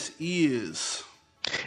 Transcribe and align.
business 0.00 0.16
is. 0.20 1.04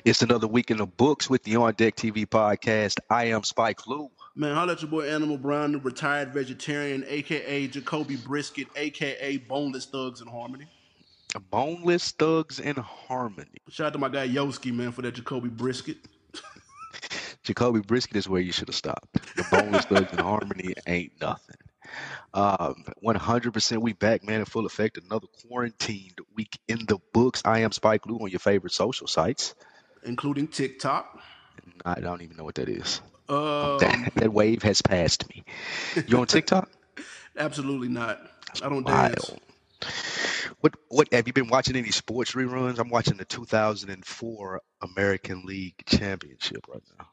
It's 0.05 0.21
another 0.21 0.47
week 0.47 0.71
in 0.71 0.77
the 0.77 0.85
books 0.85 1.29
with 1.29 1.43
the 1.43 1.55
On 1.57 1.73
Deck 1.73 1.95
TV 1.95 2.25
podcast. 2.25 2.99
I 3.09 3.25
am 3.25 3.43
Spike 3.43 3.85
Lou. 3.85 4.09
Man, 4.35 4.55
holla 4.55 4.73
at 4.73 4.81
your 4.81 4.89
boy 4.89 5.07
Animal 5.07 5.37
Brown, 5.37 5.73
the 5.73 5.79
retired 5.79 6.33
vegetarian, 6.33 7.03
aka 7.07 7.67
Jacoby 7.67 8.15
Brisket, 8.15 8.67
aka 8.75 9.37
Boneless 9.37 9.85
Thugs 9.85 10.21
in 10.21 10.27
Harmony. 10.27 10.65
Boneless 11.51 12.11
Thugs 12.11 12.59
in 12.59 12.75
Harmony. 12.77 13.59
Shout 13.69 13.87
out 13.87 13.93
to 13.93 13.99
my 13.99 14.09
guy 14.09 14.27
Yoski, 14.27 14.73
man, 14.73 14.91
for 14.91 15.01
that 15.03 15.13
Jacoby 15.13 15.49
Brisket. 15.49 15.97
Jacoby 17.43 17.81
Brisket 17.81 18.15
is 18.15 18.27
where 18.29 18.41
you 18.41 18.51
should 18.51 18.69
have 18.69 18.75
stopped. 18.75 19.13
The 19.35 19.45
Boneless 19.51 19.85
Thugs 19.85 20.11
in 20.13 20.19
Harmony 20.19 20.73
ain't 20.87 21.11
nothing. 21.21 21.57
Um, 22.33 22.83
100% 23.03 23.77
we 23.77 23.93
back, 23.93 24.23
man, 24.23 24.39
in 24.39 24.45
full 24.45 24.65
effect. 24.65 24.97
Another 24.97 25.27
quarantined 25.41 26.19
week 26.35 26.59
in 26.67 26.85
the 26.87 26.99
books. 27.13 27.41
I 27.45 27.59
am 27.59 27.71
Spike 27.71 28.05
Lou 28.05 28.19
on 28.19 28.29
your 28.29 28.39
favorite 28.39 28.73
social 28.73 29.07
sites. 29.07 29.55
Including 30.03 30.47
TikTok. 30.47 31.19
I 31.85 31.99
don't 31.99 32.21
even 32.21 32.37
know 32.37 32.43
what 32.43 32.55
that 32.55 32.69
is. 32.69 33.01
Um, 33.29 33.77
that, 33.79 34.11
that 34.15 34.33
wave 34.33 34.63
has 34.63 34.81
passed 34.81 35.29
me. 35.29 35.43
You 36.07 36.19
on 36.19 36.27
TikTok? 36.27 36.69
Absolutely 37.37 37.87
not. 37.87 38.19
I 38.61 38.69
don't 38.69 38.83
Wild. 38.83 39.15
dance. 39.15 39.35
What 40.59 40.75
what 40.89 41.13
have 41.13 41.27
you 41.27 41.33
been 41.33 41.49
watching 41.49 41.75
any 41.75 41.91
sports 41.91 42.33
reruns? 42.33 42.79
I'm 42.79 42.89
watching 42.89 43.17
the 43.17 43.25
2004 43.25 44.61
American 44.81 45.43
League 45.45 45.83
Championship 45.85 46.65
right 46.69 46.83
now. 46.97 47.07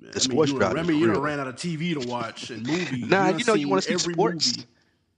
The 0.00 0.08
I 0.08 0.10
mean, 0.10 0.20
sports 0.20 0.52
you, 0.52 0.60
is 0.60 0.88
you 0.88 1.10
real. 1.10 1.20
ran 1.20 1.40
out 1.40 1.48
of 1.48 1.56
TV 1.56 2.00
to 2.00 2.08
watch 2.08 2.50
and 2.50 2.66
movies. 2.66 3.06
Nah, 3.06 3.30
done 3.30 3.38
you 3.38 3.44
know 3.44 3.54
you 3.54 3.68
want 3.68 3.82
to 3.82 3.88
see 3.88 4.12
sports. 4.12 4.56
movie. 4.56 4.68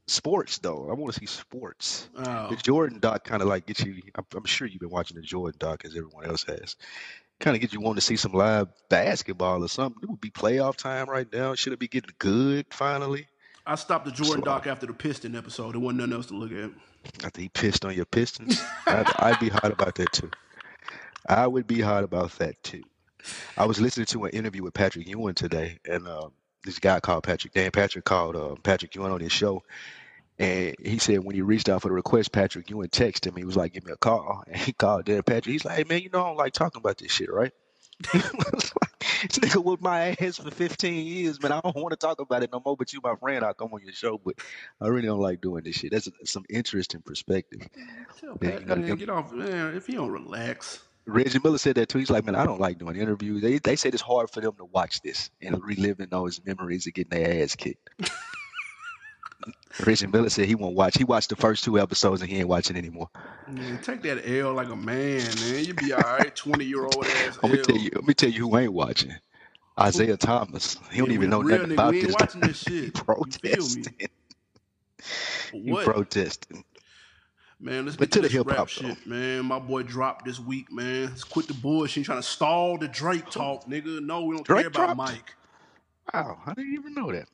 Sports 0.07 0.59
though, 0.59 0.89
I 0.91 0.95
want 0.95 1.15
to 1.15 1.21
see 1.21 1.27
sports. 1.27 2.09
Oh. 2.17 2.49
The 2.51 2.57
Jordan 2.57 2.99
doc 2.99 3.25
kind 3.25 3.43
of 3.43 3.49
like 3.49 3.67
gets 3.67 3.85
you. 3.85 4.03
I'm, 4.15 4.25
I'm 4.35 4.45
sure 4.45 4.67
you've 4.67 4.81
been 4.81 4.91
watching 4.91 5.17
the 5.17 5.23
Jordan 5.23 5.57
doc 5.59 5.85
as 5.85 5.97
everyone 5.97 6.27
else 6.27 6.45
has. 6.45 6.77
Kind 7.39 7.55
of 7.55 7.61
get 7.61 7.73
you 7.73 7.81
wanting 7.81 7.97
to 7.97 8.01
see 8.01 8.17
some 8.17 8.33
live 8.33 8.69
basketball 8.89 9.63
or 9.63 9.69
something. 9.69 10.03
It 10.03 10.11
would 10.11 10.21
be 10.21 10.31
playoff 10.31 10.77
time 10.77 11.09
right 11.09 11.31
now. 11.33 11.55
Should 11.55 11.73
it 11.73 11.79
be 11.79 11.89
getting 11.89 12.11
good 12.19 12.67
finally? 12.71 13.29
I 13.67 13.77
stopped 13.77 14.05
the 14.07 14.11
Jordan 14.11 14.45
doc 14.45 14.67
after 14.67 14.87
the 14.87 14.93
Piston 14.93 15.37
episode. 15.37 15.75
There 15.75 15.81
wasn't 15.81 15.99
nothing 16.01 16.15
else 16.15 16.27
to 16.27 16.35
look 16.35 16.53
at. 16.53 16.71
After 17.25 17.41
he 17.41 17.49
pissed 17.49 17.85
on 17.85 17.95
your 17.95 18.05
Pistons, 18.05 18.61
I'd, 18.87 19.07
I'd 19.19 19.41
be 19.41 19.49
hot 19.49 19.71
about 19.71 19.95
that 19.95 20.13
too. 20.13 20.31
I 21.29 21.47
would 21.47 21.67
be 21.67 21.81
hot 21.81 22.03
about 22.03 22.33
that 22.39 22.61
too. 22.63 22.83
I 23.57 23.67
was 23.67 23.81
listening 23.81 24.07
to 24.07 24.25
an 24.25 24.31
interview 24.31 24.63
with 24.63 24.75
Patrick 24.75 25.09
Ewing 25.09 25.35
today, 25.35 25.79
and 25.89 26.07
um, 26.07 26.33
this 26.65 26.79
guy 26.79 27.01
called 27.01 27.25
Patrick. 27.25 27.55
Dan 27.55 27.71
Patrick 27.71 28.05
called 28.05 28.37
uh, 28.37 28.55
Patrick 28.63 28.95
Ewing 28.95 29.13
on 29.13 29.21
his 29.21 29.33
show, 29.33 29.63
and 30.39 30.75
he 30.83 30.99
said 30.99 31.25
when 31.25 31.35
he 31.35 31.43
reached 31.43 31.69
out 31.69 31.83
for 31.83 31.89
the 31.89 31.95
request, 31.95 32.33
Patrick 32.33 32.71
Ewing 32.71 32.89
texted 32.89 33.27
him. 33.27 33.37
He 33.37 33.45
was 33.45 33.57
like, 33.57 33.73
"Give 33.73 33.85
me 33.85 33.93
a 33.93 33.97
call," 33.97 34.45
and 34.49 34.57
he 34.57 34.73
called 34.73 35.05
Dan 35.05 35.23
Patrick. 35.23 35.53
He's 35.53 35.65
like, 35.65 35.77
"Hey 35.77 35.85
man, 35.85 36.03
you 36.03 36.11
know 36.11 36.23
I 36.23 36.29
don't 36.29 36.37
like 36.37 36.53
talking 36.53 36.81
about 36.81 36.99
this 36.99 37.13
shit, 37.13 37.33
right?" 37.33 37.53
He 38.13 38.19
was 38.19 38.73
like, 38.81 38.91
this 39.23 39.39
nigga 39.39 39.63
whooped 39.63 39.83
my 39.83 40.17
ass 40.21 40.39
for 40.39 40.51
15 40.51 41.07
years, 41.07 41.43
man. 41.43 41.53
I 41.53 41.61
don't 41.61 41.77
want 41.77 41.91
to 41.91 41.97
talk 41.97 42.21
about 42.21 42.43
it 42.43 42.51
no 42.53 42.63
more. 42.65 42.77
But 42.77 42.93
you, 42.93 43.01
my 43.03 43.15
friend, 43.17 43.45
I'll 43.45 43.55
come 43.55 43.73
on 43.73 43.83
your 43.83 43.93
show. 43.93 44.19
But 44.19 44.37
I 44.81 44.89
really 44.89 45.07
don't 45.07 45.21
like 45.21 45.41
doing 45.41 45.65
this 45.65 45.77
shit. 45.77 45.93
That's 45.93 46.09
some 46.25 46.45
interesting 46.49 47.03
perspective. 47.03 47.61
Tell 48.19 48.39
Yeah, 48.41 48.51
Pat, 48.51 48.61
you 48.61 48.67
man, 48.67 48.97
get 48.97 49.11
off, 49.11 49.33
man. 49.33 49.75
If 49.75 49.89
you 49.89 49.97
don't 49.97 50.11
relax, 50.11 50.81
Reggie 51.07 51.41
Miller 51.43 51.59
said 51.59 51.77
that 51.77 51.89
too. 51.89 51.99
He's 51.99 52.11
like, 52.11 52.25
man, 52.25 52.35
I 52.37 52.45
don't 52.45 52.61
like 52.61 52.79
doing 52.79 52.97
interviews. 52.97 53.43
They 53.43 53.59
they 53.59 53.77
said 53.77 53.95
it's 53.95 54.03
hard 54.03 54.31
for 54.31 54.41
them 54.41 54.55
to 54.59 54.65
watch 54.65 55.01
this 55.03 55.31
and 55.43 55.63
reliving 55.63 56.09
those 56.11 56.41
memories 56.45 56.87
of 56.87 56.95
getting 56.95 57.19
their 57.19 57.43
ass 57.43 57.57
kicked. 57.57 57.91
Reggie 59.87 60.07
Miller 60.07 60.31
said 60.31 60.47
he 60.47 60.55
won't 60.55 60.77
watch. 60.77 60.97
He 60.97 61.05
watched 61.05 61.31
the 61.31 61.37
first 61.37 61.65
two 61.65 61.79
episodes 61.79 62.21
and 62.23 62.31
he 62.31 62.39
ain't 62.39 62.49
watching 62.49 62.77
anymore. 62.77 63.09
man, 63.47 63.79
take 63.79 64.03
that 64.03 64.29
L 64.29 64.55
like 64.55 64.69
a 64.69 64.77
man, 64.77 65.41
man. 65.41 65.65
You 65.65 65.75
be 65.75 65.93
all 65.93 66.01
right. 66.01 66.35
Twenty 66.35 66.65
year 66.67 66.87
old 66.87 67.07
ass. 67.07 67.39
Let 67.43 67.53
me 67.53 67.59
L. 67.59 67.65
tell 67.67 67.77
you. 67.77 67.91
Let 67.95 68.05
me 68.05 68.15
tell 68.15 68.31
you 68.31 68.49
who 68.49 68.57
ain't 68.59 68.73
watching. 68.73 69.15
Isaiah 69.79 70.17
Thomas. 70.17 70.77
He 70.93 70.99
don't 70.99 71.11
Yeah, 71.11 71.13
even 71.13 71.31
know 71.31 71.43
nothing 71.43 71.71
nigga, 71.71 71.73
about 71.73 72.01
this. 72.01 72.15
watching 72.15 72.43
this 72.43 72.59
He 72.81 72.91
shit. 72.91 72.95
Me? 73.63 73.91
protesting. 73.91 73.95
He 75.65 75.77
protesting. 75.77 76.65
Man, 77.63 77.85
let's 77.85 77.97
get 77.97 78.11
to 78.13 78.23
the 78.23 78.29
hip-hop, 78.29 78.57
rap 78.57 78.69
shit, 78.69 79.07
man. 79.07 79.45
My 79.45 79.59
boy 79.59 79.83
dropped 79.83 80.25
this 80.25 80.41
week, 80.41 80.73
man. 80.73 81.11
Let's 81.11 81.25
quit 81.25 81.47
the 81.47 81.53
bullshit. 81.55 81.97
He's 81.97 82.07
trying 82.07 82.19
to 82.19 82.27
stall 82.27 82.79
the 82.79 82.89
Drake 82.89 83.29
talk, 83.29 83.67
nigga. 83.67 84.03
No, 84.03 84.25
we 84.25 84.35
don't 84.37 84.47
Drake 84.47 84.61
care 84.61 84.69
about 84.69 84.97
dropped? 84.97 84.97
Mike. 84.97 85.35
Wow, 86.15 86.39
I 86.47 86.55
didn't 86.55 86.73
even 86.75 86.95
know 86.95 87.13
that. 87.13 87.29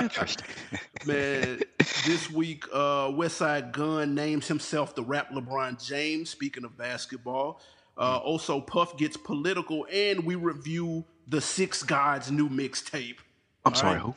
Interesting. 0.00 0.46
Man, 1.06 1.60
this 2.06 2.30
week, 2.30 2.64
uh, 2.72 3.08
Westside 3.08 3.72
Gunn 3.72 4.14
names 4.14 4.48
himself 4.48 4.94
the 4.94 5.02
rap 5.02 5.30
LeBron 5.30 5.84
James. 5.84 6.30
Speaking 6.30 6.64
of 6.64 6.78
basketball, 6.78 7.60
uh, 7.98 8.16
also 8.16 8.62
Puff 8.62 8.96
gets 8.96 9.18
political, 9.18 9.86
and 9.92 10.24
we 10.24 10.36
review 10.36 11.04
the 11.28 11.40
Six 11.40 11.82
Gods 11.82 12.30
new 12.30 12.48
mixtape. 12.48 13.18
I'm 13.66 13.74
All 13.74 13.78
sorry, 13.78 13.94
right. 13.96 14.02
who? 14.02 14.14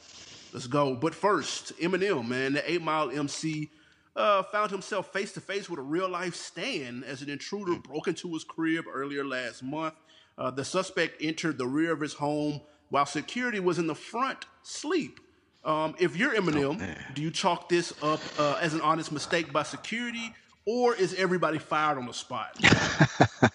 Let's 0.54 0.68
go. 0.68 0.96
But 0.96 1.14
first, 1.14 1.78
Eminem, 1.80 2.28
man, 2.30 2.54
the 2.54 2.72
Eight 2.72 2.82
Mile 2.82 3.12
MC, 3.12 3.70
uh, 4.16 4.44
found 4.44 4.72
himself 4.72 5.12
face 5.12 5.34
to 5.34 5.42
face 5.42 5.70
with 5.70 5.80
a 5.80 5.84
real 5.84 6.10
life 6.10 6.36
Stan 6.36 7.04
as 7.06 7.22
an 7.22 7.30
intruder 7.30 7.76
broke 7.76 8.08
into 8.08 8.34
his 8.34 8.44
crib 8.44 8.86
earlier 8.92 9.26
last 9.26 9.64
month. 9.64 9.96
Uh, 10.38 10.52
the 10.52 10.66
suspect 10.66 11.22
entered 11.22 11.58
the 11.58 11.68
rear 11.68 11.92
of 11.92 12.02
his 12.02 12.14
home 12.14 12.62
while 12.90 13.06
security 13.06 13.60
was 13.60 13.80
in 13.80 13.88
the 13.88 13.96
front, 13.96 14.46
sleep. 14.64 15.20
Um, 15.64 15.96
if 16.00 16.16
you're 16.16 16.34
Eminem, 16.36 16.80
man. 16.80 16.98
do 17.16 17.22
you 17.22 17.32
chalk 17.32 17.70
this 17.70 17.92
up 18.04 18.22
uh, 18.38 18.58
as 18.62 18.74
an 18.74 18.82
honest 18.82 19.12
mistake 19.12 19.52
by 19.52 19.64
security, 19.64 20.34
or 20.66 20.96
is 20.96 21.14
everybody 21.16 21.58
fired 21.58 21.98
on 21.98 22.06
the 22.06 22.14
spot? 22.14 22.56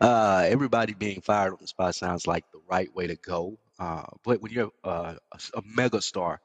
uh, 0.00 0.44
everybody 0.46 0.92
being 0.92 1.20
fired 1.22 1.52
on 1.52 1.58
the 1.60 1.66
spot 1.66 1.94
sounds 1.94 2.26
like 2.26 2.44
the 2.52 2.60
right 2.68 2.94
way 2.94 3.06
to 3.06 3.16
go. 3.16 3.58
Uh, 3.78 4.04
but 4.22 4.42
when 4.42 4.52
you're 4.52 4.70
uh, 4.84 5.14
a, 5.32 5.58
a 5.58 5.62
mega 5.64 6.00
star 6.00 6.40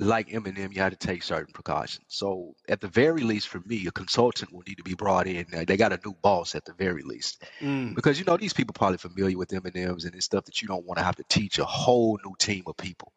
like 0.00 0.28
Eminem, 0.28 0.74
you 0.74 0.80
have 0.80 0.92
to 0.98 1.06
take 1.06 1.22
certain 1.22 1.52
precautions. 1.52 2.04
So, 2.08 2.54
at 2.68 2.80
the 2.80 2.88
very 2.88 3.22
least, 3.22 3.48
for 3.48 3.60
me, 3.66 3.86
a 3.86 3.90
consultant 3.90 4.52
will 4.52 4.62
need 4.66 4.76
to 4.78 4.84
be 4.84 4.94
brought 4.94 5.26
in. 5.26 5.46
They 5.66 5.76
got 5.76 5.92
a 5.92 6.00
new 6.04 6.14
boss 6.22 6.54
at 6.54 6.64
the 6.64 6.72
very 6.74 7.02
least, 7.02 7.44
Mm. 7.60 7.94
because 7.94 8.18
you 8.18 8.24
know 8.24 8.36
these 8.36 8.52
people 8.52 8.74
probably 8.74 8.98
familiar 8.98 9.36
with 9.38 9.50
Eminem's 9.50 10.04
and 10.04 10.14
it's 10.14 10.26
stuff 10.26 10.44
that 10.44 10.62
you 10.62 10.68
don't 10.68 10.86
want 10.86 10.98
to 10.98 11.04
have 11.04 11.16
to 11.16 11.24
teach 11.28 11.58
a 11.58 11.64
whole 11.64 12.18
new 12.24 12.34
team 12.38 12.62
of 12.66 12.76
people, 12.76 13.12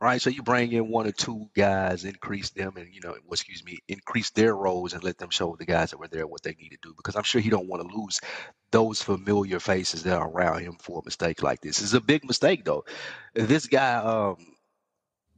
right? 0.00 0.20
So 0.20 0.30
you 0.30 0.42
bring 0.42 0.72
in 0.72 0.90
one 0.90 1.06
or 1.06 1.12
two 1.12 1.48
guys, 1.56 2.04
increase 2.04 2.50
them, 2.50 2.76
and 2.76 2.92
you 2.94 3.00
know, 3.02 3.12
well, 3.12 3.32
excuse 3.32 3.64
me, 3.64 3.78
increase 3.88 4.30
their 4.30 4.54
roles 4.54 4.92
and 4.92 5.02
let 5.04 5.18
them 5.18 5.30
show 5.30 5.56
the 5.58 5.64
guys 5.66 5.90
that 5.90 5.98
were 5.98 6.08
there 6.08 6.26
what 6.26 6.42
they 6.42 6.54
need 6.60 6.70
to 6.70 6.78
do. 6.82 6.94
Because 6.96 7.16
I'm 7.16 7.22
sure 7.22 7.40
he 7.40 7.50
don't 7.50 7.68
want 7.68 7.88
to 7.88 7.96
lose 7.96 8.20
those 8.70 9.00
familiar 9.02 9.60
faces 9.60 10.02
that 10.02 10.18
are 10.18 10.28
around 10.28 10.60
him 10.60 10.76
for 10.80 11.00
a 11.00 11.04
mistake 11.04 11.42
like 11.42 11.60
this. 11.62 11.80
It's 11.82 11.94
a 11.94 12.00
big 12.00 12.24
mistake 12.24 12.64
though. 12.64 12.84
This 13.34 13.66
guy 13.66 13.94
um 13.96 14.36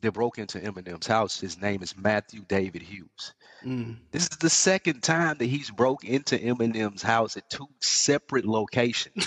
that 0.00 0.12
broke 0.12 0.38
into 0.38 0.58
Eminem's 0.58 1.06
house, 1.06 1.41
his 1.41 1.61
name 1.61 1.82
is 1.82 1.97
Matthew 1.97 2.43
David 2.49 2.82
Hughes. 2.82 3.35
Mm. 3.64 3.97
This 4.11 4.23
is 4.23 4.38
the 4.38 4.50
second 4.50 5.02
time 5.02 5.37
that 5.38 5.47
he's 5.47 5.70
broke 5.70 6.05
into 6.05 6.38
Eminem's 6.38 7.02
house 7.02 7.37
at 7.37 7.49
two 7.50 7.69
separate 7.81 8.47
locations. 8.47 9.26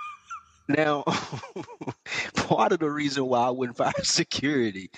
now, 0.68 1.02
part 2.34 2.72
of 2.72 2.78
the 2.78 2.90
reason 2.90 3.26
why 3.26 3.46
I 3.46 3.50
wouldn't 3.50 3.76
fire 3.76 3.92
security 4.02 4.90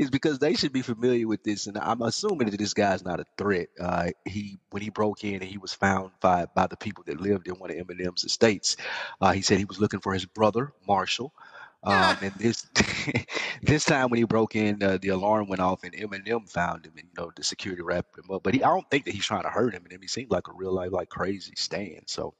is 0.00 0.10
because 0.10 0.38
they 0.38 0.54
should 0.54 0.72
be 0.72 0.80
familiar 0.80 1.28
with 1.28 1.44
this, 1.44 1.66
and 1.66 1.76
I'm 1.76 2.00
assuming 2.00 2.48
that 2.48 2.56
this 2.56 2.72
guy's 2.72 3.04
not 3.04 3.20
a 3.20 3.26
threat. 3.36 3.68
Uh, 3.78 4.10
he, 4.24 4.58
when 4.70 4.82
he 4.82 4.88
broke 4.88 5.24
in, 5.24 5.34
and 5.34 5.44
he 5.44 5.58
was 5.58 5.74
found 5.74 6.12
by 6.20 6.46
by 6.54 6.66
the 6.66 6.76
people 6.76 7.04
that 7.06 7.20
lived 7.20 7.48
in 7.48 7.54
one 7.56 7.70
of 7.70 7.76
Eminem's 7.76 8.24
estates. 8.24 8.78
Uh, 9.20 9.32
he 9.32 9.42
said 9.42 9.58
he 9.58 9.66
was 9.66 9.78
looking 9.78 10.00
for 10.00 10.14
his 10.14 10.24
brother 10.24 10.72
Marshall. 10.88 11.34
Um, 11.82 12.16
and 12.22 12.32
this 12.34 12.66
this 13.62 13.84
time 13.84 14.10
when 14.10 14.18
he 14.18 14.24
broke 14.24 14.54
in, 14.56 14.82
uh, 14.82 14.98
the 15.00 15.08
alarm 15.08 15.48
went 15.48 15.60
off, 15.60 15.82
and 15.84 15.92
Eminem 15.94 16.48
found 16.50 16.86
him, 16.86 16.92
and 16.96 17.04
you 17.04 17.22
know 17.22 17.30
the 17.34 17.42
security 17.42 17.82
wrapped 17.82 18.18
him 18.18 18.30
up. 18.30 18.42
But 18.42 18.54
he, 18.54 18.62
I 18.62 18.68
don't 18.68 18.88
think 18.90 19.04
that 19.06 19.14
he's 19.14 19.24
trying 19.26 19.42
to 19.44 19.50
hurt 19.50 19.74
him, 19.74 19.84
and 19.90 20.00
he 20.02 20.08
seemed 20.08 20.30
like 20.30 20.48
a 20.48 20.52
real 20.52 20.72
life 20.72 20.92
like 20.92 21.08
crazy 21.08 21.52
stand. 21.56 22.02
So 22.06 22.34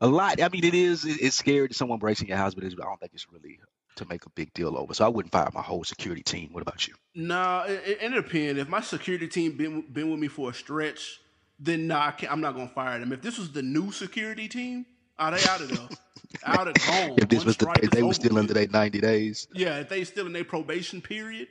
a 0.00 0.06
lot. 0.06 0.40
I 0.42 0.48
mean, 0.48 0.64
it 0.64 0.74
is. 0.74 1.04
it- 1.04 1.20
It's 1.20 1.36
scary 1.36 1.68
to 1.68 1.74
someone 1.74 1.98
breaks 1.98 2.20
in 2.20 2.28
your 2.28 2.36
house, 2.36 2.54
but 2.54 2.64
it's, 2.64 2.74
I 2.74 2.84
don't 2.84 3.00
think 3.00 3.12
it's 3.14 3.26
really 3.32 3.58
to 3.96 4.04
make 4.04 4.26
a 4.26 4.30
big 4.30 4.52
deal 4.52 4.76
over. 4.76 4.92
So 4.92 5.04
I 5.06 5.08
wouldn't 5.08 5.32
fire 5.32 5.48
my 5.54 5.62
whole 5.62 5.82
security 5.82 6.22
team. 6.22 6.50
What 6.52 6.60
about 6.60 6.86
you? 6.86 6.94
Nah, 7.14 7.64
it, 7.64 7.98
it, 8.02 8.10
depends. 8.10 8.60
If 8.60 8.68
my 8.68 8.82
security 8.82 9.26
team 9.26 9.56
been 9.56 9.80
been 9.90 10.10
with 10.10 10.20
me 10.20 10.28
for 10.28 10.50
a 10.50 10.54
stretch, 10.54 11.18
then 11.58 11.86
nah, 11.86 12.08
I 12.08 12.10
can't, 12.10 12.30
I'm 12.30 12.42
not 12.42 12.54
gonna 12.54 12.68
fire 12.68 12.98
them. 12.98 13.12
If 13.12 13.22
this 13.22 13.38
was 13.38 13.52
the 13.52 13.62
new 13.62 13.90
security 13.92 14.48
team, 14.48 14.84
are 15.18 15.30
they 15.30 15.46
out 15.46 15.62
of 15.62 15.68
there? 15.68 15.88
Out 16.44 16.68
of 16.68 16.74
gone. 16.74 17.14
If 17.18 17.28
this 17.28 17.44
was 17.44 17.56
the 17.56 17.80
if 17.82 17.90
they 17.90 18.02
were 18.02 18.14
still 18.14 18.38
under 18.38 18.54
their 18.54 18.68
90 18.68 19.00
days. 19.00 19.48
Yeah, 19.52 19.78
if 19.78 19.88
they 19.88 20.04
still 20.04 20.26
in 20.26 20.32
their 20.32 20.44
probation 20.44 21.00
period, 21.00 21.48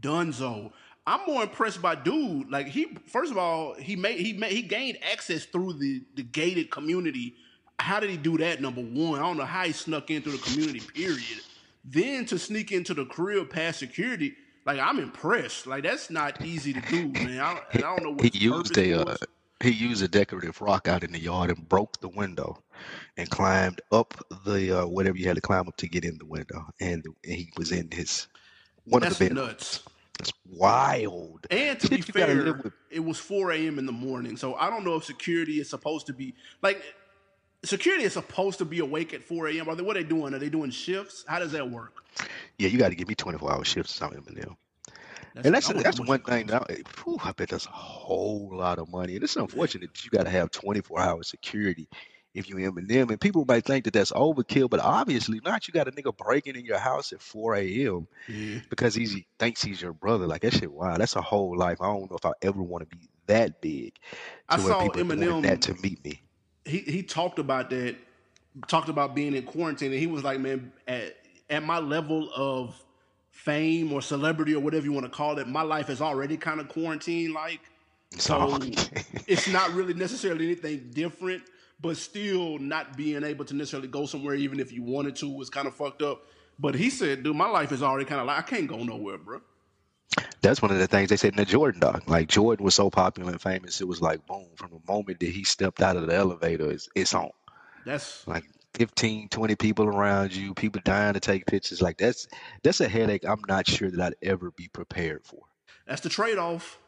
Dunzo. 0.00 0.72
I'm 1.06 1.20
more 1.26 1.42
impressed 1.42 1.82
by 1.82 1.96
dude. 1.96 2.50
Like 2.50 2.66
he, 2.66 2.96
first 3.06 3.30
of 3.30 3.36
all, 3.36 3.74
he 3.74 3.94
made 3.94 4.18
he 4.18 4.32
made 4.32 4.52
he 4.52 4.62
gained 4.62 4.98
access 5.12 5.44
through 5.44 5.74
the 5.74 6.02
the 6.14 6.22
gated 6.22 6.70
community. 6.70 7.34
How 7.78 8.00
did 8.00 8.08
he 8.08 8.16
do 8.16 8.38
that? 8.38 8.62
Number 8.62 8.80
one, 8.80 9.18
I 9.18 9.22
don't 9.22 9.36
know 9.36 9.44
how 9.44 9.64
he 9.64 9.72
snuck 9.72 10.10
in 10.10 10.22
through 10.22 10.32
the 10.32 10.38
community. 10.38 10.80
Period. 10.80 11.40
Then 11.84 12.24
to 12.26 12.38
sneak 12.38 12.72
into 12.72 12.94
the 12.94 13.04
crib 13.04 13.50
past 13.50 13.80
security, 13.80 14.34
like 14.64 14.78
I'm 14.78 14.98
impressed. 14.98 15.66
Like 15.66 15.82
that's 15.82 16.08
not 16.08 16.42
easy 16.42 16.72
to 16.72 16.80
do, 16.80 17.08
man. 17.08 17.40
I, 17.40 17.60
and 17.72 17.84
I 17.84 17.96
don't 17.96 18.02
know 18.02 18.10
what 18.12 18.24
He 18.24 18.38
used 18.38 18.78
a 18.78 19.00
uh. 19.00 19.16
He 19.62 19.70
used 19.70 20.02
a 20.02 20.08
decorative 20.08 20.60
rock 20.60 20.88
out 20.88 21.04
in 21.04 21.12
the 21.12 21.20
yard 21.20 21.50
and 21.50 21.68
broke 21.68 22.00
the 22.00 22.08
window 22.08 22.62
and 23.16 23.30
climbed 23.30 23.80
up 23.92 24.14
the 24.44 24.80
uh, 24.82 24.86
whatever 24.86 25.16
you 25.16 25.26
had 25.26 25.36
to 25.36 25.40
climb 25.40 25.68
up 25.68 25.76
to 25.78 25.88
get 25.88 26.04
in 26.04 26.18
the 26.18 26.26
window. 26.26 26.66
And 26.80 27.04
he 27.22 27.50
was 27.56 27.72
in 27.72 27.90
his 27.90 28.28
one 28.84 29.02
That's 29.02 29.14
of 29.14 29.18
the 29.18 29.28
bedrooms. 29.28 29.48
nuts. 29.52 29.82
That's 30.18 30.32
wild. 30.50 31.46
And 31.50 31.78
to 31.80 31.88
be 31.88 31.96
Shit 31.96 32.08
you 32.08 32.14
gotta 32.14 32.32
fair, 32.34 32.52
with. 32.54 32.72
it 32.90 33.00
was 33.00 33.18
4 33.18 33.52
a.m. 33.52 33.78
in 33.78 33.86
the 33.86 33.92
morning. 33.92 34.36
So 34.36 34.54
I 34.54 34.70
don't 34.70 34.84
know 34.84 34.96
if 34.96 35.04
security 35.04 35.60
is 35.60 35.68
supposed 35.70 36.06
to 36.06 36.12
be 36.12 36.34
like 36.62 36.82
security 37.64 38.04
is 38.04 38.12
supposed 38.12 38.58
to 38.58 38.64
be 38.64 38.80
awake 38.80 39.14
at 39.14 39.22
4 39.22 39.48
a.m. 39.48 39.68
Are 39.68 39.74
they 39.76 39.82
what 39.82 39.96
are 39.96 40.02
they 40.02 40.08
doing? 40.08 40.34
Are 40.34 40.38
they 40.38 40.50
doing 40.50 40.70
shifts? 40.70 41.24
How 41.26 41.38
does 41.38 41.52
that 41.52 41.70
work? 41.70 42.04
Yeah, 42.58 42.68
you 42.68 42.78
got 42.78 42.90
to 42.90 42.94
give 42.94 43.08
me 43.08 43.14
24 43.14 43.52
hour 43.52 43.64
shifts 43.64 43.94
or 43.94 43.98
something, 43.98 44.56
Eminem. 45.36 45.44
And 45.44 45.54
that's 45.54 45.68
that's 45.68 46.00
one 46.00 46.20
thing. 46.20 46.46
That, 46.46 46.62
I, 46.70 46.76
whew, 47.02 47.18
I 47.22 47.32
bet 47.32 47.48
that's 47.48 47.66
a 47.66 47.70
whole 47.70 48.50
lot 48.52 48.78
of 48.78 48.90
money. 48.90 49.14
And 49.14 49.24
it's 49.24 49.36
unfortunate 49.36 49.92
that 49.92 50.04
you 50.04 50.10
got 50.10 50.24
to 50.24 50.30
have 50.30 50.50
24 50.50 51.00
hour 51.00 51.22
security 51.22 51.88
if 52.34 52.48
you 52.48 52.56
Eminem. 52.56 53.10
And 53.10 53.20
people 53.20 53.44
might 53.46 53.64
think 53.64 53.84
that 53.84 53.94
that's 53.94 54.12
overkill, 54.12 54.70
but 54.70 54.80
obviously 54.80 55.40
not. 55.44 55.66
You 55.66 55.74
got 55.74 55.88
a 55.88 55.92
nigga 55.92 56.16
breaking 56.16 56.56
in 56.56 56.64
your 56.64 56.78
house 56.78 57.12
at 57.12 57.22
4 57.22 57.56
a.m. 57.56 58.06
Yeah. 58.28 58.60
because 58.70 58.94
he 58.94 59.26
thinks 59.38 59.62
he's 59.62 59.82
your 59.82 59.92
brother. 59.92 60.26
Like 60.26 60.42
that 60.42 60.54
shit. 60.54 60.70
Wow, 60.70 60.96
that's 60.98 61.16
a 61.16 61.22
whole 61.22 61.56
life. 61.56 61.80
I 61.80 61.86
don't 61.86 62.10
know 62.10 62.16
if 62.16 62.26
I 62.26 62.32
ever 62.42 62.62
want 62.62 62.88
to 62.88 62.96
be 62.96 63.08
that 63.26 63.60
big 63.60 63.98
I 64.48 64.58
saw 64.58 64.82
people 64.82 65.00
are 65.00 65.16
doing 65.16 65.18
Eminem 65.18 65.42
that 65.42 65.62
to 65.62 65.74
meet 65.74 66.04
me. 66.04 66.20
he 66.64 66.78
he 66.78 67.02
talked 67.02 67.38
about 67.38 67.70
that, 67.70 67.96
talked 68.68 68.88
about 68.88 69.14
being 69.14 69.34
in 69.34 69.44
quarantine, 69.44 69.92
and 69.92 70.00
he 70.00 70.06
was 70.06 70.22
like, 70.22 70.40
"Man, 70.40 70.72
at 70.86 71.16
at 71.50 71.62
my 71.62 71.78
level 71.78 72.30
of 72.34 72.83
fame 73.44 73.92
or 73.92 74.00
celebrity 74.00 74.54
or 74.54 74.60
whatever 74.60 74.86
you 74.86 74.92
want 74.92 75.04
to 75.04 75.12
call 75.12 75.38
it, 75.38 75.46
my 75.46 75.60
life 75.60 75.90
is 75.90 76.00
already 76.00 76.36
kind 76.36 76.60
of 76.60 76.68
quarantine 76.68 77.32
like. 77.34 77.60
So 78.12 78.58
it's 79.26 79.48
not 79.48 79.72
really 79.74 79.92
necessarily 79.92 80.46
anything 80.46 80.90
different, 80.94 81.42
but 81.80 81.98
still 81.98 82.58
not 82.58 82.96
being 82.96 83.22
able 83.22 83.44
to 83.44 83.54
necessarily 83.54 83.88
go 83.88 84.06
somewhere, 84.06 84.34
even 84.34 84.60
if 84.60 84.72
you 84.72 84.82
wanted 84.82 85.16
to, 85.16 85.28
was 85.28 85.50
kind 85.50 85.68
of 85.68 85.74
fucked 85.74 86.00
up. 86.00 86.22
But 86.58 86.74
he 86.74 86.88
said, 86.88 87.22
"Dude, 87.22 87.36
my 87.36 87.48
life 87.48 87.70
is 87.72 87.82
already 87.82 88.06
kind 88.06 88.20
of 88.20 88.26
like 88.28 88.38
I 88.38 88.42
can't 88.42 88.66
go 88.66 88.78
nowhere, 88.78 89.18
bro." 89.18 89.40
That's 90.40 90.62
one 90.62 90.70
of 90.70 90.78
the 90.78 90.86
things 90.86 91.10
they 91.10 91.16
said 91.16 91.32
in 91.32 91.36
the 91.36 91.44
Jordan 91.44 91.80
doc. 91.80 92.08
Like 92.08 92.28
Jordan 92.28 92.64
was 92.64 92.74
so 92.74 92.88
popular 92.88 93.32
and 93.32 93.40
famous, 93.40 93.80
it 93.80 93.88
was 93.88 94.00
like 94.00 94.26
boom, 94.26 94.46
from 94.56 94.70
the 94.70 94.92
moment 94.92 95.20
that 95.20 95.30
he 95.30 95.44
stepped 95.44 95.82
out 95.82 95.96
of 95.96 96.06
the 96.06 96.14
elevator, 96.14 96.70
it's, 96.70 96.88
it's 96.94 97.12
on. 97.14 97.30
That's 97.84 98.26
Like 98.26 98.44
15, 98.74 99.28
20 99.28 99.56
people 99.56 99.86
around 99.86 100.34
you, 100.34 100.54
people 100.54 100.80
dying 100.84 101.14
to 101.14 101.20
take 101.20 101.46
pictures. 101.46 101.80
Like 101.80 101.98
that's 101.98 102.26
that's 102.62 102.80
a 102.80 102.88
headache 102.88 103.24
I'm 103.26 103.42
not 103.48 103.66
sure 103.66 103.90
that 103.90 104.00
I'd 104.00 104.14
ever 104.22 104.50
be 104.50 104.68
prepared 104.68 105.24
for. 105.24 105.42
that's 105.86 106.00
the 106.00 106.08
trade 106.08 106.38
off. 106.38 106.78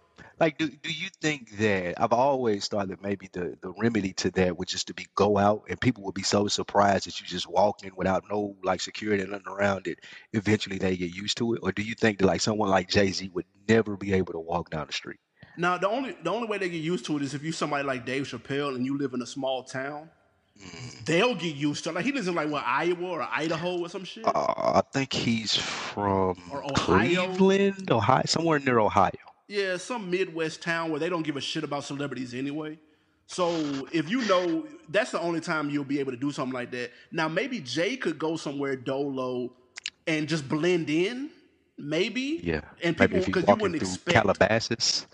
Like, 0.40 0.58
do, 0.58 0.68
do 0.68 0.92
you 0.92 1.08
think 1.20 1.58
that 1.58 2.00
I've 2.02 2.12
always 2.12 2.68
thought 2.68 2.88
that 2.88 3.02
maybe 3.02 3.28
the, 3.32 3.56
the 3.60 3.72
remedy 3.78 4.12
to 4.14 4.30
that 4.32 4.56
would 4.58 4.68
just 4.68 4.86
to 4.86 4.94
be 4.94 5.06
go 5.14 5.38
out 5.38 5.64
and 5.68 5.80
people 5.80 6.04
would 6.04 6.14
be 6.14 6.22
so 6.22 6.48
surprised 6.48 7.06
that 7.06 7.20
you 7.20 7.26
just 7.26 7.48
walk 7.48 7.82
in 7.84 7.92
without 7.96 8.24
no 8.30 8.56
like 8.62 8.80
security 8.80 9.22
and 9.22 9.32
nothing 9.32 9.52
around 9.52 9.86
it. 9.86 9.98
Eventually 10.32 10.78
they 10.78 10.96
get 10.96 11.14
used 11.14 11.38
to 11.38 11.54
it, 11.54 11.60
or 11.62 11.72
do 11.72 11.82
you 11.82 11.94
think 11.94 12.18
that 12.18 12.26
like 12.26 12.40
someone 12.40 12.70
like 12.70 12.88
Jay 12.88 13.10
Z 13.12 13.30
would 13.34 13.46
never 13.68 13.96
be 13.96 14.14
able 14.14 14.32
to 14.32 14.40
walk 14.40 14.70
down 14.70 14.86
the 14.86 14.92
street? 14.92 15.20
Now 15.56 15.78
the 15.78 15.88
only 15.88 16.16
the 16.22 16.30
only 16.30 16.48
way 16.48 16.58
they 16.58 16.68
get 16.68 16.82
used 16.82 17.06
to 17.06 17.16
it 17.16 17.22
is 17.22 17.34
if 17.34 17.42
you 17.42 17.52
somebody 17.52 17.84
like 17.84 18.04
Dave 18.04 18.24
Chappelle 18.24 18.74
and 18.74 18.84
you 18.84 18.98
live 18.98 19.14
in 19.14 19.22
a 19.22 19.26
small 19.26 19.64
town. 19.64 20.10
They'll 21.04 21.34
get 21.34 21.54
used 21.54 21.84
to 21.84 21.90
it. 21.90 21.94
Like 21.94 22.04
he 22.04 22.12
lives 22.12 22.26
in 22.28 22.34
like 22.34 22.50
what 22.50 22.64
Iowa 22.66 23.08
or 23.08 23.28
Idaho 23.30 23.78
or 23.78 23.88
some 23.88 24.04
shit. 24.04 24.26
Uh, 24.26 24.30
I 24.34 24.82
think 24.92 25.12
he's 25.12 25.54
from 25.56 26.36
Or 26.50 26.64
Ohio? 26.64 27.26
Cleveland, 27.36 27.90
Ohio, 27.90 28.22
somewhere 28.26 28.58
near 28.58 28.78
Ohio. 28.80 29.12
Yeah, 29.48 29.76
some 29.76 30.10
Midwest 30.10 30.62
town 30.62 30.90
where 30.90 30.98
they 30.98 31.08
don't 31.08 31.22
give 31.22 31.36
a 31.36 31.40
shit 31.40 31.62
about 31.62 31.84
celebrities 31.84 32.34
anyway. 32.34 32.78
So 33.28 33.50
if 33.92 34.08
you 34.10 34.24
know, 34.26 34.66
that's 34.88 35.12
the 35.12 35.20
only 35.20 35.40
time 35.40 35.70
you'll 35.70 35.84
be 35.84 36.00
able 36.00 36.12
to 36.12 36.18
do 36.18 36.32
something 36.32 36.54
like 36.54 36.70
that. 36.72 36.90
Now 37.12 37.28
maybe 37.28 37.60
Jay 37.60 37.96
could 37.96 38.18
go 38.18 38.36
somewhere 38.36 38.74
dolo 38.76 39.52
and 40.06 40.28
just 40.28 40.48
blend 40.48 40.90
in, 40.90 41.30
maybe. 41.78 42.40
Yeah, 42.42 42.62
And 42.82 42.96
people 42.96 43.20
because 43.20 43.46
you 43.46 43.54
wouldn't 43.54 43.80
expect 43.80 44.16
Calabasas. 44.16 45.06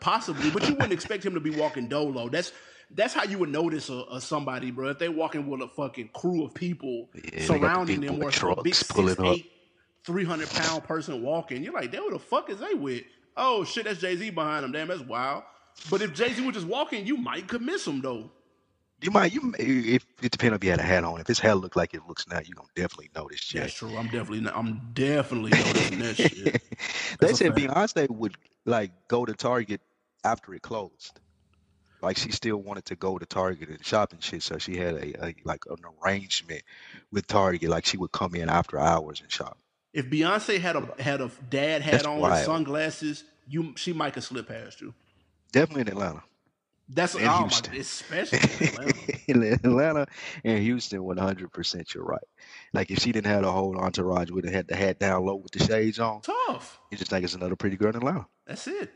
Possibly, 0.00 0.50
but 0.50 0.66
you 0.66 0.74
wouldn't 0.74 0.92
expect 0.92 1.24
him 1.24 1.34
to 1.34 1.40
be 1.40 1.50
walking 1.50 1.88
dolo. 1.88 2.28
That's 2.28 2.52
that's 2.90 3.14
how 3.14 3.24
you 3.24 3.38
would 3.38 3.50
notice 3.50 3.88
a, 3.90 4.04
a 4.12 4.20
somebody, 4.20 4.70
bro. 4.70 4.88
If 4.90 4.98
they 4.98 5.08
walking 5.08 5.46
with 5.48 5.60
a 5.60 5.68
fucking 5.68 6.10
crew 6.14 6.44
of 6.44 6.54
people 6.54 7.08
Yeah, 7.14 7.20
they 7.22 7.30
got 7.60 7.86
the 7.86 7.96
surrounding 7.96 8.00
them, 8.00 8.22
or 8.22 8.32
some 8.32 8.54
big 8.62 8.74
trucks 8.74 8.78
six, 8.78 8.92
pulling 8.92 9.20
up. 9.20 9.36
eight, 9.36 9.50
three 10.04 10.24
hundred 10.24 10.48
pound 10.50 10.84
person 10.84 11.22
walking, 11.22 11.62
you're 11.62 11.74
like, 11.74 11.92
damn, 11.92 12.02
what 12.04 12.12
the 12.12 12.18
fuck 12.18 12.50
is 12.50 12.58
they 12.60 12.74
with? 12.74 13.04
Oh 13.36 13.64
shit, 13.64 13.84
that's 13.84 14.00
Jay 14.00 14.16
Z 14.16 14.30
behind 14.30 14.64
them. 14.64 14.72
Damn, 14.72 14.88
that's 14.88 15.02
wild. 15.02 15.44
But 15.90 16.02
if 16.02 16.12
Jay 16.14 16.32
Z 16.32 16.44
was 16.44 16.54
just 16.54 16.66
walking, 16.66 17.06
you 17.06 17.16
might 17.16 17.46
could 17.46 17.62
miss 17.62 17.86
him 17.86 18.00
though. 18.00 18.30
You 19.00 19.12
might, 19.12 19.32
you 19.32 19.42
may- 19.42 19.58
if 19.60 20.04
it 20.20 20.32
depends 20.32 20.56
if 20.56 20.62
he 20.62 20.68
had 20.68 20.80
a 20.80 20.82
hat 20.82 21.04
on. 21.04 21.20
If 21.20 21.28
his 21.28 21.38
hair 21.38 21.54
looked 21.54 21.76
like 21.76 21.94
it 21.94 22.00
looks 22.08 22.26
now, 22.26 22.40
you 22.44 22.52
gonna 22.54 22.66
definitely 22.74 23.10
notice 23.14 23.40
Jay. 23.44 23.60
That's 23.60 23.74
true. 23.74 23.96
I'm 23.96 24.06
definitely, 24.06 24.40
not, 24.40 24.56
I'm 24.56 24.90
definitely 24.92 25.52
noticing 25.52 25.98
that 26.00 26.16
shit. 26.16 26.52
they 26.52 26.60
That's 27.20 27.32
a 27.34 27.36
said. 27.36 27.54
Beyonce 27.54 28.10
would 28.10 28.34
like 28.64 28.90
go 29.06 29.24
to 29.24 29.34
Target 29.34 29.80
after 30.24 30.52
it 30.54 30.62
closed. 30.62 31.20
Like 32.00 32.16
she 32.16 32.30
still 32.30 32.58
wanted 32.58 32.84
to 32.86 32.96
go 32.96 33.18
to 33.18 33.26
Target 33.26 33.68
and 33.70 33.84
shop 33.84 34.12
and 34.12 34.22
shit, 34.22 34.42
so 34.42 34.58
she 34.58 34.76
had 34.76 34.94
a, 34.94 35.26
a 35.26 35.34
like 35.44 35.64
an 35.68 35.78
arrangement 36.02 36.62
with 37.10 37.26
Target. 37.26 37.68
Like 37.70 37.86
she 37.86 37.96
would 37.96 38.12
come 38.12 38.34
in 38.34 38.48
after 38.48 38.78
hours 38.78 39.20
and 39.20 39.30
shop. 39.30 39.58
If 39.92 40.06
Beyonce 40.06 40.60
had 40.60 40.76
a 40.76 41.02
had 41.02 41.20
a 41.20 41.30
dad 41.50 41.82
hat 41.82 41.92
That's 41.92 42.06
on 42.06 42.20
with 42.20 42.44
sunglasses, 42.44 43.24
you 43.48 43.74
she 43.76 43.92
might 43.92 44.12
could 44.12 44.22
slip 44.22 44.48
past 44.48 44.80
you. 44.80 44.94
Definitely 45.52 45.82
in 45.82 45.88
Atlanta. 45.88 46.22
That's 46.90 47.14
And 47.14 47.26
oh 47.26 47.38
Houston. 47.40 47.74
my, 47.74 47.80
especially 47.80 48.38
in 49.26 49.42
Atlanta. 49.42 49.52
Atlanta 49.64 50.06
and 50.44 50.58
Houston, 50.62 51.02
one 51.04 51.18
hundred 51.18 51.52
percent. 51.52 51.94
You're 51.94 52.04
right. 52.04 52.22
Like 52.72 52.90
if 52.90 53.00
she 53.00 53.12
didn't 53.12 53.26
have 53.26 53.42
the 53.42 53.52
whole 53.52 53.76
entourage, 53.78 54.30
would 54.30 54.44
have 54.44 54.54
had 54.54 54.68
the 54.68 54.76
hat 54.76 54.98
down 54.98 55.24
low 55.26 55.36
with 55.36 55.52
the 55.52 55.58
shades 55.58 55.98
on. 55.98 56.22
Tough. 56.22 56.80
You 56.90 56.96
just 56.96 57.10
think 57.10 57.24
it's 57.24 57.34
another 57.34 57.56
pretty 57.56 57.76
girl 57.76 57.90
in 57.90 57.96
Atlanta. 57.96 58.26
That's 58.46 58.66
it. 58.66 58.90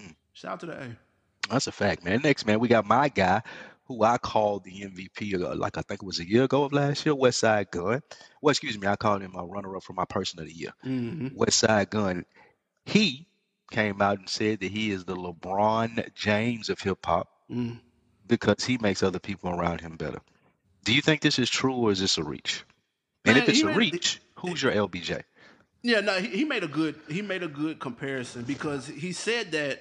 Mm. 0.00 0.14
Shout 0.32 0.52
out 0.52 0.60
to 0.60 0.66
the 0.66 0.72
A. 0.80 0.96
That's 1.50 1.66
a 1.66 1.72
fact, 1.72 2.04
man. 2.04 2.20
Next, 2.22 2.46
man, 2.46 2.58
we 2.60 2.68
got 2.68 2.86
my 2.86 3.08
guy, 3.08 3.42
who 3.84 4.02
I 4.02 4.18
called 4.18 4.64
the 4.64 4.72
MVP, 4.82 5.40
uh, 5.40 5.54
like 5.54 5.78
I 5.78 5.82
think 5.82 6.02
it 6.02 6.06
was 6.06 6.18
a 6.18 6.28
year 6.28 6.44
ago 6.44 6.64
of 6.64 6.72
last 6.72 7.06
year, 7.06 7.14
Westside 7.14 7.70
Gunn. 7.70 8.02
Well, 8.42 8.50
excuse 8.50 8.78
me, 8.78 8.86
I 8.88 8.96
called 8.96 9.22
him 9.22 9.32
my 9.32 9.42
runner-up 9.42 9.82
for 9.84 9.92
my 9.92 10.04
person 10.04 10.40
of 10.40 10.46
the 10.46 10.52
year, 10.52 10.72
Mm-hmm. 10.84 11.28
Westside 11.38 11.90
Gunn. 11.90 12.24
He 12.84 13.28
came 13.70 14.00
out 14.02 14.18
and 14.18 14.28
said 14.28 14.60
that 14.60 14.70
he 14.70 14.90
is 14.90 15.04
the 15.04 15.16
LeBron 15.16 16.14
James 16.14 16.68
of 16.68 16.80
hip 16.80 17.04
hop 17.04 17.28
Mm. 17.50 17.78
because 18.26 18.64
he 18.64 18.76
makes 18.78 19.04
other 19.04 19.20
people 19.20 19.50
around 19.50 19.80
him 19.80 19.96
better. 19.96 20.18
Do 20.84 20.92
you 20.92 21.00
think 21.00 21.20
this 21.20 21.38
is 21.38 21.48
true 21.48 21.74
or 21.74 21.92
is 21.92 22.00
this 22.00 22.18
a 22.18 22.24
reach? 22.24 22.64
And 23.24 23.34
Man, 23.36 23.42
if 23.44 23.48
it's 23.48 23.62
a 23.62 23.66
made- 23.66 23.76
reach, 23.76 24.20
who's 24.36 24.60
your 24.62 24.72
LBJ? 24.72 25.22
Yeah, 25.82 26.00
no, 26.00 26.18
he, 26.18 26.28
he 26.38 26.44
made 26.44 26.64
a 26.64 26.68
good 26.68 26.96
he 27.08 27.22
made 27.22 27.44
a 27.44 27.48
good 27.48 27.78
comparison 27.78 28.42
because 28.42 28.88
he 28.88 29.12
said 29.12 29.52
that 29.52 29.80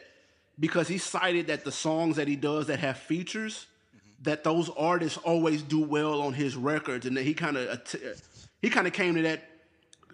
because 0.59 0.87
he 0.87 0.97
cited 0.97 1.47
that 1.47 1.63
the 1.65 1.71
songs 1.71 2.15
that 2.15 2.27
he 2.27 2.35
does 2.35 2.67
that 2.67 2.79
have 2.79 2.97
features 2.97 3.67
that 4.21 4.43
those 4.43 4.69
artists 4.77 5.17
always 5.19 5.61
do 5.61 5.81
well 5.81 6.21
on 6.21 6.33
his 6.33 6.55
records 6.55 7.05
and 7.05 7.15
that 7.17 7.23
he 7.23 7.33
kind 7.33 7.57
of 7.57 7.79
he 8.61 8.69
kind 8.69 8.87
of 8.87 8.93
came 8.93 9.15
to 9.15 9.21
that 9.21 9.43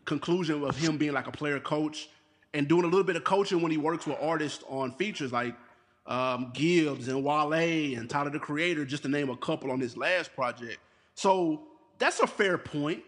conclusion 0.06 0.64
of 0.64 0.78
him 0.78 0.98
being 0.98 1.14
like 1.14 1.28
a 1.28 1.32
player 1.32 1.60
coach 1.60 2.10
and 2.54 2.68
doing 2.68 2.84
a 2.84 2.88
little 2.88 3.04
bit 3.04 3.16
of 3.16 3.24
coaching 3.24 3.62
when 3.62 3.72
he 3.72 3.78
works 3.78 4.06
with 4.06 4.18
artists 4.22 4.64
on 4.68 4.92
features 4.94 5.32
like 5.32 5.56
um, 6.06 6.52
Gibbs 6.54 7.08
and 7.08 7.24
Wale 7.24 7.54
and 7.54 8.10
Tyler 8.10 8.32
the 8.32 8.40
Creator, 8.40 8.86
just 8.86 9.04
to 9.04 9.10
name 9.10 9.30
a 9.30 9.38
couple 9.38 9.72
on 9.72 9.80
his 9.80 9.96
last 9.96 10.34
project. 10.36 10.80
So 11.16 11.62
that's 12.00 12.20
a 12.20 12.28
fair 12.28 12.58
point. 12.58 13.04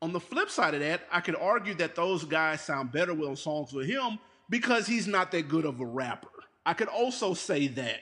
On 0.00 0.12
the 0.12 0.20
flip 0.20 0.48
side 0.48 0.74
of 0.74 0.80
that, 0.80 1.02
I 1.12 1.20
could 1.20 1.36
argue 1.36 1.74
that 1.74 1.94
those 1.94 2.24
guys 2.24 2.60
sound 2.60 2.92
better 2.92 3.14
with 3.14 3.38
songs 3.38 3.72
with 3.72 3.86
him 3.86 4.18
because 4.48 4.86
he's 4.86 5.06
not 5.06 5.30
that 5.32 5.48
good 5.48 5.64
of 5.64 5.80
a 5.80 5.86
rapper. 5.86 6.28
I 6.68 6.74
could 6.74 6.88
also 6.88 7.32
say 7.32 7.68
that. 7.68 8.00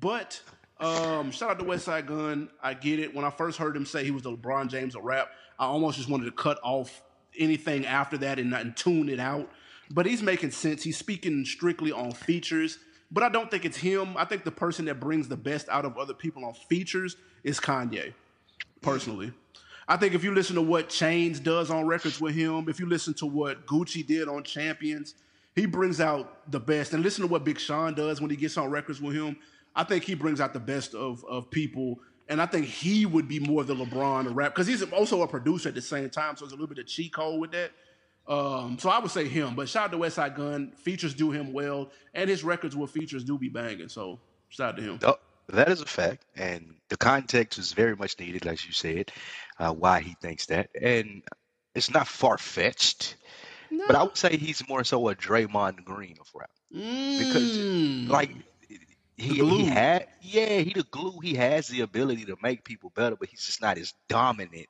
But 0.00 0.42
um, 0.80 1.30
shout 1.30 1.50
out 1.50 1.58
to 1.60 1.64
Westside 1.64 2.06
Gunn. 2.06 2.48
I 2.60 2.74
get 2.74 2.98
it. 2.98 3.14
When 3.14 3.24
I 3.24 3.30
first 3.30 3.58
heard 3.58 3.76
him 3.76 3.86
say 3.86 4.02
he 4.02 4.10
was 4.10 4.24
the 4.24 4.36
LeBron 4.36 4.68
James 4.68 4.96
of 4.96 5.04
rap, 5.04 5.28
I 5.56 5.66
almost 5.66 5.98
just 5.98 6.08
wanted 6.08 6.24
to 6.24 6.32
cut 6.32 6.58
off 6.64 7.00
anything 7.38 7.86
after 7.86 8.18
that 8.18 8.40
and, 8.40 8.52
and 8.54 8.76
tune 8.76 9.08
it 9.08 9.20
out. 9.20 9.48
But 9.88 10.06
he's 10.06 10.20
making 10.20 10.50
sense. 10.50 10.82
He's 10.82 10.96
speaking 10.96 11.44
strictly 11.44 11.92
on 11.92 12.10
features. 12.10 12.80
But 13.12 13.22
I 13.22 13.28
don't 13.28 13.48
think 13.48 13.64
it's 13.64 13.76
him. 13.76 14.16
I 14.16 14.24
think 14.24 14.42
the 14.42 14.50
person 14.50 14.86
that 14.86 14.98
brings 14.98 15.28
the 15.28 15.36
best 15.36 15.68
out 15.68 15.84
of 15.84 15.96
other 15.96 16.14
people 16.14 16.44
on 16.44 16.54
features 16.54 17.16
is 17.44 17.60
Kanye, 17.60 18.14
personally. 18.80 19.30
I 19.86 19.96
think 19.96 20.14
if 20.14 20.24
you 20.24 20.34
listen 20.34 20.56
to 20.56 20.62
what 20.62 20.88
Chainz 20.88 21.40
does 21.40 21.70
on 21.70 21.86
records 21.86 22.20
with 22.20 22.34
him, 22.34 22.68
if 22.68 22.80
you 22.80 22.86
listen 22.86 23.14
to 23.14 23.26
what 23.26 23.64
Gucci 23.64 24.04
did 24.04 24.26
on 24.26 24.42
Champions, 24.42 25.14
he 25.54 25.66
brings 25.66 26.00
out 26.00 26.50
the 26.50 26.60
best. 26.60 26.92
And 26.92 27.02
listen 27.02 27.22
to 27.22 27.28
what 27.28 27.44
Big 27.44 27.58
Sean 27.58 27.94
does 27.94 28.20
when 28.20 28.30
he 28.30 28.36
gets 28.36 28.56
on 28.56 28.70
records 28.70 29.00
with 29.00 29.14
him. 29.14 29.36
I 29.74 29.84
think 29.84 30.04
he 30.04 30.14
brings 30.14 30.40
out 30.40 30.52
the 30.52 30.60
best 30.60 30.94
of, 30.94 31.24
of 31.24 31.50
people. 31.50 31.98
And 32.28 32.40
I 32.40 32.46
think 32.46 32.66
he 32.66 33.06
would 33.06 33.28
be 33.28 33.40
more 33.40 33.64
the 33.64 33.74
LeBron 33.74 34.34
rap 34.34 34.54
because 34.54 34.66
he's 34.66 34.82
also 34.92 35.22
a 35.22 35.28
producer 35.28 35.68
at 35.68 35.74
the 35.74 35.82
same 35.82 36.10
time. 36.10 36.36
So 36.36 36.44
there's 36.44 36.52
a 36.52 36.56
little 36.56 36.68
bit 36.68 36.78
of 36.78 36.86
cheat 36.86 37.12
code 37.12 37.40
with 37.40 37.52
that. 37.52 37.72
Um, 38.26 38.78
so 38.78 38.88
I 38.88 38.98
would 38.98 39.10
say 39.10 39.26
him. 39.26 39.54
But 39.54 39.68
shout 39.68 39.86
out 39.86 39.92
to 39.92 39.98
Westside 39.98 40.36
Gunn. 40.36 40.72
Features 40.76 41.14
do 41.14 41.30
him 41.30 41.52
well. 41.52 41.90
And 42.14 42.30
his 42.30 42.44
records 42.44 42.76
with 42.76 42.90
features 42.90 43.24
do 43.24 43.36
be 43.38 43.48
banging. 43.48 43.88
So 43.88 44.20
Shout 44.52 44.74
out 44.74 44.76
to 44.76 44.82
him. 44.82 44.98
Oh, 45.02 45.16
that 45.48 45.70
is 45.70 45.80
a 45.80 45.86
fact, 45.86 46.26
and 46.36 46.74
the 46.90 46.96
context 46.98 47.58
is 47.58 47.72
very 47.72 47.96
much 47.96 48.20
needed, 48.20 48.46
as 48.46 48.66
you 48.66 48.72
said, 48.72 49.10
uh, 49.58 49.72
why 49.72 50.00
he 50.00 50.14
thinks 50.20 50.44
that, 50.46 50.68
and 50.80 51.22
it's 51.74 51.90
not 51.90 52.06
far 52.06 52.36
fetched. 52.36 53.16
But 53.86 53.96
I 53.96 54.02
would 54.02 54.16
say 54.16 54.36
he's 54.36 54.66
more 54.68 54.84
so 54.84 55.08
a 55.08 55.14
Draymond 55.14 55.84
Green 55.84 56.16
of 56.20 56.28
rap 56.34 56.50
because, 57.18 57.58
Mm. 57.58 58.08
like, 58.08 58.30
he 59.16 59.34
he 59.34 59.64
had 59.64 60.08
yeah 60.22 60.58
he 60.58 60.72
the 60.72 60.82
glue. 60.84 61.20
He 61.20 61.34
has 61.34 61.68
the 61.68 61.82
ability 61.82 62.24
to 62.26 62.36
make 62.42 62.64
people 62.64 62.90
better, 62.96 63.14
but 63.16 63.28
he's 63.28 63.44
just 63.44 63.60
not 63.60 63.78
as 63.78 63.92
dominant 64.08 64.66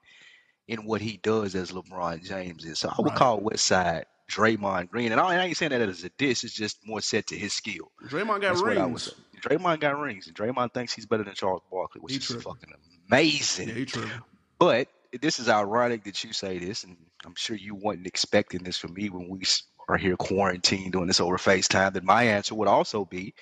in 0.68 0.85
what 0.85 1.00
he 1.00 1.18
does 1.18 1.54
as 1.54 1.71
LeBron 1.73 2.23
James 2.25 2.64
is. 2.64 2.80
So 2.80 2.88
I 2.88 2.94
would 2.99 3.09
Right. 3.11 3.16
call 3.16 3.40
Westside 3.40 4.04
Draymond 4.30 4.90
Green, 4.90 5.12
and 5.12 5.21
I, 5.21 5.44
ain't 5.44 5.56
saying 5.56 5.71
that 5.71 5.80
as 5.80 6.04
a 6.04 6.11
diss. 6.18 6.44
It's 6.44 6.54
just 6.54 6.78
more 6.87 7.00
set 7.00 7.26
to 7.28 7.37
his 7.38 7.52
skill. 7.52 7.90
Draymond 8.09 8.40
got 8.40 8.40
That's 8.42 8.62
what 8.62 8.78
I 8.78 8.87
would 8.87 8.92
rings. 8.92 9.11
Draymond 9.40 9.80
got 9.80 9.99
rings, 9.99 10.26
and 10.26 10.37
Draymond 10.37 10.73
thinks 10.73 10.92
he's 10.92 11.06
better 11.06 11.25
than 11.25 11.35
Charles 11.35 11.62
Barkley, 11.71 12.00
which 12.00 12.12
He 12.12 12.18
is 12.18 12.25
tripping. 12.26 12.42
fucking 12.42 12.73
amazing. 13.09 13.68
Yeah, 13.68 13.75
he 13.75 13.85
tripping. 13.85 14.11
But 14.59 14.88
this 15.21 15.38
is 15.38 15.49
ironic 15.49 16.04
that 16.04 16.23
you 16.25 16.33
say 16.33 16.59
this, 16.59 16.85
and 16.85 16.97
I'm 17.25 17.35
sure 17.37 17.57
you 17.57 17.75
weren't 17.75 18.07
expecting 18.07 18.62
this 18.62 18.78
from 18.78 18.95
me 18.95 19.11
when 19.11 19.28
we 19.28 19.42
are 19.88 19.97
here 19.97 20.16
quarantined 20.16 20.92
doing 20.92 21.07
this 21.07 21.21
over 21.21 21.37
FaceTime. 21.37 21.92
That 21.95 22.04
my 22.04 22.23
answer 22.25 22.54
would 22.54 22.69
also 22.69 23.04
be 23.04 23.35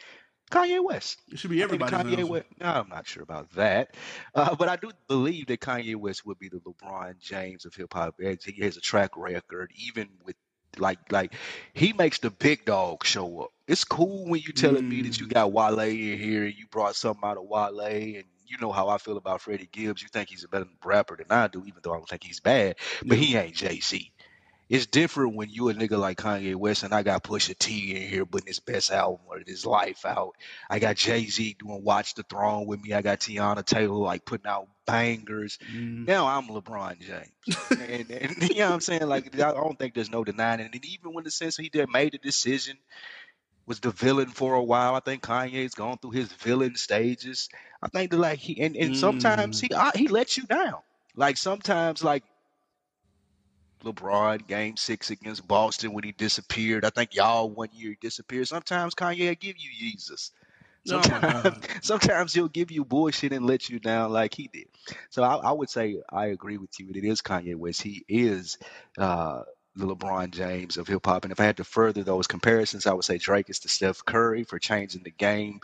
Kanye 0.50 0.82
West. 0.84 1.22
It 1.30 1.38
should 1.38 1.50
be 1.50 1.62
I 1.62 1.66
think 1.66 1.86
that 1.86 1.92
everybody's 1.94 2.26
Kanye. 2.26 2.28
West. 2.28 2.46
No, 2.60 2.66
I'm 2.68 2.88
not 2.88 3.06
sure 3.06 3.22
about 3.22 3.50
that, 3.52 3.96
uh, 4.34 4.54
but 4.56 4.68
I 4.68 4.76
do 4.76 4.90
believe 5.08 5.46
that 5.46 5.60
Kanye 5.60 5.96
West 5.96 6.26
would 6.26 6.38
be 6.38 6.48
the 6.48 6.58
LeBron 6.60 7.18
James 7.20 7.64
of 7.64 7.74
hip 7.74 7.92
hop. 7.92 8.16
He 8.20 8.62
has 8.62 8.76
a 8.76 8.80
track 8.80 9.16
record, 9.16 9.70
even 9.76 10.08
with 10.24 10.36
like 10.78 10.98
like 11.12 11.34
he 11.74 11.92
makes 11.92 12.18
the 12.18 12.30
big 12.30 12.64
dog 12.64 13.04
show 13.04 13.42
up. 13.42 13.50
It's 13.68 13.84
cool 13.84 14.26
when 14.28 14.40
you 14.40 14.52
telling 14.52 14.88
me 14.88 15.02
that 15.02 15.20
you 15.20 15.26
Mm. 15.26 15.32
got 15.32 15.52
Wale 15.52 15.80
in 15.80 16.18
here 16.18 16.44
and 16.44 16.54
you 16.54 16.66
brought 16.68 16.96
something 16.96 17.28
out 17.28 17.36
of 17.38 17.44
Wale, 17.44 17.80
and 17.80 18.24
you 18.50 18.58
know 18.58 18.72
how 18.72 18.88
I 18.88 18.98
feel 18.98 19.16
about 19.16 19.40
Freddie 19.40 19.68
Gibbs. 19.70 20.02
You 20.02 20.08
think 20.08 20.28
he's 20.28 20.44
a 20.44 20.48
better 20.48 20.66
rapper 20.84 21.16
than 21.16 21.26
I 21.30 21.48
do, 21.48 21.64
even 21.66 21.80
though 21.82 21.92
I 21.92 21.96
don't 21.96 22.08
think 22.08 22.24
he's 22.24 22.40
bad. 22.40 22.76
But 23.04 23.18
he 23.18 23.36
ain't 23.36 23.54
Jay 23.54 23.80
Z. 23.80 24.12
It's 24.70 24.86
different 24.86 25.34
when 25.34 25.50
you 25.50 25.68
a 25.68 25.74
nigga 25.74 25.98
like 25.98 26.18
Kanye 26.18 26.54
West 26.54 26.84
and 26.84 26.94
I 26.94 27.02
got 27.02 27.24
Pusha 27.24 27.58
T 27.58 27.96
in 27.96 28.08
here 28.08 28.24
putting 28.24 28.46
his 28.46 28.60
best 28.60 28.92
album 28.92 29.18
of 29.34 29.44
his 29.44 29.66
life 29.66 30.06
out. 30.06 30.36
I 30.70 30.78
got 30.78 30.94
Jay 30.94 31.26
Z 31.26 31.56
doing 31.58 31.82
Watch 31.82 32.14
the 32.14 32.22
Throne 32.22 32.66
with 32.66 32.80
me. 32.80 32.92
I 32.92 33.02
got 33.02 33.18
Teyana 33.18 33.64
Taylor 33.64 33.96
like 33.96 34.24
putting 34.24 34.46
out 34.46 34.68
bangers. 34.86 35.58
Mm. 35.74 36.06
Now 36.06 36.28
I'm 36.28 36.46
LeBron 36.46 37.00
James. 37.00 37.58
and, 37.70 38.10
and 38.12 38.42
you 38.48 38.58
know 38.58 38.66
what 38.66 38.74
I'm 38.74 38.80
saying? 38.80 39.08
Like 39.08 39.34
I 39.34 39.52
don't 39.52 39.76
think 39.76 39.94
there's 39.94 40.10
no 40.10 40.22
denying 40.22 40.60
it. 40.60 40.72
And 40.72 40.84
even 40.84 41.14
when 41.14 41.24
the 41.24 41.32
sense 41.32 41.56
he 41.56 41.68
did 41.68 41.90
made 41.90 42.12
the 42.12 42.18
decision, 42.18 42.76
was 43.70 43.80
the 43.80 43.92
villain 43.92 44.28
for 44.30 44.54
a 44.54 44.64
while. 44.64 44.96
I 44.96 45.00
think 45.00 45.22
Kanye's 45.22 45.74
gone 45.76 45.96
through 45.98 46.10
his 46.10 46.32
villain 46.32 46.74
stages. 46.74 47.48
I 47.80 47.88
think 47.88 48.10
that 48.10 48.18
like 48.18 48.40
he 48.40 48.60
and, 48.60 48.76
and 48.76 48.96
sometimes 48.96 49.60
Mm. 49.60 49.60
he 49.60 49.70
I, 49.72 49.92
he 49.94 50.08
lets 50.08 50.36
you 50.36 50.44
down. 50.44 50.80
Like 51.16 51.36
sometimes 51.36 52.02
like 52.02 52.24
LeBron 53.84 54.46
game 54.48 54.76
six 54.76 55.10
against 55.10 55.46
Boston 55.46 55.92
when 55.92 56.04
he 56.04 56.12
disappeared. 56.12 56.84
I 56.84 56.90
think 56.90 57.14
y'all 57.14 57.48
one 57.48 57.68
year 57.72 57.90
he 57.90 57.98
disappeared. 58.00 58.48
Sometimes 58.48 58.94
Kanye 58.96 59.28
will 59.28 59.36
give 59.36 59.56
you 59.58 59.70
Jesus. 59.78 60.32
Sometimes, 60.84 61.24
God. 61.26 61.66
sometimes 61.82 62.34
he'll 62.34 62.48
give 62.48 62.72
you 62.72 62.84
bullshit 62.84 63.32
and 63.32 63.46
let 63.46 63.68
you 63.68 63.78
down 63.78 64.12
like 64.12 64.34
he 64.34 64.48
did. 64.48 64.66
So 65.10 65.22
I, 65.22 65.36
I 65.36 65.52
would 65.52 65.70
say 65.70 66.00
I 66.10 66.26
agree 66.26 66.58
with 66.58 66.78
you. 66.80 66.90
It 66.94 67.04
is 67.04 67.22
Kanye 67.22 67.56
West. 67.56 67.82
He 67.82 68.04
is 68.08 68.58
uh, 68.98 69.42
the 69.76 69.86
LeBron 69.86 70.32
James 70.32 70.76
of 70.76 70.88
hip 70.88 71.06
hop. 71.06 71.24
And 71.24 71.32
if 71.32 71.40
I 71.40 71.44
had 71.44 71.58
to 71.58 71.64
further 71.64 72.02
those 72.02 72.26
comparisons, 72.26 72.86
I 72.86 72.92
would 72.94 73.04
say 73.04 73.18
Drake 73.18 73.50
is 73.50 73.60
the 73.60 73.68
Steph 73.68 74.04
Curry 74.04 74.44
for 74.44 74.58
changing 74.58 75.02
the 75.04 75.10
game, 75.12 75.60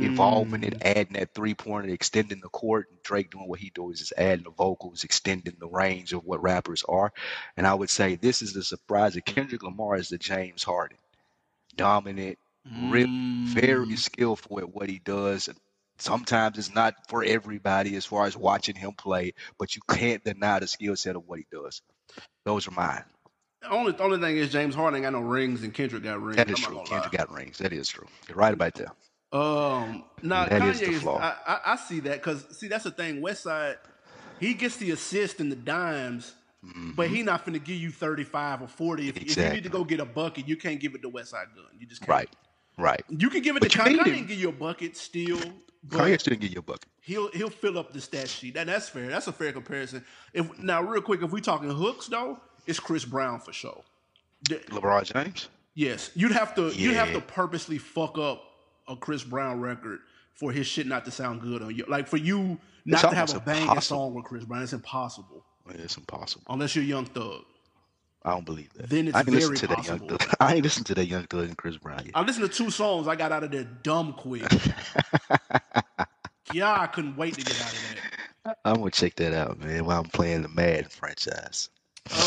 evolving 0.00 0.64
it, 0.64 0.76
Mm. 0.80 0.82
adding 0.82 1.12
that 1.14 1.34
three 1.34 1.54
pointer, 1.54 1.88
extending 1.90 2.40
the 2.40 2.48
court. 2.50 2.88
And 2.90 3.02
Drake 3.02 3.30
doing 3.30 3.48
what 3.48 3.60
he 3.60 3.70
does 3.74 4.00
is 4.02 4.12
adding 4.16 4.44
the 4.44 4.50
vocals, 4.50 5.04
extending 5.04 5.56
the 5.60 5.68
range 5.68 6.12
of 6.12 6.24
what 6.24 6.42
rappers 6.42 6.84
are. 6.88 7.12
And 7.56 7.66
I 7.66 7.74
would 7.74 7.90
say 7.90 8.16
this 8.16 8.42
is 8.42 8.52
the 8.54 8.62
surprise 8.64 9.14
that 9.14 9.26
Kendrick 9.26 9.62
Lamar 9.62 9.96
is 9.96 10.08
the 10.10 10.18
James 10.18 10.64
Harden, 10.64 10.98
dominant, 11.76 12.38
real, 12.76 13.08
very 13.44 13.86
Mm. 13.86 13.98
skillful 13.98 14.60
at 14.60 14.70
what 14.74 14.88
he 14.90 15.00
does. 15.00 15.48
Sometimes 15.98 16.58
it's 16.58 16.74
not 16.74 16.94
for 17.08 17.24
everybody 17.24 17.96
as 17.96 18.06
far 18.06 18.26
as 18.26 18.36
watching 18.36 18.76
him 18.76 18.92
play, 18.94 19.34
but 19.58 19.76
you 19.76 19.82
can't 19.88 20.24
deny 20.24 20.58
the 20.60 20.66
skill 20.66 20.96
set 20.96 21.16
of 21.16 21.26
what 21.26 21.38
he 21.40 21.46
does. 21.52 21.82
Those 22.44 22.68
are 22.68 22.72
mine. 22.72 23.04
Only 23.68 23.94
only 23.98 24.18
thing 24.18 24.36
is 24.38 24.50
James 24.50 24.74
Harden 24.74 25.02
got 25.02 25.12
no 25.12 25.20
rings 25.20 25.62
and 25.62 25.74
Kendrick 25.74 26.02
got 26.02 26.22
rings. 26.22 26.36
That 26.36 26.50
is 26.50 26.58
true. 26.58 26.80
Kendrick 26.84 27.12
lie. 27.12 27.18
got 27.18 27.32
rings. 27.32 27.58
That 27.58 27.72
is 27.72 27.88
true. 27.88 28.06
You're 28.28 28.36
right 28.38 28.54
about 28.54 28.74
that. 28.74 28.92
Um, 29.32 30.04
now 30.22 30.46
That 30.46 30.62
is 30.62 30.80
Kanye 30.80 30.86
the 30.86 30.92
is. 30.92 31.02
flaw. 31.02 31.18
I, 31.18 31.34
I, 31.46 31.60
I 31.72 31.76
see 31.76 32.00
that 32.00 32.22
because 32.22 32.44
see 32.58 32.68
that's 32.68 32.84
the 32.84 32.90
thing. 32.90 33.20
Westside, 33.22 33.76
he 34.38 34.54
gets 34.54 34.76
the 34.78 34.90
assist 34.92 35.40
and 35.40 35.52
the 35.52 35.56
dimes, 35.56 36.34
but 36.96 37.08
hmm 37.08 37.14
he 37.14 37.22
not 37.22 37.46
finna 37.46 37.62
give 37.62 37.76
you 37.76 37.90
thirty 37.90 38.24
five 38.24 38.62
or 38.62 38.68
forty. 38.68 39.08
If, 39.08 39.16
if 39.18 39.42
you 39.42 39.50
need 39.50 39.64
to 39.64 39.70
go 39.70 39.84
get 39.84 40.00
a 40.00 40.04
bucket, 40.06 40.48
you 40.48 40.56
can't 40.56 40.80
give 40.80 40.94
it 40.94 41.02
to 41.02 41.10
Westside 41.10 41.54
Gunn. 41.54 41.66
You 41.78 41.86
just 41.86 42.02
can't. 42.02 42.10
Right. 42.10 42.30
Right. 42.78 43.04
You 43.08 43.30
can 43.30 43.42
give 43.42 43.56
it 43.56 43.60
But 43.60 43.72
to 43.72 43.78
Kanye. 43.78 43.98
Kanye 43.98 44.04
him. 44.06 44.26
give 44.26 44.38
you 44.40 44.48
a 44.48 44.52
bucket 44.52 44.96
still, 44.96 45.40
but 45.84 45.98
Kanye 45.98 46.20
still 46.20 46.36
get 46.36 46.52
you 46.52 46.60
a 46.60 46.62
bucket. 46.62 46.86
he'll 47.00 47.30
he'll 47.32 47.50
fill 47.50 47.78
up 47.78 47.92
the 47.92 48.00
stat 48.00 48.28
sheet. 48.28 48.54
That 48.54 48.66
that's 48.68 48.88
fair. 48.88 49.08
That's 49.08 49.28
a 49.28 49.32
fair 49.32 49.52
comparison. 49.52 50.04
If 50.32 50.58
now 50.58 50.82
real 50.82 51.02
quick, 51.02 51.22
if 51.22 51.30
we 51.32 51.40
talking 51.40 51.70
hooks 51.70 52.08
though, 52.08 52.40
it's 52.66 52.80
Chris 52.80 53.04
Brown 53.04 53.40
for 53.40 53.52
sure. 53.52 53.82
LeBron 54.48 55.12
James. 55.12 55.48
Yes, 55.74 56.10
you'd 56.14 56.32
have 56.32 56.54
to 56.56 56.70
you'd 56.74 56.94
have 56.94 57.12
to 57.12 57.20
purposely 57.20 57.78
fuck 57.78 58.18
up 58.18 58.42
a 58.88 58.96
Chris 58.96 59.22
Brown 59.22 59.60
record 59.60 60.00
for 60.34 60.52
his 60.52 60.66
shit 60.66 60.86
not 60.86 61.04
to 61.04 61.10
sound 61.10 61.40
good 61.42 61.62
on 61.62 61.74
you. 61.74 61.84
Like 61.88 62.08
for 62.08 62.16
you 62.16 62.58
It's 62.86 63.02
not 63.02 63.10
to 63.10 63.16
have 63.16 63.34
a 63.34 63.40
banging 63.40 63.62
impossible. 63.68 63.82
song 63.98 64.14
with 64.14 64.24
Chris 64.24 64.44
Brown, 64.44 64.62
it's 64.62 64.72
impossible 64.72 65.44
It's 65.68 65.96
impossible. 65.96 66.44
unless 66.48 66.74
you're 66.74 66.84
Young 66.84 67.04
Thug. 67.06 67.42
I 68.22 68.32
don't 68.32 68.44
believe 68.44 68.70
that. 68.74 68.90
Then 68.90 69.08
it's 69.08 69.16
I 69.16 69.22
very 69.22 69.56
to 69.56 69.66
that 69.68 69.86
young 69.86 69.98
possible. 70.00 70.18
thug. 70.18 70.34
I 70.40 70.54
ain't 70.56 70.62
listened 70.64 70.84
to 70.86 70.94
that 70.96 71.06
young 71.06 71.24
thug 71.24 71.44
and 71.44 71.56
Chris 71.56 71.78
Brown 71.78 72.02
yet. 72.04 72.10
I 72.14 72.20
listened 72.22 72.50
to 72.50 72.54
two 72.54 72.70
songs. 72.70 73.08
I 73.08 73.16
got 73.16 73.32
out 73.32 73.44
of 73.44 73.50
there 73.50 73.64
dumb 73.82 74.12
quick. 74.12 74.42
yeah, 76.52 76.80
I 76.80 76.86
couldn't 76.86 77.16
wait 77.16 77.34
to 77.34 77.44
get 77.44 77.60
out 77.62 77.72
of 77.72 77.78
there. 78.44 78.54
I'm 78.64 78.76
gonna 78.76 78.90
check 78.90 79.14
that 79.16 79.32
out, 79.32 79.58
man. 79.60 79.84
While 79.84 80.00
I'm 80.00 80.08
playing 80.10 80.42
the 80.42 80.48
Mad 80.48 80.90
franchise. 80.90 81.68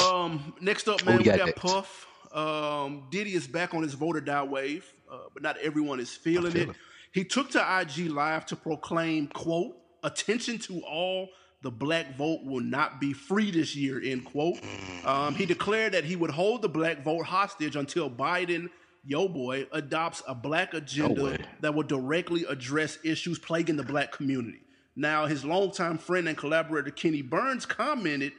Um, 0.03 0.53
next 0.61 0.87
up, 0.87 1.03
man, 1.05 1.17
we 1.17 1.23
we 1.23 1.25
got 1.25 1.39
got? 1.39 1.55
Puff. 1.55 2.07
Um, 2.33 3.03
Diddy 3.11 3.33
is 3.33 3.47
back 3.47 3.73
on 3.73 3.83
his 3.83 3.93
vote 3.93 4.15
or 4.15 4.21
die 4.21 4.43
wave, 4.43 4.91
uh, 5.11 5.17
but 5.33 5.43
not 5.43 5.57
everyone 5.57 5.99
is 5.99 6.11
feeling 6.11 6.51
feel 6.51 6.69
it. 6.71 6.75
He 7.11 7.23
took 7.23 7.51
to 7.51 7.59
IG 7.81 8.09
Live 8.09 8.45
to 8.47 8.55
proclaim, 8.55 9.27
quote, 9.27 9.75
attention 10.03 10.57
to 10.59 10.81
all, 10.81 11.29
the 11.61 11.71
black 11.71 12.17
vote 12.17 12.41
will 12.43 12.61
not 12.61 12.99
be 12.99 13.13
free 13.13 13.51
this 13.51 13.75
year, 13.75 14.01
end 14.03 14.25
quote. 14.25 14.57
Um, 15.05 15.35
he 15.35 15.45
declared 15.45 15.93
that 15.93 16.03
he 16.03 16.15
would 16.15 16.31
hold 16.31 16.61
the 16.61 16.69
black 16.69 17.03
vote 17.03 17.25
hostage 17.25 17.75
until 17.75 18.09
Biden, 18.09 18.69
yo 19.05 19.27
boy, 19.27 19.67
adopts 19.71 20.23
a 20.27 20.33
black 20.35 20.73
agenda 20.73 21.23
way. 21.23 21.37
that 21.61 21.73
will 21.73 21.83
directly 21.83 22.45
address 22.49 22.97
issues 23.03 23.37
plaguing 23.39 23.77
the 23.77 23.83
black 23.83 24.11
community. 24.11 24.61
Now, 24.95 25.25
his 25.25 25.45
longtime 25.45 25.99
friend 25.99 26.27
and 26.27 26.37
collaborator 26.37 26.91
Kenny 26.91 27.21
Burns 27.21 27.65
commented, 27.65 28.33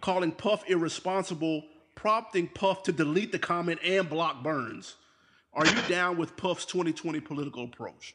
calling 0.00 0.32
Puff 0.32 0.64
irresponsible, 0.68 1.64
prompting 1.94 2.48
Puff 2.48 2.82
to 2.84 2.92
delete 2.92 3.32
the 3.32 3.38
comment 3.38 3.80
and 3.84 4.08
block 4.08 4.42
Burns. 4.42 4.96
Are 5.52 5.66
you 5.66 5.82
down 5.88 6.16
with 6.16 6.36
Puff's 6.36 6.64
2020 6.66 7.20
political 7.20 7.64
approach? 7.64 8.14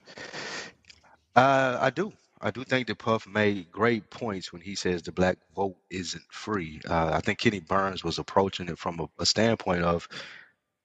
Uh, 1.36 1.78
I 1.80 1.90
do. 1.90 2.14
I 2.42 2.52
do 2.52 2.64
think 2.64 2.88
that 2.88 2.98
Puff 2.98 3.28
made 3.28 3.72
great 3.72 4.10
points 4.10 4.52
when 4.54 4.62
he 4.62 4.76
says 4.76 5.02
the 5.02 5.12
black 5.12 5.38
vote 5.56 5.76
isn't 5.90 6.24
free. 6.30 6.80
Uh, 6.88 7.12
I 7.14 7.20
think 7.22 7.40
Kenny 7.40 7.60
Burns 7.60 8.04
was 8.04 8.20
approaching 8.20 8.68
it 8.70 8.78
from 8.78 9.00
a, 9.00 9.08
a 9.20 9.26
standpoint 9.26 9.84
of, 9.84 10.08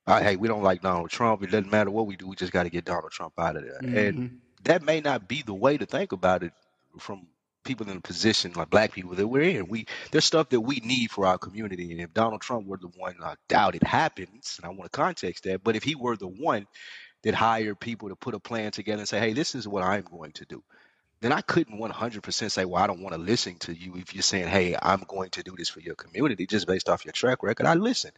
uh, 0.07 0.21
hey, 0.21 0.37
we 0.37 0.49
don't 0.49 0.63
like 0.63 0.81
Donald 0.83 1.11
Trump. 1.11 1.43
It 1.43 1.51
doesn't 1.51 1.71
matter 1.71 1.91
what 1.91 2.07
we 2.07 2.17
do. 2.17 2.27
We 2.27 2.37
just 2.37 2.53
got 2.53 2.63
to 2.65 2.71
get 2.71 2.85
Donald 2.85 3.13
Trump 3.13 3.35
out 3.39 3.57
of 3.57 3.63
there. 3.65 3.79
And 3.79 4.19
Mhm. 4.19 4.31
that 4.65 4.83
may 4.83 5.01
not 5.01 5.29
be 5.29 5.43
the 5.43 5.55
way 5.55 5.77
to 5.77 5.87
think 5.87 6.13
about 6.13 6.43
it 6.43 6.53
from 6.99 7.27
people 7.65 7.89
in 7.91 7.97
a 7.99 8.01
position 8.01 8.53
like 8.55 8.71
black 8.71 8.93
people 8.93 9.15
that 9.15 9.27
we're 9.29 9.43
in. 9.43 9.69
We 9.69 9.87
there's 10.13 10.25
stuff 10.25 10.49
that 10.51 10.61
we 10.61 10.77
need 10.85 11.11
for 11.11 11.27
our 11.27 11.39
community, 11.39 11.93
and 11.93 12.01
if 12.01 12.15
Donald 12.15 12.41
Trump 12.43 12.67
were 12.67 12.79
the 12.79 12.89
one, 12.97 13.17
I 13.23 13.35
doubt 13.49 13.75
it 13.77 13.85
happens, 13.85 14.59
and 14.59 14.67
I 14.67 14.71
want 14.71 14.85
to 14.93 14.97
context 14.97 15.45
that. 15.45 15.65
But 15.65 15.77
if 15.77 15.83
he 15.85 15.95
were 15.95 16.17
the 16.17 16.29
one 16.29 16.67
that 17.23 17.35
hired 17.35 17.81
people 17.81 18.09
to 18.11 18.17
put 18.17 18.35
a 18.35 18.41
plan 18.41 18.73
together 18.73 19.01
and 19.01 19.09
say, 19.09 19.21
"Hey, 19.21 19.33
this 19.35 19.55
is 19.55 19.69
what 19.69 19.85
I'm 19.85 20.05
going 20.05 20.33
to 20.33 20.47
do," 20.47 20.63
then 21.21 21.33
I 21.33 21.43
couldn't 21.43 21.79
100% 21.79 22.53
say, 22.53 22.65
"Well, 22.67 22.83
I 22.83 22.87
don't 22.89 23.03
want 23.03 23.15
to 23.15 23.21
listen 23.21 23.57
to 23.61 23.75
you 23.75 23.97
if 23.97 24.15
you're 24.15 24.23
saying, 24.23 24.49
"Hey, 24.49 24.77
I'm 24.81 25.05
going 25.09 25.31
to 25.33 25.43
do 25.43 25.55
this 25.59 25.69
for 25.71 25.81
your 25.81 25.97
community," 25.97 26.47
just 26.47 26.67
based 26.69 26.89
off 26.91 27.05
your 27.07 27.13
track 27.13 27.43
record. 27.43 27.67
I 27.67 27.75
listen. 27.75 28.13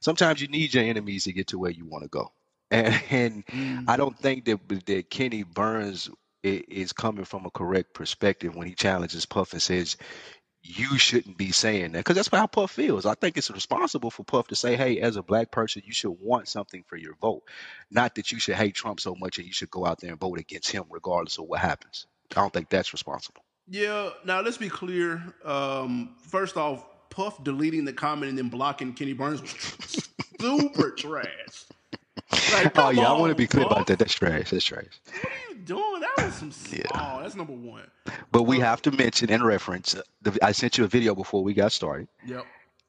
Sometimes 0.00 0.40
you 0.42 0.48
need 0.48 0.74
your 0.74 0.84
enemies 0.84 1.24
to 1.24 1.34
get 1.34 1.48
to 1.48 1.58
where 1.58 1.72
you 1.72 1.86
want 1.86 2.04
to 2.04 2.10
go, 2.10 2.32
and, 2.70 3.02
and 3.10 3.44
Mm. 3.54 3.86
I 3.88 3.96
don't 3.98 4.18
think 4.18 4.46
that 4.46 4.60
that 4.86 5.10
Kenny 5.10 5.42
Burns 5.44 6.10
is 6.46 6.92
coming 6.92 7.24
from 7.24 7.46
a 7.46 7.50
correct 7.50 7.94
perspective 7.94 8.54
when 8.54 8.66
he 8.66 8.74
challenges 8.74 9.26
Puff 9.26 9.52
and 9.52 9.62
says, 9.62 9.96
you 10.62 10.98
shouldn't 10.98 11.36
be 11.36 11.52
saying 11.52 11.92
that 11.92 11.98
because 11.98 12.16
that's 12.16 12.28
how 12.28 12.46
Puff 12.46 12.72
feels. 12.72 13.06
I 13.06 13.14
think 13.14 13.36
it's 13.36 13.50
responsible 13.50 14.10
for 14.10 14.24
Puff 14.24 14.48
to 14.48 14.56
say, 14.56 14.76
hey, 14.76 15.00
as 15.00 15.16
a 15.16 15.22
black 15.22 15.50
person, 15.50 15.82
you 15.84 15.92
should 15.92 16.16
want 16.20 16.48
something 16.48 16.82
for 16.86 16.96
your 16.96 17.14
vote. 17.20 17.42
Not 17.90 18.16
that 18.16 18.32
you 18.32 18.40
should 18.40 18.56
hate 18.56 18.74
Trump 18.74 19.00
so 19.00 19.14
much 19.14 19.38
and 19.38 19.46
you 19.46 19.52
should 19.52 19.70
go 19.70 19.86
out 19.86 20.00
there 20.00 20.10
and 20.10 20.20
vote 20.20 20.38
against 20.40 20.70
him 20.72 20.84
regardless 20.90 21.38
of 21.38 21.46
what 21.46 21.60
happens. 21.60 22.06
I 22.32 22.40
don't 22.40 22.52
think 22.52 22.68
that's 22.68 22.92
responsible. 22.92 23.42
Yeah. 23.68 24.10
Now 24.24 24.40
let's 24.40 24.58
be 24.58 24.68
clear. 24.68 25.22
Um, 25.44 26.16
first 26.22 26.56
off, 26.56 26.84
Puff 27.10 27.42
deleting 27.44 27.84
the 27.84 27.92
comment 27.92 28.30
and 28.30 28.38
then 28.38 28.48
blocking 28.48 28.92
Kenny 28.92 29.12
Burns 29.12 29.40
was 29.40 30.08
super 30.40 30.90
trash. 30.90 31.64
Like, 32.52 32.78
oh 32.78 32.90
yeah, 32.90 33.10
I 33.10 33.18
want 33.18 33.30
to 33.30 33.34
be 33.34 33.46
clear 33.46 33.66
about 33.66 33.86
that. 33.88 33.98
That's 33.98 34.14
trash. 34.14 34.50
That's 34.50 34.64
trash. 34.64 34.84
What 35.12 35.24
are 35.24 35.30
you 35.50 35.54
doing? 35.56 36.00
That 36.00 36.24
was 36.24 36.34
some. 36.34 36.52
yeah. 36.72 36.82
Oh, 36.94 37.20
that's 37.22 37.34
number 37.34 37.52
one. 37.52 37.82
But 38.32 38.44
we 38.44 38.58
have 38.60 38.80
to 38.82 38.90
mention 38.90 39.30
and 39.30 39.44
reference. 39.44 39.94
Uh, 39.94 40.02
the, 40.22 40.38
I 40.42 40.52
sent 40.52 40.78
you 40.78 40.84
a 40.84 40.88
video 40.88 41.14
before 41.14 41.42
we 41.42 41.54
got 41.54 41.72
started. 41.72 42.08
Yep. 42.26 42.44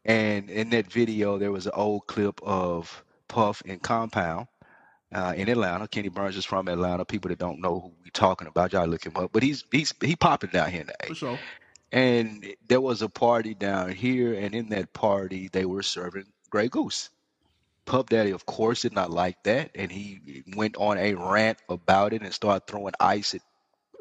And 0.05 0.49
in 0.49 0.69
that 0.69 0.91
video, 0.91 1.37
there 1.37 1.51
was 1.51 1.65
an 1.65 1.73
old 1.75 2.07
clip 2.07 2.39
of 2.43 3.03
Puff 3.27 3.61
and 3.65 3.81
Compound 3.81 4.47
uh, 5.13 5.33
in 5.35 5.49
Atlanta. 5.49 5.87
Kenny 5.87 6.09
Burns 6.09 6.37
is 6.37 6.45
from 6.45 6.67
Atlanta. 6.69 7.03
People 7.03 7.29
that 7.29 7.39
don't 7.39 7.59
know 7.59 7.79
who 7.79 7.91
we 8.03 8.09
talking 8.11 8.47
about, 8.47 8.71
y'all 8.73 8.87
look 8.87 9.05
him 9.05 9.17
up. 9.17 9.31
But 9.33 9.43
he's 9.43 9.65
he's 9.71 9.93
he 10.01 10.15
popping 10.15 10.51
down 10.51 10.71
here 10.71 10.85
now. 10.85 11.07
For 11.07 11.15
sure. 11.15 11.39
And 11.91 12.45
there 12.67 12.81
was 12.81 13.01
a 13.01 13.09
party 13.09 13.53
down 13.53 13.91
here, 13.91 14.33
and 14.33 14.53
in 14.53 14.69
that 14.69 14.93
party, 14.93 15.49
they 15.51 15.65
were 15.65 15.83
serving 15.83 16.25
Grey 16.49 16.67
Goose. 16.69 17.09
Puff 17.87 18.07
Daddy, 18.07 18.31
of 18.31 18.45
course, 18.45 18.81
did 18.81 18.93
not 18.93 19.09
like 19.09 19.41
that, 19.43 19.71
and 19.73 19.89
he 19.89 20.43
went 20.55 20.75
on 20.75 20.97
a 20.97 21.13
rant 21.15 21.57
about 21.69 22.13
it 22.13 22.21
and 22.21 22.33
started 22.33 22.67
throwing 22.67 22.93
ice 22.99 23.33
at 23.33 23.41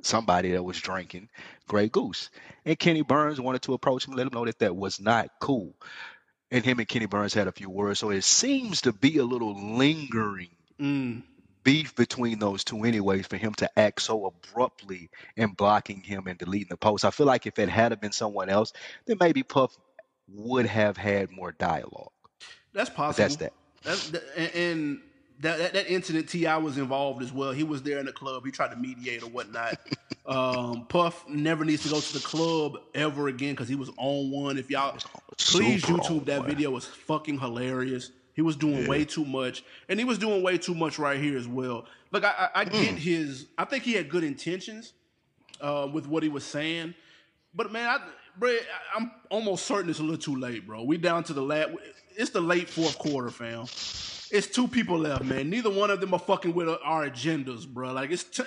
somebody 0.02 0.50
that 0.52 0.62
was 0.62 0.80
drinking 0.80 1.28
Grey 1.68 1.88
Goose. 1.88 2.30
And 2.64 2.78
Kenny 2.78 3.02
Burns 3.02 3.40
wanted 3.40 3.62
to 3.62 3.74
approach 3.74 4.06
him, 4.06 4.14
let 4.14 4.26
him 4.26 4.32
know 4.34 4.44
that 4.44 4.58
that 4.58 4.76
was 4.76 5.00
not 5.00 5.30
cool. 5.40 5.72
And 6.50 6.64
him 6.64 6.80
and 6.80 6.88
Kenny 6.88 7.06
Burns 7.06 7.32
had 7.32 7.46
a 7.46 7.52
few 7.52 7.70
words, 7.70 8.00
so 8.00 8.10
it 8.10 8.24
seems 8.24 8.82
to 8.82 8.92
be 8.92 9.18
a 9.18 9.24
little 9.24 9.76
lingering 9.76 10.50
mm. 10.80 11.22
beef 11.62 11.94
between 11.94 12.40
those 12.40 12.64
two, 12.64 12.82
anyways, 12.84 13.28
for 13.28 13.36
him 13.36 13.54
to 13.54 13.78
act 13.78 14.02
so 14.02 14.26
abruptly 14.26 15.10
and 15.36 15.56
blocking 15.56 16.00
him 16.00 16.26
and 16.26 16.38
deleting 16.38 16.68
the 16.70 16.76
post. 16.76 17.04
I 17.04 17.10
feel 17.10 17.26
like 17.26 17.46
if 17.46 17.58
it 17.60 17.68
had 17.68 17.98
been 18.00 18.12
someone 18.12 18.48
else, 18.48 18.72
then 19.06 19.16
maybe 19.20 19.44
Puff 19.44 19.76
would 20.28 20.66
have 20.66 20.96
had 20.96 21.30
more 21.30 21.52
dialogue. 21.52 22.10
That's 22.72 22.90
possible. 22.90 23.12
But 23.12 23.16
that's 23.16 23.36
that. 23.36 23.52
That's 23.82 24.12
and 24.36 25.00
that, 25.40 25.58
that, 25.58 25.72
that 25.74 25.92
incident 25.92 26.28
T.I. 26.28 26.56
was 26.56 26.78
involved 26.78 27.22
as 27.22 27.32
well. 27.32 27.52
He 27.52 27.62
was 27.62 27.82
there 27.82 27.98
in 27.98 28.06
the 28.06 28.12
club. 28.12 28.44
He 28.44 28.50
tried 28.50 28.70
to 28.70 28.76
mediate 28.76 29.22
or 29.22 29.26
whatnot. 29.26 29.78
um, 30.26 30.86
Puff 30.88 31.28
never 31.28 31.64
needs 31.64 31.82
to 31.82 31.88
go 31.88 32.00
to 32.00 32.12
the 32.12 32.20
club 32.20 32.78
ever 32.94 33.28
again 33.28 33.52
because 33.52 33.68
he 33.68 33.74
was 33.74 33.90
on 33.98 34.30
one. 34.30 34.58
If 34.58 34.70
y'all 34.70 34.98
please 35.38 35.84
YouTube 35.84 36.24
that 36.26 36.44
video 36.44 36.70
was 36.70 36.86
fucking 36.86 37.38
hilarious. 37.38 38.10
He 38.34 38.42
was 38.42 38.54
doing 38.54 38.82
yeah. 38.82 38.88
way 38.88 39.04
too 39.06 39.24
much, 39.24 39.64
and 39.88 39.98
he 39.98 40.04
was 40.04 40.18
doing 40.18 40.42
way 40.42 40.58
too 40.58 40.74
much 40.74 40.98
right 40.98 41.18
here 41.18 41.38
as 41.38 41.48
well. 41.48 41.86
Look, 42.12 42.22
I, 42.22 42.50
I, 42.54 42.60
I 42.60 42.64
mm. 42.66 42.70
get 42.70 42.94
his. 42.96 43.46
I 43.56 43.64
think 43.64 43.82
he 43.82 43.94
had 43.94 44.10
good 44.10 44.24
intentions 44.24 44.92
uh, 45.60 45.88
with 45.90 46.06
what 46.06 46.22
he 46.22 46.28
was 46.28 46.44
saying, 46.44 46.94
but 47.54 47.72
man, 47.72 47.88
I, 47.88 47.98
bro, 48.38 48.54
I'm 48.94 49.10
almost 49.30 49.64
certain 49.64 49.88
it's 49.88 50.00
a 50.00 50.02
little 50.02 50.18
too 50.18 50.36
late, 50.36 50.66
bro. 50.66 50.82
We 50.82 50.98
down 50.98 51.24
to 51.24 51.32
the 51.32 51.40
last. 51.40 51.70
It's 52.16 52.30
the 52.30 52.40
late 52.40 52.68
fourth 52.68 52.98
quarter, 52.98 53.30
fam. 53.30 53.64
It's 54.30 54.46
two 54.46 54.66
people 54.66 54.98
left, 54.98 55.24
man. 55.24 55.50
Neither 55.50 55.70
one 55.70 55.90
of 55.90 56.00
them 56.00 56.14
are 56.14 56.18
fucking 56.18 56.54
with 56.54 56.68
our 56.68 57.08
agendas, 57.08 57.66
bro. 57.66 57.92
Like 57.92 58.10
it's 58.10 58.24
t- 58.24 58.42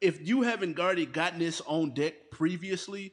if 0.00 0.26
you 0.26 0.42
haven't 0.42 0.78
already 0.78 1.06
gotten 1.06 1.40
this 1.40 1.60
on 1.66 1.92
deck 1.92 2.30
previously, 2.30 3.12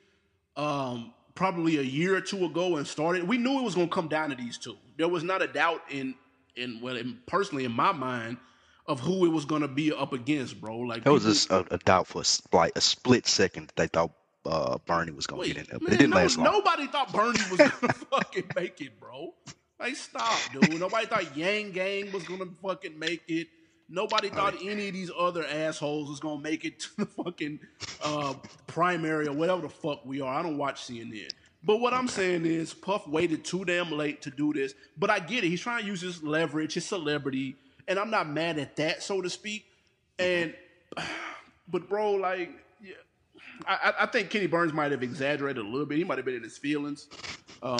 um, 0.55 1.13
probably 1.35 1.77
a 1.77 1.81
year 1.81 2.15
or 2.15 2.21
two 2.21 2.45
ago 2.45 2.77
and 2.77 2.87
started, 2.87 3.27
we 3.27 3.37
knew 3.37 3.59
it 3.59 3.63
was 3.63 3.75
gonna 3.75 3.87
come 3.87 4.07
down 4.07 4.29
to 4.29 4.35
these 4.35 4.57
two. 4.57 4.75
There 4.97 5.07
was 5.07 5.23
not 5.23 5.41
a 5.41 5.47
doubt 5.47 5.81
in 5.89 6.15
in 6.55 6.79
well, 6.81 6.95
in, 6.95 7.19
personally 7.25 7.65
in 7.65 7.71
my 7.71 7.91
mind 7.91 8.37
of 8.85 8.99
who 8.99 9.25
it 9.25 9.29
was 9.29 9.45
gonna 9.45 9.67
be 9.67 9.91
up 9.91 10.13
against, 10.13 10.61
bro. 10.61 10.77
Like 10.79 11.03
there 11.03 11.13
was 11.13 11.49
a, 11.49 11.65
a, 11.71 11.77
doubt 11.79 12.07
for 12.07 12.23
like 12.53 12.71
a 12.75 12.81
split 12.81 13.27
second. 13.27 13.73
They 13.75 13.87
thought 13.87 14.11
uh, 14.45 14.77
Bernie 14.85 15.11
was 15.11 15.27
gonna 15.27 15.41
Wait, 15.41 15.55
get 15.55 15.57
in 15.57 15.65
there, 15.69 15.79
but 15.79 15.89
man, 15.89 15.93
it 15.93 15.97
didn't 15.97 16.11
no, 16.11 16.17
last 16.17 16.37
long. 16.37 16.45
Nobody 16.45 16.87
thought 16.87 17.11
Bernie 17.11 17.39
was 17.51 17.57
gonna 17.57 17.93
fucking 18.11 18.45
make 18.55 18.79
it, 18.79 18.99
bro. 18.99 19.33
Like, 19.79 19.95
stop, 19.95 20.39
dude. 20.51 20.79
Nobody 20.79 21.05
thought 21.05 21.37
Yang 21.37 21.71
Gang 21.71 22.11
was 22.11 22.23
gonna 22.23 22.45
fucking 22.61 22.97
make 22.97 23.23
it. 23.27 23.47
Nobody 23.89 24.29
thought 24.29 24.55
any 24.61 24.87
of 24.87 24.93
these 24.93 25.11
other 25.17 25.45
assholes 25.45 26.09
was 26.09 26.19
gonna 26.19 26.41
make 26.41 26.65
it 26.65 26.79
to 26.79 26.89
the 26.97 27.05
fucking 27.05 27.59
uh, 28.03 28.33
primary 28.65 29.27
or 29.27 29.33
whatever 29.33 29.61
the 29.61 29.69
fuck 29.69 30.05
we 30.05 30.19
are. 30.19 30.33
I 30.33 30.41
don't 30.41 30.57
watch 30.57 30.81
CNN. 30.87 31.31
But 31.63 31.77
what 31.77 31.93
I'm 31.93 32.07
saying 32.07 32.45
is, 32.45 32.73
Puff 32.73 33.07
waited 33.07 33.43
too 33.43 33.65
damn 33.65 33.91
late 33.91 34.21
to 34.23 34.31
do 34.31 34.53
this. 34.53 34.73
But 34.97 35.09
I 35.09 35.19
get 35.19 35.43
it. 35.43 35.49
He's 35.49 35.61
trying 35.61 35.81
to 35.81 35.87
use 35.87 36.01
his 36.01 36.23
leverage, 36.23 36.73
his 36.73 36.85
celebrity, 36.85 37.55
and 37.87 37.99
I'm 37.99 38.09
not 38.09 38.29
mad 38.29 38.57
at 38.59 38.75
that, 38.77 39.03
so 39.03 39.21
to 39.21 39.29
speak. 39.29 39.65
And, 40.19 40.53
but 41.67 41.89
bro, 41.89 42.13
like, 42.13 42.51
I, 43.65 43.93
I 44.01 44.05
think 44.05 44.29
Kenny 44.29 44.47
Burns 44.47 44.73
might 44.73 44.91
have 44.91 45.03
exaggerated 45.03 45.63
a 45.63 45.67
little 45.67 45.85
bit. 45.85 45.97
He 45.97 46.03
might 46.03 46.17
have 46.17 46.25
been 46.25 46.35
in 46.35 46.43
his 46.43 46.57
feelings. 46.57 47.07
Um, 47.63 47.79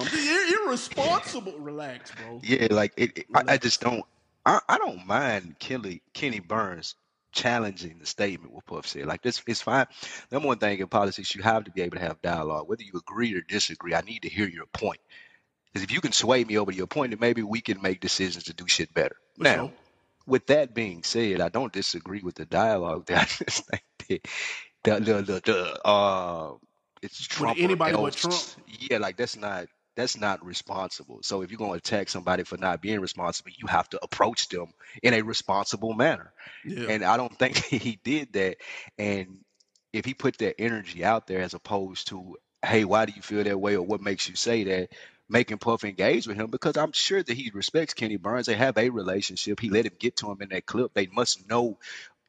irresponsible. 0.65 1.57
Relax, 1.59 2.11
bro. 2.11 2.41
Yeah, 2.43 2.67
like 2.71 2.93
it, 2.97 3.17
it, 3.17 3.25
I, 3.35 3.43
I, 3.53 3.57
just 3.57 3.81
don't. 3.81 4.03
I, 4.45 4.59
I 4.67 4.77
don't 4.77 5.05
mind 5.05 5.59
Kelly 5.59 6.01
Kenny 6.13 6.39
Burns 6.39 6.95
challenging 7.31 7.99
the 7.99 8.05
statement 8.05 8.53
what 8.53 8.65
Puff 8.65 8.87
said. 8.87 9.05
Like 9.05 9.21
this, 9.21 9.41
it's 9.47 9.61
fine. 9.61 9.85
Number 10.31 10.47
one 10.47 10.57
thing 10.57 10.79
in 10.79 10.87
politics, 10.87 11.35
you 11.35 11.43
have 11.43 11.65
to 11.65 11.71
be 11.71 11.81
able 11.81 11.97
to 11.97 12.03
have 12.03 12.21
dialogue, 12.21 12.67
whether 12.67 12.83
you 12.83 12.93
agree 12.95 13.33
or 13.35 13.41
disagree. 13.41 13.93
I 13.93 14.01
need 14.01 14.23
to 14.23 14.29
hear 14.29 14.47
your 14.47 14.65
point. 14.67 14.99
Because 15.71 15.83
if 15.83 15.91
you 15.91 16.01
can 16.01 16.11
sway 16.11 16.43
me 16.43 16.57
over 16.57 16.71
to 16.71 16.77
your 16.77 16.87
point, 16.87 17.11
then 17.11 17.19
maybe 17.19 17.43
we 17.43 17.61
can 17.61 17.81
make 17.81 17.99
decisions 17.99 18.45
to 18.45 18.53
do 18.53 18.67
shit 18.67 18.93
better. 18.93 19.17
For 19.37 19.43
now, 19.43 19.55
sure. 19.55 19.71
with 20.25 20.47
that 20.47 20.73
being 20.73 21.03
said, 21.03 21.41
I 21.41 21.49
don't 21.49 21.71
disagree 21.71 22.21
with 22.21 22.35
the 22.35 22.45
dialogue. 22.45 23.05
That 23.07 23.21
I 23.21 23.43
just 23.43 23.65
think 23.67 23.83
that 24.07 24.27
the 24.83 24.99
the 24.99 25.21
the, 25.21 25.41
the 25.45 25.87
uh, 25.87 26.53
it's 27.01 27.25
Trump. 27.27 27.57
anybody 27.59 27.95
but 27.95 28.13
Trump. 28.13 28.43
Yeah, 28.67 28.97
like 28.97 29.17
that's 29.17 29.35
not 29.35 29.67
that's 29.97 30.15
not 30.15 30.45
responsible. 30.45 31.19
So 31.23 31.41
if 31.41 31.49
you're 31.49 31.57
going 31.57 31.71
to 31.71 31.77
attack 31.77 32.07
somebody 32.07 32.43
for 32.43 32.55
not 32.55 32.81
being 32.83 33.01
responsible, 33.01 33.49
you 33.57 33.67
have 33.67 33.89
to 33.89 33.99
approach 34.01 34.47
them 34.47 34.67
in 35.01 35.15
a 35.15 35.23
responsible 35.23 35.93
manner. 35.93 36.31
Yeah. 36.63 36.89
And 36.89 37.03
I 37.03 37.17
don't 37.17 37.35
think 37.39 37.57
he 37.57 37.99
did 38.03 38.33
that. 38.33 38.57
And 38.97 39.39
if 39.91 40.05
he 40.05 40.13
put 40.13 40.37
that 40.37 40.61
energy 40.61 41.03
out 41.03 41.25
there 41.25 41.41
as 41.41 41.55
opposed 41.55 42.09
to, 42.09 42.37
hey, 42.63 42.85
why 42.85 43.05
do 43.05 43.13
you 43.15 43.23
feel 43.23 43.43
that 43.43 43.59
way 43.59 43.75
or 43.75 43.81
what 43.81 43.99
makes 43.99 44.29
you 44.29 44.35
say 44.35 44.63
that? 44.65 44.89
Making 45.29 45.57
Puff 45.57 45.83
engage 45.83 46.25
with 46.25 46.37
him 46.37 46.49
because 46.49 46.77
I'm 46.77 46.93
sure 46.93 47.21
that 47.21 47.33
he 47.33 47.51
respects 47.53 47.93
Kenny 47.93 48.15
Burns. 48.15 48.45
They 48.45 48.55
have 48.55 48.77
a 48.77 48.89
relationship. 48.89 49.59
He 49.59 49.69
let 49.69 49.85
him 49.85 49.91
get 49.99 50.15
to 50.17 50.31
him 50.31 50.37
in 50.41 50.49
that 50.49 50.65
clip. 50.65 50.93
They 50.93 51.07
must 51.07 51.49
know 51.49 51.79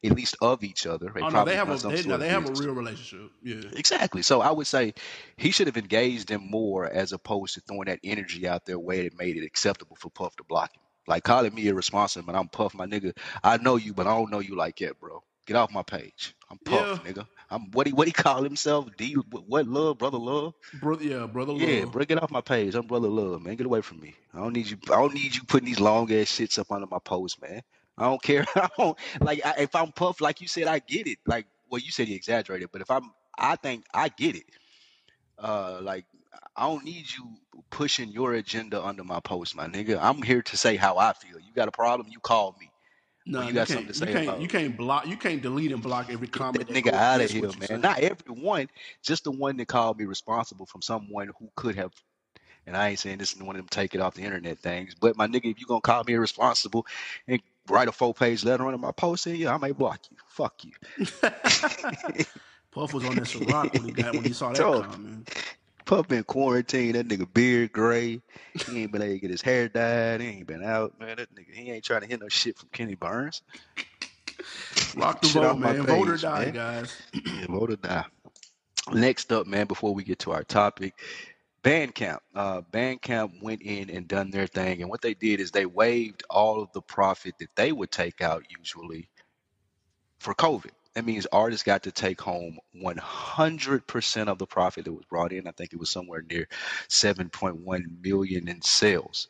at 0.04 0.12
least 0.12 0.36
of 0.40 0.62
each 0.62 0.86
other. 0.86 1.10
They, 1.14 1.20
oh, 1.20 1.28
no, 1.28 1.44
they 1.44 1.56
have 1.56 1.70
a 1.70 1.88
they, 1.88 2.02
no, 2.04 2.18
they 2.18 2.28
have 2.28 2.48
a 2.48 2.52
real 2.52 2.74
relationship. 2.74 3.30
Yeah, 3.42 3.62
exactly. 3.76 4.22
So 4.22 4.40
I 4.40 4.50
would 4.50 4.66
say 4.66 4.94
he 5.36 5.50
should 5.50 5.66
have 5.66 5.76
engaged 5.76 6.28
them 6.28 6.48
more 6.48 6.86
as 6.86 7.12
opposed 7.12 7.54
to 7.54 7.60
throwing 7.60 7.86
that 7.86 8.00
energy 8.04 8.46
out 8.46 8.66
there 8.66 8.78
way 8.78 9.02
that 9.04 9.18
made 9.18 9.36
it 9.36 9.44
acceptable 9.44 9.96
for 9.96 10.10
Puff 10.10 10.36
to 10.36 10.44
block 10.44 10.74
him. 10.74 10.82
Like 11.06 11.24
calling 11.24 11.54
me 11.54 11.66
irresponsible, 11.66 12.26
but 12.26 12.38
I'm 12.38 12.48
Puff, 12.48 12.74
my 12.74 12.86
nigga. 12.86 13.16
I 13.42 13.56
know 13.56 13.76
you, 13.76 13.94
but 13.94 14.06
I 14.06 14.10
don't 14.10 14.30
know 14.30 14.40
you 14.40 14.56
like 14.56 14.78
that, 14.78 15.00
bro. 15.00 15.22
Get 15.46 15.56
off 15.56 15.72
my 15.72 15.82
page. 15.82 16.34
I'm 16.50 16.58
Puff, 16.58 17.00
yeah. 17.04 17.12
nigga. 17.12 17.26
I'm 17.50 17.70
what 17.70 17.86
he 17.86 17.94
what 17.94 18.06
he 18.06 18.12
call 18.12 18.42
himself? 18.42 18.88
D 18.98 19.14
what 19.14 19.66
love, 19.66 19.96
brother 19.96 20.18
love? 20.18 20.52
Brother, 20.80 21.04
yeah, 21.04 21.26
brother 21.26 21.52
love. 21.52 21.62
Yeah, 21.62 21.86
bro, 21.86 22.04
get 22.04 22.22
off 22.22 22.30
my 22.30 22.42
page. 22.42 22.74
I'm 22.74 22.86
brother 22.86 23.08
love, 23.08 23.42
man. 23.42 23.56
Get 23.56 23.64
away 23.64 23.80
from 23.80 24.00
me. 24.00 24.14
I 24.34 24.38
don't 24.38 24.52
need 24.52 24.68
you. 24.68 24.76
I 24.84 24.96
don't 24.96 25.14
need 25.14 25.34
you 25.34 25.42
putting 25.44 25.66
these 25.66 25.80
long 25.80 26.12
ass 26.12 26.26
shits 26.26 26.58
up 26.58 26.70
under 26.70 26.86
my 26.86 26.98
post, 26.98 27.40
man. 27.40 27.62
I 27.98 28.04
don't 28.04 28.22
care. 28.22 28.44
I 28.56 28.68
don't 28.78 28.98
like 29.20 29.44
I, 29.44 29.54
if 29.58 29.74
I'm 29.74 29.92
puffed, 29.92 30.20
like 30.20 30.40
you 30.40 30.48
said, 30.48 30.68
I 30.68 30.78
get 30.78 31.06
it. 31.06 31.18
Like 31.26 31.46
well, 31.70 31.80
you 31.80 31.90
said 31.90 32.08
he 32.08 32.14
exaggerated, 32.14 32.70
but 32.72 32.80
if 32.80 32.90
I'm, 32.90 33.10
I 33.36 33.56
think 33.56 33.84
I 33.92 34.08
get 34.08 34.36
it. 34.36 34.44
Uh, 35.38 35.80
like 35.82 36.04
I 36.56 36.66
don't 36.66 36.84
need 36.84 37.06
you 37.10 37.28
pushing 37.70 38.10
your 38.10 38.34
agenda 38.34 38.82
under 38.82 39.04
my 39.04 39.20
post, 39.20 39.54
my 39.54 39.66
nigga. 39.66 39.98
I'm 40.00 40.22
here 40.22 40.42
to 40.42 40.56
say 40.56 40.76
how 40.76 40.96
I 40.96 41.12
feel. 41.12 41.38
You 41.38 41.52
got 41.54 41.68
a 41.68 41.72
problem? 41.72 42.08
You 42.10 42.20
call 42.20 42.56
me. 42.58 42.70
No, 43.26 43.42
you, 43.42 43.48
you 43.48 43.52
got 43.52 43.68
something 43.68 43.88
to 43.88 43.94
say 43.94 44.06
you 44.06 44.12
can't, 44.12 44.28
about. 44.28 44.40
You 44.40 44.48
can't 44.48 44.76
block. 44.76 45.06
You 45.06 45.16
can't 45.16 45.42
delete 45.42 45.72
and 45.72 45.82
block 45.82 46.10
every 46.10 46.28
comment. 46.28 46.66
That 46.66 46.74
nigga 46.74 46.92
out 46.92 47.20
of 47.20 47.30
here, 47.30 47.50
man. 47.68 47.80
Not 47.80 47.98
everyone, 47.98 48.68
just 49.02 49.24
the 49.24 49.30
one 49.30 49.56
that 49.58 49.68
called 49.68 49.98
me 49.98 50.06
responsible 50.06 50.66
from 50.66 50.82
someone 50.82 51.30
who 51.38 51.50
could 51.54 51.76
have 51.76 51.92
and 52.68 52.76
I 52.76 52.90
ain't 52.90 52.98
saying 52.98 53.16
this 53.16 53.32
is 53.32 53.42
one 53.42 53.56
of 53.56 53.60
them 53.60 53.68
take 53.70 53.94
it 53.94 54.00
off 54.00 54.14
the 54.14 54.22
internet 54.22 54.58
things, 54.58 54.94
but 54.94 55.16
my 55.16 55.26
nigga, 55.26 55.50
if 55.50 55.58
you 55.58 55.66
gonna 55.66 55.80
call 55.80 56.04
me 56.04 56.12
irresponsible 56.12 56.86
and 57.26 57.40
write 57.68 57.88
a 57.88 57.92
four 57.92 58.14
page 58.14 58.44
letter 58.44 58.64
under 58.64 58.78
my 58.78 58.92
post, 58.92 59.24
saying, 59.24 59.40
yeah, 59.40 59.54
I 59.54 59.58
may 59.58 59.72
block 59.72 60.00
you. 60.10 60.16
Fuck 60.28 60.64
you. 60.64 60.72
Puff 62.70 62.94
was 62.94 63.04
on 63.04 63.16
this 63.16 63.34
rock 63.36 63.72
when 63.72 63.84
he 63.84 63.92
got 63.92 64.14
when 64.14 64.24
he 64.24 64.32
saw 64.32 64.52
that 64.52 64.60
comment. 64.62 65.34
Puff 65.84 66.06
been 66.06 66.22
quarantined. 66.22 66.94
That 66.94 67.08
nigga 67.08 67.26
beard 67.32 67.72
gray. 67.72 68.20
He 68.66 68.82
ain't 68.82 68.92
been 68.92 69.02
able 69.02 69.14
to 69.14 69.18
get 69.20 69.30
his 69.30 69.42
hair 69.42 69.68
dyed. 69.68 70.20
He 70.20 70.28
ain't 70.28 70.46
been 70.46 70.62
out, 70.62 70.98
man. 71.00 71.16
That 71.16 71.34
nigga, 71.34 71.52
he 71.54 71.70
ain't 71.70 71.84
trying 71.84 72.02
to 72.02 72.06
hit 72.06 72.20
no 72.20 72.28
shit 72.28 72.58
from 72.58 72.68
Kenny 72.72 72.94
Burns. 72.94 73.42
Rock 74.96 75.22
the 75.22 75.28
vote, 75.32 75.58
man. 75.58 75.86
Page, 75.86 75.86
vote 75.86 76.08
or 76.08 76.16
die, 76.18 76.44
man. 76.46 76.54
guys. 76.54 76.96
yeah, 77.14 77.46
vote 77.48 77.70
or 77.70 77.76
die. 77.76 78.04
Next 78.92 79.32
up, 79.32 79.46
man, 79.46 79.66
before 79.66 79.94
we 79.94 80.04
get 80.04 80.18
to 80.20 80.32
our 80.32 80.44
topic, 80.44 80.94
Bandcamp. 81.62 82.20
Uh, 82.34 82.62
Bandcamp 82.72 83.42
went 83.42 83.62
in 83.62 83.90
and 83.90 84.08
done 84.08 84.30
their 84.30 84.46
thing, 84.46 84.80
and 84.80 84.90
what 84.90 85.02
they 85.02 85.14
did 85.14 85.40
is 85.40 85.50
they 85.50 85.66
waived 85.66 86.22
all 86.30 86.62
of 86.62 86.72
the 86.72 86.82
profit 86.82 87.34
that 87.40 87.54
they 87.56 87.72
would 87.72 87.90
take 87.90 88.20
out 88.20 88.44
usually 88.56 89.10
for 90.20 90.34
COVID. 90.34 90.70
That 90.94 91.04
means 91.04 91.26
artists 91.32 91.64
got 91.64 91.82
to 91.84 91.92
take 91.92 92.20
home 92.20 92.58
100% 92.84 94.28
of 94.28 94.38
the 94.38 94.46
profit 94.46 94.84
that 94.84 94.92
was 94.92 95.04
brought 95.06 95.32
in. 95.32 95.46
I 95.46 95.52
think 95.52 95.72
it 95.72 95.78
was 95.78 95.90
somewhere 95.90 96.22
near 96.28 96.48
7.1 96.88 98.02
million 98.02 98.48
in 98.48 98.62
sales, 98.62 99.28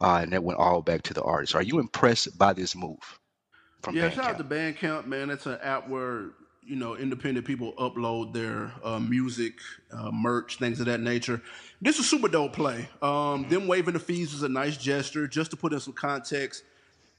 uh, 0.00 0.20
and 0.22 0.32
that 0.32 0.44
went 0.44 0.60
all 0.60 0.82
back 0.82 1.02
to 1.04 1.14
the 1.14 1.22
artists. 1.22 1.54
Are 1.56 1.62
you 1.62 1.80
impressed 1.80 2.38
by 2.38 2.52
this 2.52 2.76
move 2.76 3.20
from 3.82 3.96
Yeah, 3.96 4.10
shout 4.10 4.24
out 4.24 4.38
Bandcamp? 4.38 4.38
to 4.38 4.44
Bandcamp, 4.44 5.06
man. 5.06 5.30
It's 5.30 5.46
an 5.46 5.58
app 5.62 5.88
where 5.88 6.30
you 6.68 6.76
know 6.76 6.96
independent 6.96 7.46
people 7.46 7.72
upload 7.78 8.32
their 8.32 8.72
uh, 8.84 8.98
music, 8.98 9.54
uh, 9.92 10.10
merch, 10.12 10.58
things 10.58 10.80
of 10.80 10.86
that 10.86 11.00
nature. 11.00 11.40
This 11.80 11.98
is 11.98 12.08
super 12.08 12.28
dope 12.28 12.52
play. 12.52 12.88
Um, 13.00 13.48
them 13.48 13.66
waiving 13.66 13.94
the 13.94 14.00
fees 14.00 14.34
is 14.34 14.42
a 14.42 14.48
nice 14.48 14.76
gesture. 14.76 15.26
Just 15.26 15.50
to 15.52 15.56
put 15.56 15.72
in 15.72 15.80
some 15.80 15.94
context, 15.94 16.64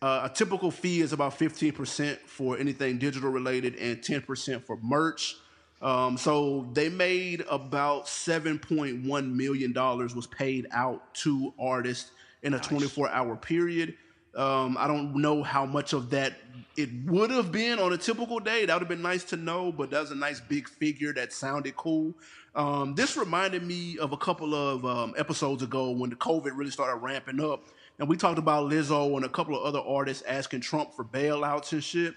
uh, 0.01 0.29
a 0.31 0.33
typical 0.33 0.71
fee 0.71 1.01
is 1.01 1.13
about 1.13 1.33
fifteen 1.33 1.71
percent 1.71 2.19
for 2.27 2.57
anything 2.57 2.99
digital 2.99 3.31
related 3.31 3.75
and 3.75 4.03
ten 4.03 4.21
percent 4.21 4.65
for 4.65 4.77
merch. 4.81 5.35
Um, 5.81 6.17
so 6.17 6.69
they 6.73 6.89
made 6.89 7.45
about 7.49 8.07
seven 8.07 8.59
point 8.59 9.05
one 9.05 9.35
million 9.35 9.71
dollars 9.73 10.13
was 10.13 10.27
paid 10.27 10.67
out 10.71 11.13
to 11.15 11.53
artists 11.59 12.11
in 12.43 12.53
a 12.53 12.59
twenty 12.59 12.85
Nice. 12.85 12.93
four 12.93 13.09
hour 13.09 13.35
period. 13.35 13.95
Um, 14.35 14.77
I 14.77 14.87
don't 14.87 15.15
know 15.15 15.43
how 15.43 15.65
much 15.65 15.93
of 15.93 16.11
that 16.11 16.33
it 16.77 16.89
would 17.05 17.29
have 17.31 17.51
been 17.51 17.79
on 17.79 17.91
a 17.93 17.97
typical 17.97 18.39
day. 18.39 18.65
That 18.65 18.75
would 18.75 18.81
have 18.81 18.89
been 18.89 19.01
nice 19.01 19.23
to 19.25 19.37
know, 19.37 19.71
but 19.71 19.89
that 19.91 20.01
was 20.01 20.11
a 20.11 20.15
nice 20.15 20.39
big 20.39 20.69
figure 20.69 21.13
that 21.13 21.33
sounded 21.33 21.75
cool. 21.75 22.13
Um, 22.55 22.95
this 22.95 23.17
reminded 23.17 23.63
me 23.63 23.97
of 23.97 24.11
a 24.13 24.17
couple 24.17 24.55
of 24.55 24.85
um, 24.85 25.13
episodes 25.17 25.61
ago 25.61 25.91
when 25.91 26.09
the 26.09 26.15
COVID 26.15 26.51
really 26.55 26.71
started 26.71 26.95
ramping 26.97 27.41
up, 27.41 27.65
and 27.97 28.07
we 28.07 28.15
talked 28.17 28.39
about 28.39 28.69
Lizzo 28.69 29.15
and 29.15 29.25
a 29.25 29.29
couple 29.29 29.57
of 29.57 29.63
other 29.63 29.79
artists 29.79 30.23
asking 30.27 30.61
Trump 30.61 30.93
for 30.93 31.03
bailouts 31.03 31.73
and 31.73 31.83
shit. 31.83 32.15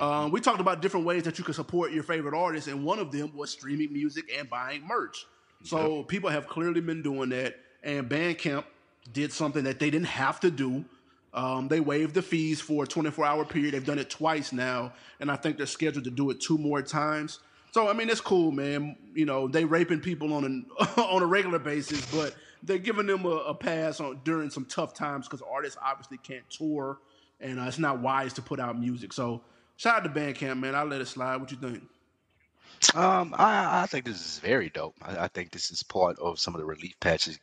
Um, 0.00 0.30
we 0.30 0.40
talked 0.40 0.60
about 0.60 0.82
different 0.82 1.06
ways 1.06 1.22
that 1.22 1.38
you 1.38 1.44
can 1.44 1.54
support 1.54 1.92
your 1.92 2.02
favorite 2.02 2.34
artists, 2.34 2.68
and 2.68 2.84
one 2.84 2.98
of 2.98 3.10
them 3.10 3.34
was 3.34 3.50
streaming 3.50 3.92
music 3.92 4.30
and 4.38 4.48
buying 4.48 4.86
merch. 4.86 5.26
So 5.62 6.04
people 6.04 6.30
have 6.30 6.46
clearly 6.46 6.80
been 6.80 7.02
doing 7.02 7.30
that, 7.30 7.56
and 7.82 8.08
Bandcamp 8.08 8.64
did 9.12 9.32
something 9.32 9.64
that 9.64 9.78
they 9.78 9.90
didn't 9.90 10.06
have 10.08 10.40
to 10.40 10.50
do. 10.50 10.84
Um, 11.32 11.68
they 11.68 11.80
waived 11.80 12.14
the 12.14 12.22
fees 12.22 12.60
for 12.60 12.84
a 12.84 12.86
24 12.86 13.24
hour 13.24 13.44
period. 13.44 13.74
They've 13.74 13.84
done 13.84 13.98
it 13.98 14.10
twice 14.10 14.52
now, 14.52 14.92
and 15.20 15.30
I 15.30 15.36
think 15.36 15.56
they're 15.56 15.66
scheduled 15.66 16.04
to 16.04 16.10
do 16.10 16.30
it 16.30 16.40
two 16.40 16.58
more 16.58 16.82
times. 16.82 17.38
So 17.72 17.88
I 17.88 17.92
mean, 17.92 18.10
it's 18.10 18.20
cool, 18.20 18.50
man. 18.50 18.96
You 19.14 19.26
know, 19.26 19.46
they 19.46 19.64
raping 19.64 20.00
people 20.00 20.32
on 20.34 20.44
an 20.44 20.66
on 20.96 21.22
a 21.22 21.26
regular 21.26 21.58
basis, 21.58 22.04
but 22.12 22.34
they're 22.62 22.78
giving 22.78 23.06
them 23.06 23.24
a, 23.24 23.28
a 23.28 23.54
pass 23.54 24.00
on 24.00 24.20
during 24.24 24.50
some 24.50 24.64
tough 24.64 24.92
times 24.92 25.26
because 25.26 25.42
artists 25.42 25.78
obviously 25.82 26.18
can't 26.18 26.48
tour, 26.50 26.98
and 27.40 27.60
uh, 27.60 27.64
it's 27.64 27.78
not 27.78 28.00
wise 28.00 28.32
to 28.34 28.42
put 28.42 28.58
out 28.58 28.78
music. 28.78 29.12
So 29.12 29.42
shout 29.76 29.98
out 29.98 30.14
to 30.14 30.20
Bandcamp, 30.20 30.58
man. 30.58 30.74
I'll 30.74 30.86
let 30.86 31.00
it 31.00 31.06
slide. 31.06 31.36
What 31.36 31.52
you 31.52 31.58
think? 31.58 31.82
Um, 32.94 33.34
I, 33.36 33.82
I 33.82 33.86
think 33.86 34.06
this 34.06 34.16
is 34.16 34.38
very 34.38 34.70
dope. 34.70 34.96
I, 35.02 35.24
I 35.24 35.28
think 35.28 35.52
this 35.52 35.70
is 35.70 35.82
part 35.82 36.18
of 36.18 36.40
some 36.40 36.54
of 36.54 36.60
the 36.60 36.64
relief 36.64 36.98
patches 36.98 37.38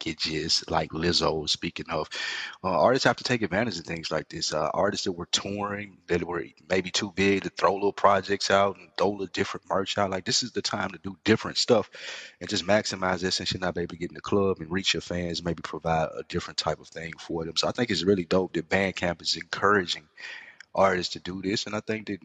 packages, 0.00 0.64
like 0.68 0.90
Lizzo. 0.90 1.42
was 1.42 1.52
Speaking 1.52 1.90
of, 1.90 2.08
uh, 2.64 2.68
artists 2.68 3.04
have 3.04 3.16
to 3.16 3.24
take 3.24 3.42
advantage 3.42 3.78
of 3.78 3.84
things 3.84 4.10
like 4.10 4.28
this. 4.28 4.52
Uh, 4.52 4.70
artists 4.72 5.04
that 5.04 5.12
were 5.12 5.26
touring, 5.26 5.98
that 6.06 6.24
were 6.24 6.44
maybe 6.68 6.90
too 6.90 7.12
big 7.14 7.42
to 7.42 7.50
throw 7.50 7.74
little 7.74 7.92
projects 7.92 8.50
out 8.50 8.76
and 8.76 8.88
throw 8.96 9.10
little 9.10 9.26
different 9.26 9.68
merch 9.68 9.98
out. 9.98 10.10
Like 10.10 10.24
this 10.24 10.42
is 10.42 10.52
the 10.52 10.62
time 10.62 10.90
to 10.90 10.98
do 11.02 11.16
different 11.24 11.58
stuff 11.58 11.90
and 12.40 12.48
just 12.48 12.66
maximize 12.66 13.20
this 13.20 13.38
and 13.40 13.48
should 13.48 13.60
not 13.60 13.76
able 13.76 13.88
to 13.88 13.96
get 13.96 14.10
in 14.10 14.14
the 14.14 14.20
club 14.20 14.58
and 14.60 14.70
reach 14.70 14.94
your 14.94 15.00
fans, 15.02 15.44
maybe 15.44 15.62
provide 15.62 16.08
a 16.16 16.22
different 16.28 16.58
type 16.58 16.80
of 16.80 16.88
thing 16.88 17.12
for 17.18 17.44
them. 17.44 17.56
So 17.56 17.68
I 17.68 17.72
think 17.72 17.90
it's 17.90 18.04
really 18.04 18.24
dope 18.24 18.54
that 18.54 18.68
Bandcamp 18.68 19.20
is 19.22 19.36
encouraging 19.36 20.08
artists 20.74 21.14
to 21.14 21.20
do 21.20 21.42
this, 21.42 21.66
and 21.66 21.74
I 21.74 21.80
think 21.80 22.06
that 22.06 22.20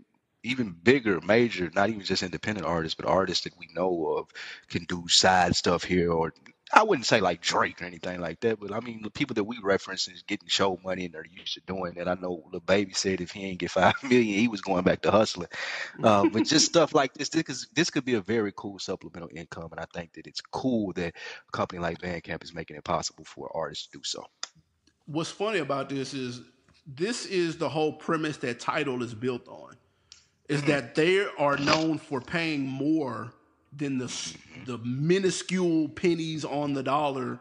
even 0.45 0.75
bigger, 0.83 1.19
major, 1.21 1.71
not 1.73 1.89
even 1.89 2.03
just 2.03 2.21
independent 2.21 2.67
artists, 2.67 2.95
but 2.95 3.07
artists 3.07 3.43
that 3.45 3.57
we 3.57 3.67
know 3.73 4.17
of 4.17 4.27
can 4.69 4.85
do 4.85 5.07
side 5.07 5.55
stuff 5.55 5.83
here. 5.83 6.11
Or 6.11 6.33
I 6.73 6.83
wouldn't 6.83 7.05
say 7.05 7.21
like 7.21 7.41
Drake 7.41 7.81
or 7.81 7.85
anything 7.85 8.19
like 8.19 8.39
that, 8.41 8.59
but 8.59 8.73
I 8.73 8.79
mean 8.79 9.01
the 9.03 9.11
people 9.11 9.35
that 9.35 9.43
we 9.43 9.57
reference 9.61 10.07
is 10.07 10.23
getting 10.23 10.47
show 10.47 10.79
money 10.83 11.05
and 11.05 11.13
they're 11.13 11.25
used 11.25 11.53
to 11.53 11.61
doing 11.61 11.93
that. 11.95 12.07
I 12.07 12.15
know 12.15 12.43
DaBaby 12.51 12.95
said 12.95 13.21
if 13.21 13.31
he 13.31 13.45
ain't 13.45 13.59
get 13.59 13.71
five 13.71 13.93
million, 14.03 14.39
he 14.39 14.47
was 14.47 14.61
going 14.61 14.83
back 14.83 15.01
to 15.01 15.11
hustling. 15.11 15.49
Uh, 16.03 16.27
but 16.29 16.45
just 16.45 16.65
stuff 16.65 16.93
like 16.95 17.13
this, 17.13 17.29
this 17.29 17.43
is, 17.49 17.67
this 17.75 17.89
could 17.89 18.03
be 18.03 18.15
a 18.15 18.21
very 18.21 18.51
cool 18.55 18.79
supplemental 18.79 19.29
income, 19.33 19.69
and 19.71 19.79
I 19.79 19.85
think 19.93 20.13
that 20.13 20.27
it's 20.27 20.41
cool 20.41 20.91
that 20.93 21.13
a 21.15 21.51
company 21.51 21.79
like 21.79 21.99
Bandcamp 21.99 22.43
is 22.43 22.53
making 22.53 22.77
it 22.77 22.83
possible 22.83 23.25
for 23.25 23.49
artists 23.55 23.87
to 23.87 23.99
do 23.99 24.03
so. 24.03 24.25
What's 25.05 25.29
funny 25.31 25.59
about 25.59 25.89
this 25.89 26.13
is 26.13 26.41
this 26.87 27.25
is 27.25 27.57
the 27.57 27.69
whole 27.69 27.93
premise 27.93 28.37
that 28.37 28.59
Tidal 28.59 29.03
is 29.03 29.13
built 29.13 29.47
on. 29.47 29.75
Is 30.47 30.61
that 30.63 30.93
they 30.93 31.25
are 31.39 31.57
known 31.57 31.97
for 31.97 32.21
paying 32.21 32.67
more 32.67 33.33
than 33.77 33.97
the 33.97 34.33
the 34.65 34.77
minuscule 34.79 35.89
pennies 35.89 36.45
on 36.45 36.73
the 36.73 36.83
dollar 36.83 37.39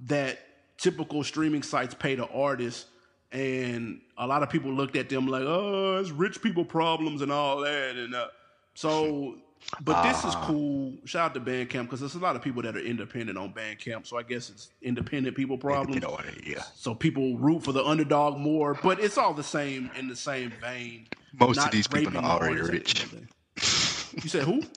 that 0.00 0.38
typical 0.78 1.22
streaming 1.24 1.62
sites 1.62 1.94
pay 1.94 2.16
to 2.16 2.26
artists. 2.28 2.86
And 3.32 4.00
a 4.16 4.26
lot 4.26 4.42
of 4.44 4.50
people 4.50 4.72
looked 4.72 4.94
at 4.96 5.08
them 5.08 5.26
like, 5.26 5.42
oh, 5.44 5.98
it's 6.00 6.10
rich 6.10 6.40
people 6.40 6.64
problems 6.64 7.20
and 7.20 7.32
all 7.32 7.58
that. 7.62 7.96
And 7.96 8.14
uh, 8.14 8.28
so, 8.74 9.38
but 9.80 10.04
this 10.04 10.18
is 10.18 10.34
Uh-huh. 10.36 10.46
cool. 10.46 10.94
Shout 11.04 11.30
out 11.30 11.34
to 11.34 11.40
Bandcamp 11.40 11.84
because 11.84 11.98
there's 12.00 12.14
a 12.14 12.18
lot 12.20 12.36
of 12.36 12.42
people 12.42 12.62
that 12.62 12.76
are 12.76 12.80
independent 12.80 13.36
on 13.36 13.52
Bandcamp. 13.52 14.06
So 14.06 14.16
I 14.18 14.22
guess 14.22 14.50
it's 14.50 14.70
independent 14.82 15.36
people 15.36 15.58
problems. 15.58 15.96
Independent 15.96 16.46
yeah. 16.46 16.62
So 16.76 16.94
people 16.94 17.36
root 17.38 17.64
for 17.64 17.72
the 17.72 17.84
underdog 17.84 18.38
more, 18.38 18.74
but 18.82 19.00
it's 19.00 19.18
all 19.18 19.34
the 19.34 19.42
same 19.42 19.90
in 19.98 20.06
the 20.06 20.16
same 20.16 20.52
vein. 20.60 21.08
Most 21.38 21.58
of 21.58 21.70
these 21.72 21.88
people 21.88 22.16
are 22.18 22.22
already 22.40 22.60
artist 22.60 22.68
at 22.68 22.70
the 22.70 22.72
rich. 22.78 23.02
end 23.02 23.04
of 23.04 23.10
the 23.10 24.16
day. 24.16 24.22
You 24.22 24.28
said 24.28 24.42
who? 24.44 24.62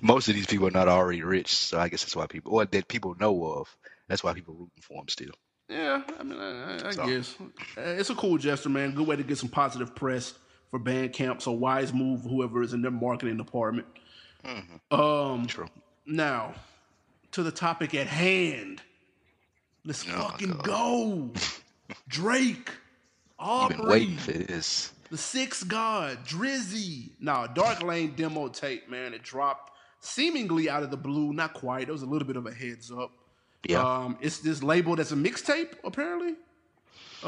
Most 0.00 0.28
of 0.28 0.34
these 0.34 0.46
people 0.46 0.66
are 0.68 0.72
not 0.72 0.88
already 0.88 1.22
rich, 1.22 1.54
so 1.54 1.78
I 1.78 1.88
guess 1.88 2.02
that's 2.02 2.16
why 2.16 2.26
people, 2.26 2.54
or 2.54 2.64
that 2.64 2.88
people 2.88 3.14
know 3.18 3.44
of. 3.44 3.76
That's 4.08 4.24
why 4.24 4.32
people 4.34 4.54
rooting 4.54 4.82
for 4.82 5.00
them 5.00 5.08
still. 5.08 5.32
Yeah, 5.68 6.02
I 6.18 6.22
mean, 6.22 6.38
I, 6.40 6.88
I- 6.88 6.90
So. 6.92 7.06
guess 7.06 7.34
Uh, 7.76 7.80
it's 7.82 8.10
a 8.10 8.14
cool 8.14 8.38
gesture, 8.38 8.70
man. 8.70 8.92
Good 8.94 9.06
way 9.06 9.16
to 9.16 9.22
get 9.22 9.36
some 9.38 9.50
positive 9.50 9.94
press 9.94 10.32
for 10.70 10.78
Bandcamp. 10.80 11.42
So 11.42 11.52
wise 11.52 11.92
move, 11.92 12.22
whoever 12.22 12.62
is 12.62 12.72
in 12.72 12.80
their 12.82 12.90
marketing 12.90 13.36
department. 13.36 13.86
Mm-hmm. 14.44 14.94
Um, 15.00 15.46
True. 15.46 15.68
now 16.06 16.54
to 17.32 17.42
the 17.42 17.50
topic 17.52 17.94
at 17.94 18.06
hand. 18.06 18.80
Let's 19.84 20.06
Oh, 20.08 20.12
fucking 20.28 20.58
go, 20.62 21.30
Drake, 22.08 22.70
You've 23.40 23.68
been 23.68 23.80
Aubrey. 23.80 23.86
waiting 23.90 24.16
for 24.16 24.32
this. 24.32 24.92
The 25.10 25.16
Six 25.18 25.62
God, 25.64 26.18
Drizzy. 26.26 27.10
Nah, 27.20 27.46
Dark 27.46 27.82
Lane 27.82 28.12
demo 28.16 28.48
tape, 28.48 28.90
man. 28.90 29.14
It 29.14 29.22
dropped 29.22 29.72
seemingly 30.00 30.68
out 30.70 30.82
of 30.82 30.90
the 30.90 30.96
blue. 30.96 31.32
Not 31.32 31.54
quite. 31.54 31.88
It 31.88 31.92
was 31.92 32.02
a 32.02 32.06
little 32.06 32.26
bit 32.26 32.36
of 32.36 32.46
a 32.46 32.52
heads 32.52 32.90
up. 32.90 33.10
Yeah, 33.64 33.82
Um, 33.82 34.18
it's 34.20 34.38
this 34.38 34.62
labeled 34.62 35.00
as 35.00 35.10
a 35.12 35.16
mixtape, 35.16 35.74
apparently. 35.84 36.36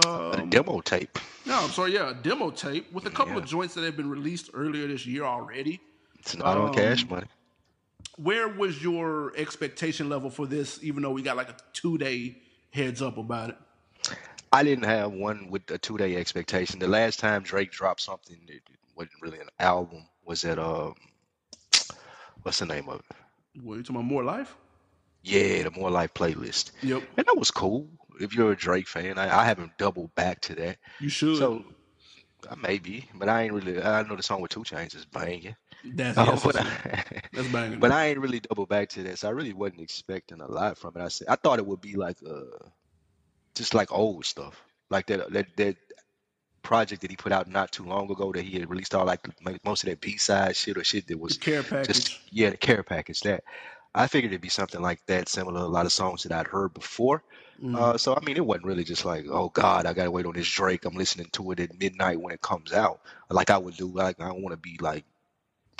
a 0.05 0.09
Um, 0.39 0.51
demo 0.51 0.81
tape. 0.81 1.19
no, 1.45 1.59
I'm 1.65 1.71
sorry, 1.71 1.95
yeah, 1.95 2.11
a 2.11 2.15
demo 2.15 2.51
tape 2.53 2.93
with 2.93 3.07
a 3.07 3.11
couple 3.11 3.33
Yeah. 3.35 3.41
of 3.41 3.47
joints 3.47 3.75
that 3.75 3.83
have 3.83 3.97
been 3.97 4.09
released 4.09 4.51
earlier 4.55 4.87
this 4.87 5.05
year 5.05 5.25
already. 5.25 5.81
It's 6.21 6.37
not 6.37 6.57
on 6.57 6.73
Cash 6.73 7.03
um, 7.03 7.09
Money. 7.11 7.27
Where 8.17 8.47
was 8.49 8.81
your 8.83 9.33
expectation 9.37 10.09
level 10.09 10.31
for 10.31 10.47
this, 10.47 10.79
even 10.83 11.03
though 11.03 11.11
we 11.11 11.23
got 11.23 11.37
like 11.37 11.49
a 11.49 11.57
two 11.73 11.99
day 11.99 12.37
heads 12.71 13.03
up 13.03 13.19
about 13.19 13.51
it? 13.51 13.57
I 14.53 14.63
didn't 14.63 14.85
have 14.85 15.11
one 15.13 15.49
with 15.51 15.69
a 15.71 15.79
two 15.79 15.97
day 15.99 16.15
expectation. 16.17 16.79
The 16.79 16.87
last 16.89 17.19
time 17.19 17.43
Drake 17.43 17.73
dropped 17.73 18.01
something 18.03 18.39
that 18.47 18.61
wasn't 18.95 19.21
really 19.23 19.41
an 19.41 19.49
album 19.59 20.07
was 20.25 20.45
at 20.45 20.59
um, 20.61 20.95
what's 22.43 22.59
the 22.59 22.67
name 22.67 22.89
of 22.89 23.01
it? 23.01 23.63
What, 23.63 23.77
you 23.77 23.83
talking 23.83 23.97
about 23.97 24.05
more 24.07 24.25
life? 24.25 24.57
Yeah, 25.23 25.65
the 25.65 25.71
More 25.71 25.91
Life 25.91 26.15
playlist, 26.15 26.73
Yep, 26.83 27.03
and 27.17 27.27
that 27.27 27.37
was 27.37 27.51
cool. 27.51 27.89
If 28.21 28.35
you're 28.35 28.53
a 28.53 28.57
Drake 28.57 28.89
fan, 28.89 29.19
I, 29.19 29.41
I 29.41 29.45
haven't 29.45 29.77
doubled 29.77 30.15
back 30.15 30.41
to 30.43 30.55
that. 30.55 30.79
you 30.99 31.09
should. 31.09 31.37
So 31.37 31.65
uh, 32.49 32.57
maybe, 32.57 33.07
but 33.15 33.29
I 33.29 33.43
ain't 33.43 33.53
really. 33.53 33.83
I 33.83 34.03
know 34.03 34.17
the 34.17 34.23
song 34.23 34.41
with 34.41 34.51
2 34.51 34.61
Chainz 34.61 34.97
is 34.97 35.05
banging. 35.05 35.57
that's, 35.85 36.17
Uh, 36.19 36.25
yes, 36.27 36.43
but, 36.43 36.57
I, 36.57 37.23
that's 37.33 37.49
banging. 37.49 37.79
but 37.81 37.93
I 37.93 38.07
ain't 38.09 38.19
really 38.19 38.41
double 38.41 38.67
back 38.67 38.89
to 38.91 39.03
that, 39.05 39.19
so 39.19 39.29
I 39.29 39.33
really 39.33 39.53
wasn't 39.53 39.83
expecting 39.83 40.41
a 40.41 40.51
lot 40.51 40.79
from 40.79 40.97
it. 40.97 41.03
I 41.03 41.09
said 41.09 41.29
I 41.29 41.37
thought 41.37 41.59
it 41.59 41.67
would 41.67 41.81
be 41.81 41.97
like 41.97 42.17
uh 42.27 42.69
just 43.55 43.75
like 43.75 43.93
old 43.93 44.25
stuff, 44.25 44.63
like 44.89 45.07
that 45.07 45.31
that 45.33 45.47
that 45.57 45.77
project 46.63 47.03
that 47.03 47.11
he 47.11 47.17
put 47.17 47.33
out 47.33 47.49
not 47.49 47.73
too 47.73 47.85
long 47.85 48.11
ago 48.11 48.33
that 48.33 48.45
he 48.45 48.59
had 48.59 48.69
released 48.69 48.95
all 48.95 49.07
like 49.07 49.21
most 49.65 49.83
of 49.83 49.91
that 49.91 50.01
B 50.01 50.17
side 50.17 50.57
shit 50.57 50.77
or 50.77 50.85
shit 50.85 51.07
that 51.07 51.15
the 51.15 51.19
was 51.19 51.39
care 51.39 51.63
just 51.85 52.19
yeah 52.31 52.51
the 52.51 52.57
care 52.57 52.83
package 52.83 53.21
that 53.21 53.43
I 53.95 54.07
figured 54.07 54.33
it'd 54.33 54.41
be 54.41 54.49
something 54.49 54.81
like 54.81 55.05
that, 55.07 55.29
similar 55.29 55.59
to 55.61 55.67
a 55.67 55.67
lot 55.67 55.87
of 55.87 55.93
songs 55.93 56.23
that 56.23 56.33
I'd 56.33 56.47
heard 56.47 56.75
before. 56.75 57.25
Mhm. 57.61 57.77
Uh, 57.77 57.99
so 57.99 58.15
I 58.17 58.25
mean, 58.25 58.37
it 58.37 58.47
wasn't 58.47 58.67
really 58.67 58.85
just 58.85 59.05
like, 59.05 59.27
oh 59.29 59.49
God, 59.49 59.85
I 59.85 59.93
gotta 59.93 60.11
wait 60.11 60.27
on 60.27 60.35
this 60.35 60.49
Drake. 60.49 60.85
I'm 60.85 60.95
listening 60.95 61.29
to 61.33 61.51
it 61.51 61.61
at 61.61 61.79
midnight 61.79 62.21
when 62.21 62.33
it 62.33 62.41
comes 62.41 62.73
out, 62.73 63.01
like 63.29 63.51
I 63.51 63.59
would 63.59 63.77
do. 63.77 63.89
Like 63.89 64.21
I 64.21 64.29
don't 64.29 64.43
want 64.43 64.53
to 64.53 64.57
be 64.57 64.79
like 64.81 65.05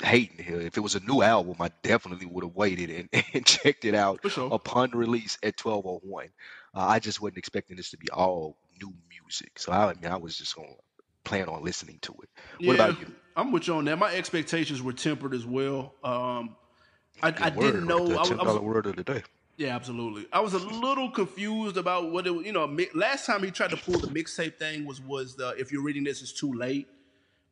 hating 0.03 0.43
here. 0.43 0.59
If 0.59 0.77
it 0.77 0.81
was 0.81 0.95
a 0.95 0.99
new 1.01 1.21
album, 1.21 1.55
I 1.59 1.69
definitely 1.83 2.25
would 2.25 2.43
have 2.43 2.55
waited 2.55 2.89
and, 2.89 3.23
and 3.33 3.45
checked 3.45 3.85
it 3.85 3.95
out 3.95 4.19
sure. 4.29 4.49
upon 4.51 4.91
release 4.91 5.37
at 5.43 5.59
1201. 5.63 6.29
Uh, 6.73 6.79
I 6.79 6.99
just 6.99 7.21
wasn't 7.21 7.37
expecting 7.37 7.77
this 7.77 7.91
to 7.91 7.97
be 7.97 8.09
all 8.11 8.57
new 8.81 8.93
music. 9.09 9.59
So 9.59 9.71
I, 9.71 9.91
I 9.91 9.93
mean, 9.95 10.11
I 10.11 10.17
was 10.17 10.37
just 10.37 10.55
going 10.55 10.69
to 10.69 11.03
plan 11.23 11.47
on 11.49 11.63
listening 11.63 11.99
to 12.03 12.13
it. 12.23 12.29
What 12.65 12.77
Yeah, 12.77 12.85
about 12.87 12.99
you? 12.99 13.13
I'm 13.35 13.51
with 13.51 13.67
you 13.67 13.75
on 13.75 13.85
that. 13.85 13.97
My 13.97 14.13
expectations 14.13 14.81
were 14.81 14.93
tempered 14.93 15.33
as 15.33 15.45
well. 15.45 15.93
Um, 16.03 16.55
I, 17.23 17.27
I 17.39 17.49
didn't 17.49 17.85
know. 17.87 17.99
right 18.07 18.27
there. 18.27 18.39
I, 18.39 18.43
was- 18.43 18.59
word 18.61 18.85
of 18.87 18.95
the 18.95 19.03
day. 19.03 19.23
yeah, 19.57 19.75
absolutely. 19.75 20.25
I 20.33 20.39
was 20.39 20.53
a 20.53 20.57
little 20.59 21.09
confused 21.11 21.77
about 21.77 22.11
what 22.11 22.25
it. 22.27 22.31
Was, 22.31 22.45
you 22.45 22.51
know, 22.51 22.65
last 22.95 23.25
time 23.25 23.43
he 23.43 23.51
tried 23.51 23.69
to 23.71 23.77
pull 23.77 23.99
the 23.99 24.07
mixtape 24.07 24.57
thing 24.57 24.85
was 24.85 24.99
was 25.01 25.35
the 25.35 25.49
if 25.57 25.71
you're 25.71 25.83
reading 25.83 26.03
this, 26.03 26.21
it's 26.21 26.33
too 26.33 26.53
late. 26.53 26.87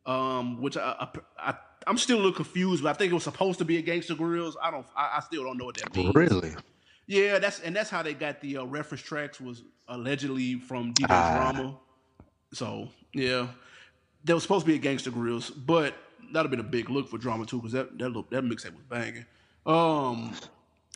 Um, 0.06 0.62
which 0.62 0.76
I, 0.76 0.96
I, 1.00 1.08
I 1.52 1.54
I'm 1.86 1.98
still 1.98 2.18
a 2.18 2.22
little 2.22 2.34
confused, 2.34 2.84
but 2.84 2.90
I 2.90 2.94
think 2.94 3.12
it 3.12 3.14
was 3.14 3.24
supposed 3.24 3.60
to 3.60 3.66
be 3.66 3.78
a 3.78 3.84
Gangsta 3.84 4.16
Grillz. 4.18 4.54
I 4.62 4.72
don't. 4.72 4.86
I, 4.96 5.18
I 5.18 5.20
still 5.22 5.44
don't 5.44 5.58
know 5.58 5.66
what 5.66 5.78
that 5.78 5.96
means. 5.96 6.16
Really? 6.16 6.56
Yeah, 7.10 7.40
that's 7.40 7.60
and 7.62 7.76
that's 7.76 7.90
how 7.90 8.04
they 8.04 8.14
got 8.14 8.40
the 8.40 8.58
uh, 8.58 8.66
reference 8.66 9.02
tracks 9.02 9.42
was 9.42 9.64
allegedly 9.88 10.60
from 10.60 10.94
DJ 10.94 11.08
Ah. 11.10 11.52
Drama. 11.52 11.76
So 12.54 12.88
yeah, 13.16 13.48
there 14.24 14.36
was 14.36 14.44
supposed 14.44 14.68
to 14.68 14.72
be 14.72 14.78
a 14.78 14.80
Gangsta 14.94 15.12
Grillz, 15.12 15.52
but 15.66 15.96
that'd 16.32 16.36
have 16.44 16.52
been 16.52 16.60
a 16.60 16.70
big 16.70 16.92
look 16.92 17.10
for 17.10 17.18
Drama 17.18 17.48
too 17.48 17.58
because 17.58 17.72
that 17.72 17.98
that 17.98 18.10
look, 18.10 18.30
that 18.30 18.44
mixtape 18.44 18.76
was 18.76 18.84
banging. 18.88 19.26
Um, 19.66 20.34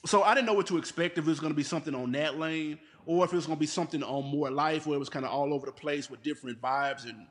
so 0.06 0.22
I 0.22 0.36
didn't 0.36 0.46
know 0.46 0.54
what 0.54 0.68
to 0.68 0.78
expect 0.78 1.18
if 1.18 1.26
it 1.26 1.30
was 1.30 1.40
going 1.40 1.52
to 1.52 1.58
be 1.58 1.64
something 1.64 1.96
on 1.96 2.12
that 2.12 2.38
lane 2.38 2.78
or 3.08 3.26
if 3.26 3.34
it 3.34 3.36
was 3.36 3.48
going 3.48 3.58
to 3.58 3.60
be 3.60 3.66
something 3.66 4.04
on 4.04 4.24
more 4.26 4.52
life 4.52 4.86
where 4.86 4.96
it 4.96 5.00
was 5.00 5.10
kind 5.10 5.26
of 5.26 5.32
all 5.32 5.52
over 5.52 5.66
the 5.66 5.72
place 5.72 6.12
with 6.12 6.22
different 6.22 6.62
vibes 6.62 7.06
and 7.06 7.26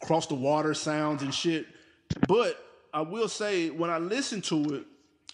cross 0.00 0.28
the 0.28 0.34
water 0.36 0.74
sounds 0.74 1.24
and 1.24 1.34
shit. 1.34 1.66
But 2.28 2.64
I 2.94 3.00
will 3.00 3.28
say 3.28 3.70
when 3.70 3.90
I 3.90 3.98
listened 3.98 4.44
to 4.44 4.76
it, 4.76 4.86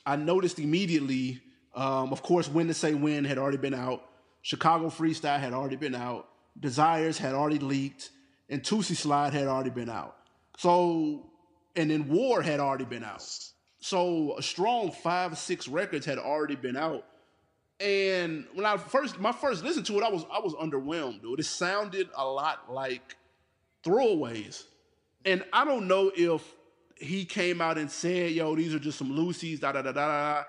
I 0.07 0.17
noticed 0.17 0.59
immediately. 0.59 1.43
Um, 1.75 2.13
of 2.13 2.23
course, 2.23 2.49
When 2.49 2.69
to 2.69 2.75
Say 2.75 2.95
When 2.95 3.25
had 3.25 3.39
already 3.39 3.57
been 3.57 3.75
out. 3.75 4.05
Chicago 4.43 4.89
Freestyle 4.89 5.39
had 5.39 5.53
already 5.53 5.77
been 5.77 5.95
out. 5.95 6.29
Desires 6.59 7.17
had 7.17 7.35
already 7.35 7.59
leaked, 7.59 8.11
and 8.51 8.63
Tootsie 8.63 8.95
Slide 8.95 9.33
had 9.33 9.47
already 9.47 9.71
been 9.71 9.89
out. 9.89 10.17
So, 10.59 11.31
and 11.77 11.91
then 11.91 12.09
War 12.09 12.43
had 12.43 12.61
already 12.61 12.85
been 12.85 13.05
out. 13.05 13.25
So 13.81 14.37
a 14.39 14.43
strong 14.43 14.91
five, 14.91 15.37
six 15.39 15.67
records 15.67 16.05
had 16.05 16.19
already 16.19 16.57
been 16.57 16.77
out. 16.77 17.05
And 17.81 18.47
when 18.55 18.65
I 18.65 18.77
first 18.77 19.19
my 19.19 19.33
first 19.33 19.65
listen 19.65 19.83
to 19.85 19.99
it, 19.99 20.05
I 20.05 20.09
was 20.09 20.25
I 20.33 20.39
was 20.39 20.55
underwhelmed, 20.55 21.23
dude. 21.23 21.41
It 21.41 21.47
sounded 21.47 22.09
a 22.17 22.25
lot 22.25 22.73
like 22.73 23.17
throwaways. 23.85 24.65
And 25.25 25.45
I 25.53 25.65
don't 25.65 25.89
know 25.89 26.13
if 26.15 26.45
he 26.97 27.25
came 27.25 27.61
out 27.61 27.79
and 27.79 27.91
said, 27.91 28.33
yo, 28.33 28.55
these 28.55 28.73
are 28.75 28.79
just 28.79 28.99
some 28.99 29.11
loosies, 29.11 29.61
da 29.61 29.73
da 29.73 29.83
da 29.83 29.93
da 29.93 30.07
da. 30.07 30.45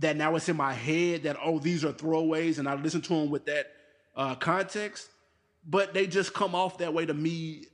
That 0.00 0.16
now 0.16 0.34
it's 0.34 0.48
in 0.48 0.56
my 0.56 0.72
head 0.72 1.22
that, 1.22 1.36
oh, 1.42 1.58
these 1.58 1.84
are 1.84 1.92
throwaways, 1.92 2.58
and 2.58 2.68
I 2.68 2.74
listen 2.74 3.00
to 3.02 3.08
them 3.10 3.30
with 3.30 3.46
that 3.46 3.66
uh, 4.16 4.34
context. 4.34 5.08
But 5.66 5.94
they 5.94 6.06
just 6.06 6.34
come 6.34 6.54
off 6.54 6.78
that 6.78 6.92
way 6.92 7.06
to 7.06 7.14
me 7.14 7.66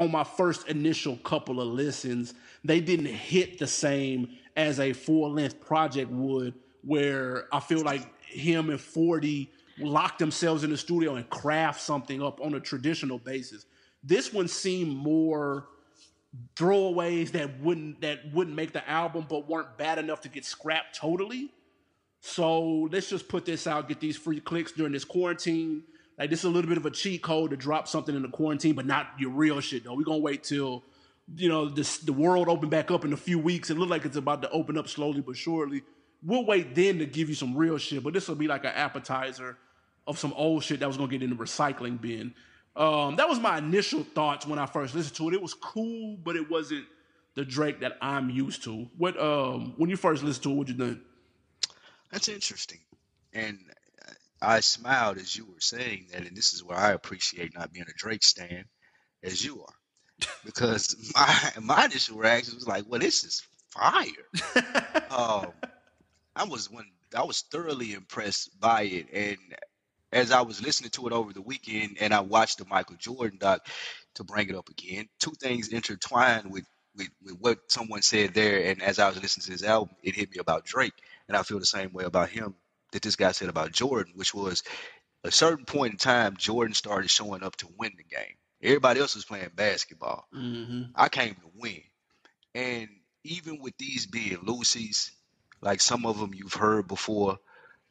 on 0.00 0.10
my 0.10 0.24
first 0.24 0.68
initial 0.68 1.16
couple 1.18 1.60
of 1.60 1.68
listens. 1.68 2.34
They 2.64 2.80
didn't 2.80 3.06
hit 3.06 3.58
the 3.58 3.66
same 3.66 4.36
as 4.56 4.80
a 4.80 4.92
full 4.92 5.32
length 5.32 5.60
project 5.60 6.10
would, 6.10 6.54
where 6.82 7.46
I 7.52 7.60
feel 7.60 7.82
like 7.82 8.08
him 8.24 8.70
and 8.70 8.80
40 8.80 9.50
lock 9.78 10.18
themselves 10.18 10.64
in 10.64 10.70
the 10.70 10.76
studio 10.76 11.14
and 11.14 11.28
craft 11.30 11.80
something 11.80 12.22
up 12.22 12.40
on 12.40 12.54
a 12.54 12.60
traditional 12.60 13.18
basis. 13.18 13.66
This 14.02 14.32
one 14.32 14.48
seemed 14.48 14.94
more 14.94 15.68
throwaways 16.54 17.32
that 17.32 17.60
wouldn't 17.60 18.00
that 18.02 18.32
wouldn't 18.32 18.54
make 18.54 18.72
the 18.72 18.88
album 18.88 19.26
but 19.28 19.48
weren't 19.48 19.76
bad 19.76 19.98
enough 19.98 20.20
to 20.22 20.28
get 20.28 20.44
scrapped 20.44 20.96
totally. 20.96 21.50
So 22.20 22.88
let's 22.92 23.08
just 23.08 23.28
put 23.28 23.46
this 23.46 23.66
out, 23.66 23.88
get 23.88 24.00
these 24.00 24.16
free 24.16 24.40
clicks 24.40 24.72
during 24.72 24.92
this 24.92 25.04
quarantine. 25.04 25.82
Like 26.18 26.30
this 26.30 26.40
is 26.40 26.44
a 26.44 26.50
little 26.50 26.68
bit 26.68 26.76
of 26.76 26.86
a 26.86 26.90
cheat 26.90 27.22
code 27.22 27.50
to 27.50 27.56
drop 27.56 27.88
something 27.88 28.14
in 28.14 28.22
the 28.22 28.28
quarantine, 28.28 28.74
but 28.74 28.86
not 28.86 29.08
your 29.18 29.30
real 29.30 29.60
shit 29.60 29.84
though. 29.84 29.94
We're 29.94 30.04
gonna 30.04 30.18
wait 30.18 30.44
till 30.44 30.84
you 31.36 31.48
know 31.48 31.68
this 31.68 31.98
the 31.98 32.12
world 32.12 32.48
open 32.48 32.68
back 32.68 32.90
up 32.90 33.04
in 33.04 33.12
a 33.12 33.16
few 33.16 33.38
weeks. 33.38 33.70
It 33.70 33.78
looked 33.78 33.90
like 33.90 34.04
it's 34.04 34.16
about 34.16 34.42
to 34.42 34.50
open 34.50 34.76
up 34.76 34.88
slowly 34.88 35.22
but 35.22 35.36
surely. 35.36 35.82
We'll 36.22 36.44
wait 36.44 36.74
then 36.74 36.98
to 36.98 37.06
give 37.06 37.30
you 37.30 37.34
some 37.34 37.56
real 37.56 37.78
shit, 37.78 38.02
but 38.02 38.12
this 38.12 38.28
will 38.28 38.34
be 38.34 38.46
like 38.46 38.64
an 38.64 38.72
appetizer 38.74 39.56
of 40.06 40.18
some 40.18 40.34
old 40.34 40.62
shit 40.62 40.80
that 40.80 40.86
was 40.86 40.98
gonna 40.98 41.10
get 41.10 41.22
in 41.22 41.30
the 41.30 41.36
recycling 41.36 42.00
bin. 42.00 42.34
Um, 42.80 43.16
that 43.16 43.28
was 43.28 43.38
my 43.38 43.58
initial 43.58 44.04
thoughts 44.04 44.46
when 44.46 44.58
I 44.58 44.64
first 44.64 44.94
listened 44.94 45.16
to 45.16 45.28
it. 45.28 45.34
It 45.34 45.42
was 45.42 45.52
cool, 45.52 46.16
but 46.24 46.34
it 46.34 46.50
wasn't 46.50 46.86
the 47.34 47.44
Drake 47.44 47.80
that 47.80 47.98
I'm 48.00 48.30
used 48.30 48.64
to. 48.64 48.88
What 48.96 49.20
um 49.20 49.74
when 49.76 49.90
you 49.90 49.96
first 49.96 50.22
listened 50.22 50.44
to 50.44 50.50
it, 50.52 50.54
what 50.54 50.68
you 50.68 50.74
think? 50.74 50.98
That's 52.10 52.28
interesting. 52.28 52.80
And 53.34 53.58
I 54.40 54.60
smiled 54.60 55.18
as 55.18 55.36
you 55.36 55.44
were 55.44 55.60
saying 55.60 56.08
that, 56.12 56.26
and 56.26 56.34
this 56.34 56.54
is 56.54 56.64
where 56.64 56.78
I 56.78 56.92
appreciate 56.92 57.54
not 57.54 57.72
being 57.72 57.86
a 57.86 57.92
Drake 57.98 58.24
stan 58.24 58.64
as 59.22 59.44
you 59.44 59.62
are. 59.62 60.28
Because 60.44 60.96
my 61.14 61.50
my 61.60 61.84
initial 61.84 62.16
reaction 62.16 62.54
was 62.54 62.66
like, 62.66 62.84
well, 62.88 63.00
this 63.00 63.24
is 63.24 63.42
fire. 63.70 64.04
Um, 65.10 65.52
I 66.36 66.44
was 66.44 66.70
one 66.70 66.86
I 67.16 67.24
was 67.24 67.42
thoroughly 67.42 67.94
impressed 67.94 68.58
by 68.60 68.82
it. 68.82 69.08
And 69.12 69.38
as 70.12 70.30
I 70.32 70.42
was 70.42 70.62
listening 70.62 70.90
to 70.90 71.06
it 71.06 71.12
over 71.12 71.32
the 71.32 71.42
weekend 71.42 71.98
and 72.00 72.12
I 72.12 72.20
watched 72.20 72.58
the 72.58 72.64
Michael 72.66 72.96
Jordan 72.96 73.38
doc 73.40 73.66
to 74.14 74.24
bring 74.24 74.48
it 74.48 74.56
up 74.56 74.68
again, 74.68 75.08
two 75.18 75.32
things 75.40 75.68
intertwined 75.68 76.50
with 76.50 76.64
with, 76.96 77.08
with 77.22 77.36
what 77.38 77.58
someone 77.68 78.02
said 78.02 78.34
there 78.34 78.64
and 78.64 78.82
as 78.82 78.98
I 78.98 79.08
was 79.08 79.22
listening 79.22 79.44
to 79.44 79.52
his 79.52 79.62
album, 79.62 79.94
it 80.02 80.16
hit 80.16 80.30
me 80.30 80.38
about 80.38 80.64
Drake. 80.64 80.92
And 81.28 81.36
I 81.36 81.44
feel 81.44 81.60
the 81.60 81.64
same 81.64 81.92
way 81.92 82.04
about 82.04 82.30
him 82.30 82.56
that 82.92 83.02
this 83.02 83.14
guy 83.14 83.30
said 83.30 83.48
about 83.48 83.72
Jordan, 83.72 84.12
which 84.16 84.34
was 84.34 84.64
a 85.22 85.30
certain 85.30 85.64
point 85.64 85.92
in 85.92 85.98
time, 85.98 86.36
Jordan 86.36 86.74
started 86.74 87.10
showing 87.10 87.42
up 87.42 87.56
to 87.56 87.68
win 87.78 87.92
the 87.96 88.02
game. 88.02 88.34
Everybody 88.62 89.00
else 89.00 89.14
was 89.14 89.24
playing 89.24 89.50
basketball. 89.54 90.26
Mm-hmm. 90.34 90.90
I 90.94 91.08
came 91.08 91.34
to 91.34 91.50
win. 91.56 91.82
And 92.54 92.88
even 93.24 93.60
with 93.60 93.76
these 93.78 94.06
being 94.06 94.38
loosies, 94.38 95.10
like 95.62 95.80
some 95.80 96.06
of 96.06 96.18
them 96.18 96.34
you've 96.34 96.54
heard 96.54 96.88
before, 96.88 97.38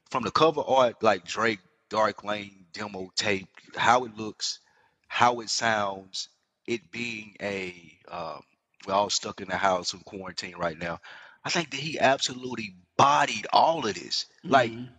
from 0.10 0.23
the 0.23 0.32
cover 0.32 0.62
art, 0.65 1.01
like 1.01 1.25
Drake, 1.25 1.60
Dark 1.89 2.23
Lane, 2.23 2.65
demo 2.73 3.10
tape, 3.15 3.49
how 3.75 4.06
it 4.06 4.15
looks, 4.15 4.60
how 5.08 5.39
it 5.41 5.49
sounds, 5.49 6.30
it 6.67 6.91
being 6.91 7.36
a, 7.41 7.99
um, 8.10 8.41
we're 8.86 8.93
all 8.93 9.10
stuck 9.10 9.41
in 9.41 9.49
the 9.49 9.58
house 9.58 9.93
in 9.93 9.99
quarantine 10.02 10.56
right 10.56 10.78
now. 10.78 10.99
I 11.43 11.49
think 11.49 11.71
that 11.71 11.80
he 11.80 11.99
absolutely 11.99 12.75
bodied 12.97 13.47
all 13.52 13.86
of 13.86 13.95
this. 13.95 14.28
Like, 14.43 14.71
Mhm. 14.71 14.89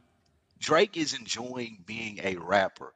Drake 0.59 0.97
is 0.97 1.15
enjoying 1.15 1.85
being 1.87 2.21
a 2.23 2.37
rapper 2.37 2.95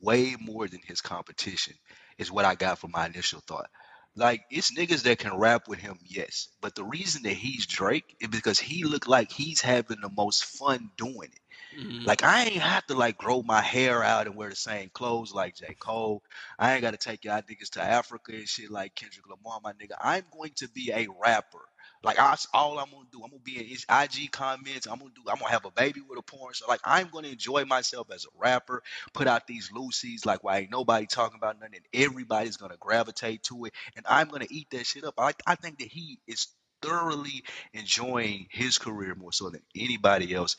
way 0.00 0.36
more 0.38 0.68
than 0.68 0.80
his 0.84 1.00
competition, 1.00 1.74
is 2.18 2.30
what 2.30 2.44
I 2.44 2.54
got 2.54 2.78
from 2.78 2.92
my 2.92 3.06
initial 3.06 3.40
thought. 3.40 3.70
Like, 4.18 4.42
it's 4.50 4.72
niggas 4.76 5.04
that 5.04 5.18
can 5.18 5.36
rap 5.38 5.68
with 5.68 5.78
him, 5.78 5.98
yes. 6.04 6.48
But 6.60 6.74
the 6.74 6.84
reason 6.84 7.22
that 7.22 7.34
he's 7.34 7.66
Drake 7.66 8.16
is 8.20 8.28
because 8.28 8.58
he 8.58 8.84
look 8.84 9.06
like 9.08 9.30
he's 9.32 9.60
having 9.60 10.00
the 10.02 10.10
most 10.10 10.44
fun 10.44 10.90
doing 10.96 11.30
it. 11.32 11.40
Mhm. 11.76 12.06
Like, 12.06 12.22
I 12.24 12.44
ain't 12.46 12.62
have 12.62 12.86
to 12.86 12.94
like 12.94 13.18
grow 13.18 13.42
my 13.42 13.60
hair 13.60 14.02
out 14.02 14.26
and 14.26 14.36
wear 14.36 14.50
the 14.50 14.56
same 14.56 14.90
clothes 14.90 15.32
like 15.32 15.56
J. 15.56 15.74
Cole. 15.80 16.22
I 16.58 16.72
ain't 16.74 16.82
got 16.82 16.92
to 16.92 16.96
take 16.98 17.24
y'all 17.24 17.42
niggas 17.42 17.70
to 17.72 17.82
Africa 17.82 18.32
and 18.32 18.48
shit 18.48 18.70
like 18.70 18.94
Kendrick 18.94 19.26
Lamar, 19.28 19.60
my 19.62 19.72
nigga. 19.74 19.96
I'm 20.00 20.24
going 20.32 20.52
to 20.56 20.68
be 20.68 20.90
a 20.92 21.08
rapper. 21.22 21.66
Like 22.04 22.16
that's 22.18 22.48
all 22.54 22.78
I'm 22.78 22.90
gonna 22.92 23.06
do. 23.12 23.22
I'm 23.24 23.30
gonna 23.30 23.42
be 23.44 23.58
in 23.58 23.66
his 23.66 23.86
IG 23.90 24.32
comments. 24.32 24.86
I'm 24.88 24.98
gonna 24.98 25.12
do. 25.14 25.22
I'm 25.30 25.38
gonna 25.38 25.52
have 25.52 25.66
a 25.66 25.72
baby 25.72 26.02
with 26.08 26.18
a 26.18 26.22
porn. 26.22 26.54
So 26.54 26.66
like 26.68 26.80
I'm 26.84 27.08
gonna 27.12 27.28
enjoy 27.28 27.66
myself 27.66 28.08
as 28.12 28.26
a 28.26 28.28
rapper. 28.38 28.82
Put 29.14 29.28
out 29.28 29.46
these 29.48 29.70
loosies 29.70 30.26
like 30.26 30.44
why 30.44 30.60
ain't 30.60 30.72
nobody 30.72 31.06
talking 31.06 31.38
about 31.38 31.60
nothing. 31.60 31.76
And 31.76 32.04
everybody's 32.04 32.58
gonna 32.58 32.78
gravitate 32.80 33.44
to 33.44 33.66
it, 33.66 33.74
and 33.96 34.06
I'm 34.08 34.28
gonna 34.28 34.48
eat 34.50 34.70
that 34.72 34.86
shit 34.86 35.04
up. 35.04 35.14
I 35.18 35.32
I 35.46 35.56
think 35.56 35.80
that 35.80 35.88
he 35.88 36.20
is 36.28 36.48
thoroughly 36.82 37.44
enjoying 37.74 38.46
his 38.50 38.78
career 38.78 39.14
more 39.14 39.32
so 39.32 39.50
than 39.50 39.62
anybody 39.76 40.34
else 40.34 40.56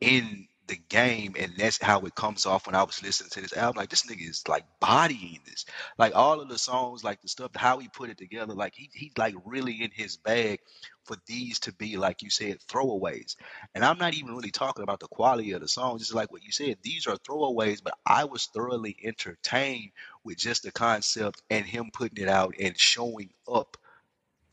in 0.00 0.46
the 0.70 0.78
game, 0.88 1.34
and 1.38 1.52
that's 1.58 1.82
how 1.82 2.00
it 2.02 2.14
comes 2.14 2.46
off 2.46 2.66
when 2.66 2.76
I 2.76 2.84
was 2.84 3.02
listening 3.02 3.30
to 3.30 3.40
this 3.40 3.56
album. 3.56 3.78
Like 3.78 3.90
this 3.90 4.04
nigga 4.06 4.28
is 4.28 4.46
like 4.48 4.64
bodying 4.80 5.40
this, 5.44 5.66
like 5.98 6.14
all 6.14 6.40
of 6.40 6.48
the 6.48 6.58
songs, 6.58 7.02
like 7.02 7.20
the 7.20 7.28
stuff, 7.28 7.50
how 7.56 7.78
he 7.78 7.88
put 7.88 8.08
it 8.08 8.18
together. 8.18 8.54
Like 8.54 8.74
he 8.76 8.88
he's 8.94 9.12
like 9.18 9.34
really 9.44 9.82
in 9.82 9.90
his 9.92 10.16
bag 10.16 10.60
for 11.04 11.16
these 11.26 11.58
to 11.60 11.72
be 11.72 11.96
like 11.96 12.22
you 12.22 12.30
said 12.30 12.58
throwaways. 12.68 13.34
And 13.74 13.84
I'm 13.84 13.98
not 13.98 14.14
even 14.14 14.34
really 14.36 14.52
talking 14.52 14.84
about 14.84 15.00
the 15.00 15.08
quality 15.08 15.52
of 15.52 15.60
the 15.60 15.68
songs. 15.68 16.02
Just 16.02 16.14
like 16.14 16.32
what 16.32 16.44
you 16.44 16.52
said, 16.52 16.78
these 16.82 17.06
are 17.08 17.16
throwaways, 17.16 17.82
but 17.82 17.98
I 18.06 18.24
was 18.24 18.46
thoroughly 18.46 18.96
entertained 19.02 19.90
with 20.24 20.38
just 20.38 20.62
the 20.62 20.70
concept 20.72 21.42
and 21.50 21.66
him 21.66 21.90
putting 21.92 22.22
it 22.22 22.28
out 22.28 22.54
and 22.60 22.78
showing 22.78 23.30
up 23.52 23.76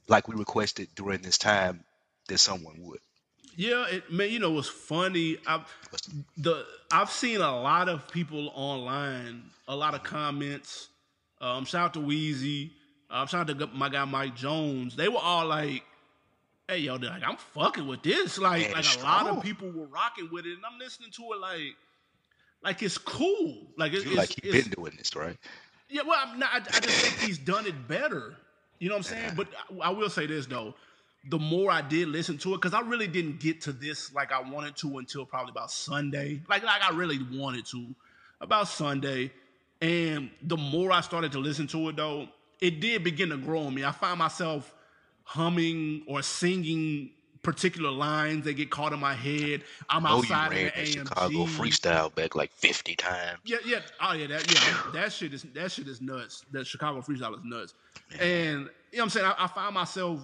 like 0.07 0.27
we 0.27 0.35
requested 0.35 0.89
during 0.95 1.21
this 1.21 1.37
time 1.37 1.83
that 2.27 2.39
someone 2.39 2.77
would. 2.79 2.99
Yeah, 3.57 3.87
it, 3.87 4.11
man. 4.11 4.29
You 4.29 4.37
know 4.39 4.51
what's 4.51 4.69
funny? 4.69 5.37
I've 5.47 5.65
the 6.37 6.63
I've 6.91 7.09
seen 7.09 7.41
a 7.41 7.59
lot 7.61 7.89
of 7.89 8.07
people 8.07 8.51
online, 8.53 9.43
a 9.67 9.75
lot 9.75 9.95
of 9.95 10.03
comments. 10.03 10.89
Um, 11.41 11.65
shout 11.65 11.85
out 11.85 11.93
to 11.95 11.99
Wheezy. 11.99 12.71
Um, 13.09 13.25
shout 13.27 13.49
out 13.49 13.59
to 13.59 13.67
my 13.67 13.89
guy 13.89 14.05
Mike 14.05 14.35
Jones. 14.35 14.95
They 14.95 15.07
were 15.09 15.17
all 15.17 15.47
like, 15.47 15.83
hey 16.67 16.77
yo, 16.79 16.95
like 16.97 17.23
I'm 17.25 17.37
fucking 17.37 17.87
with 17.87 18.03
this. 18.03 18.37
Like 18.37 18.61
Man, 18.67 18.73
like 18.73 18.97
a 18.99 19.03
lot 19.03 19.25
of 19.27 19.41
people 19.43 19.71
were 19.71 19.87
rocking 19.87 20.29
with 20.31 20.45
it, 20.45 20.53
and 20.53 20.61
I'm 20.71 20.77
listening 20.77 21.09
to 21.13 21.23
it 21.33 21.39
like 21.41 21.75
like 22.63 22.83
it's 22.83 22.99
cool. 22.99 23.57
Like 23.75 23.93
it, 23.93 24.03
You 24.05 24.11
it's, 24.11 24.17
like 24.17 24.29
he 24.29 24.49
it's- 24.49 24.63
been 24.67 24.73
doing 24.83 24.93
this, 24.97 25.15
right? 25.15 25.35
yeah, 25.89 26.01
well, 26.05 26.19
I'm 26.21 26.37
not, 26.37 26.49
I, 26.53 26.57
I 26.57 26.79
just 26.81 26.89
think 27.05 27.19
he's 27.27 27.37
done 27.39 27.65
it 27.65 27.87
better. 27.87 28.35
You 28.79 28.89
know 28.89 28.95
what 28.95 29.09
I'm 29.11 29.17
saying? 29.17 29.31
But 29.35 29.47
I, 29.81 29.87
I 29.87 29.89
will 29.89 30.09
say 30.09 30.27
this 30.27 30.45
though, 30.45 30.75
the 31.29 31.39
more 31.39 31.71
I 31.71 31.81
did 31.81 32.07
listen 32.07 32.37
to 32.39 32.53
it, 32.53 32.57
because 32.61 32.73
I 32.73 32.81
really 32.81 33.07
didn't 33.07 33.39
get 33.39 33.61
to 33.61 33.71
this 33.71 34.13
like 34.13 34.31
I 34.31 34.41
wanted 34.41 34.75
to 34.77 34.97
until 34.97 35.25
probably 35.25 35.51
about 35.51 35.71
Sunday. 35.71 36.41
Like 36.49 36.63
like 36.63 36.81
I 36.81 36.95
really 36.95 37.19
wanted 37.33 37.65
to 37.67 37.95
about 38.41 38.67
Sunday, 38.67 39.31
and 39.81 40.29
the 40.41 40.57
more 40.57 40.91
I 40.91 41.01
started 41.01 41.31
to 41.33 41.39
listen 41.39 41.67
to 41.67 41.89
it 41.89 41.95
though, 41.95 42.27
it 42.61 42.79
did 42.79 43.03
begin 43.03 43.29
to 43.29 43.37
grow 43.37 43.61
on 43.61 43.73
me. 43.73 43.83
I 43.83 43.91
find 43.91 44.17
myself 44.19 44.73
humming 45.23 46.03
or 46.07 46.21
singing 46.21 47.11
particular 47.43 47.91
lines 47.91 48.43
that 48.45 48.53
get 48.53 48.69
caught 48.69 48.91
in 48.93 48.99
my 48.99 49.13
head. 49.13 49.63
I'm 49.89 50.05
Oh, 50.05 50.09
you 50.09 50.33
outside 50.33 50.51
ran 50.51 50.67
of 50.67 50.73
the 50.73 50.81
AMG. 50.81 50.93
Chicago 50.93 51.45
freestyle 51.45 52.13
back 52.15 52.35
like 52.35 52.51
50 52.51 52.95
times. 52.95 53.39
Yeah, 53.45 53.57
yeah. 53.65 53.79
Oh 54.01 54.13
yeah, 54.13 54.27
that 54.27 54.53
yeah, 54.53 54.91
that 54.93 55.13
shit 55.13 55.33
is 55.33 55.43
that 55.53 55.71
shit 55.71 55.87
is 55.87 56.01
nuts. 56.01 56.43
That 56.51 56.67
Chicago 56.67 57.01
freestyle 57.01 57.33
is 57.37 57.43
nuts. 57.43 57.73
And 58.19 58.21
you 58.21 58.57
know 58.57 58.67
what 58.91 59.03
I'm 59.03 59.09
saying? 59.09 59.25
I, 59.25 59.45
I 59.45 59.47
find 59.47 59.73
myself 59.73 60.19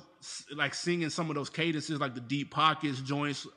like 0.55 0.73
singing 0.73 1.09
some 1.09 1.29
of 1.29 1.35
those 1.35 1.49
cadences, 1.49 1.99
like 1.99 2.15
the 2.15 2.21
deep 2.21 2.51
pockets 2.51 3.01
joints. 3.01 3.47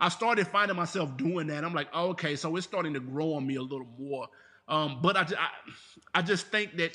I 0.00 0.08
started 0.08 0.48
finding 0.48 0.76
myself 0.76 1.16
doing 1.16 1.46
that. 1.48 1.64
I'm 1.64 1.74
like, 1.74 1.88
oh, 1.92 2.10
okay, 2.10 2.34
so 2.36 2.56
it's 2.56 2.66
starting 2.66 2.94
to 2.94 3.00
grow 3.00 3.34
on 3.34 3.46
me 3.46 3.56
a 3.56 3.62
little 3.62 3.86
more. 3.98 4.26
Um, 4.68 4.98
but 5.02 5.16
I, 5.16 5.22
I, 5.22 5.48
I 6.16 6.22
just 6.22 6.48
think 6.48 6.76
that 6.76 6.92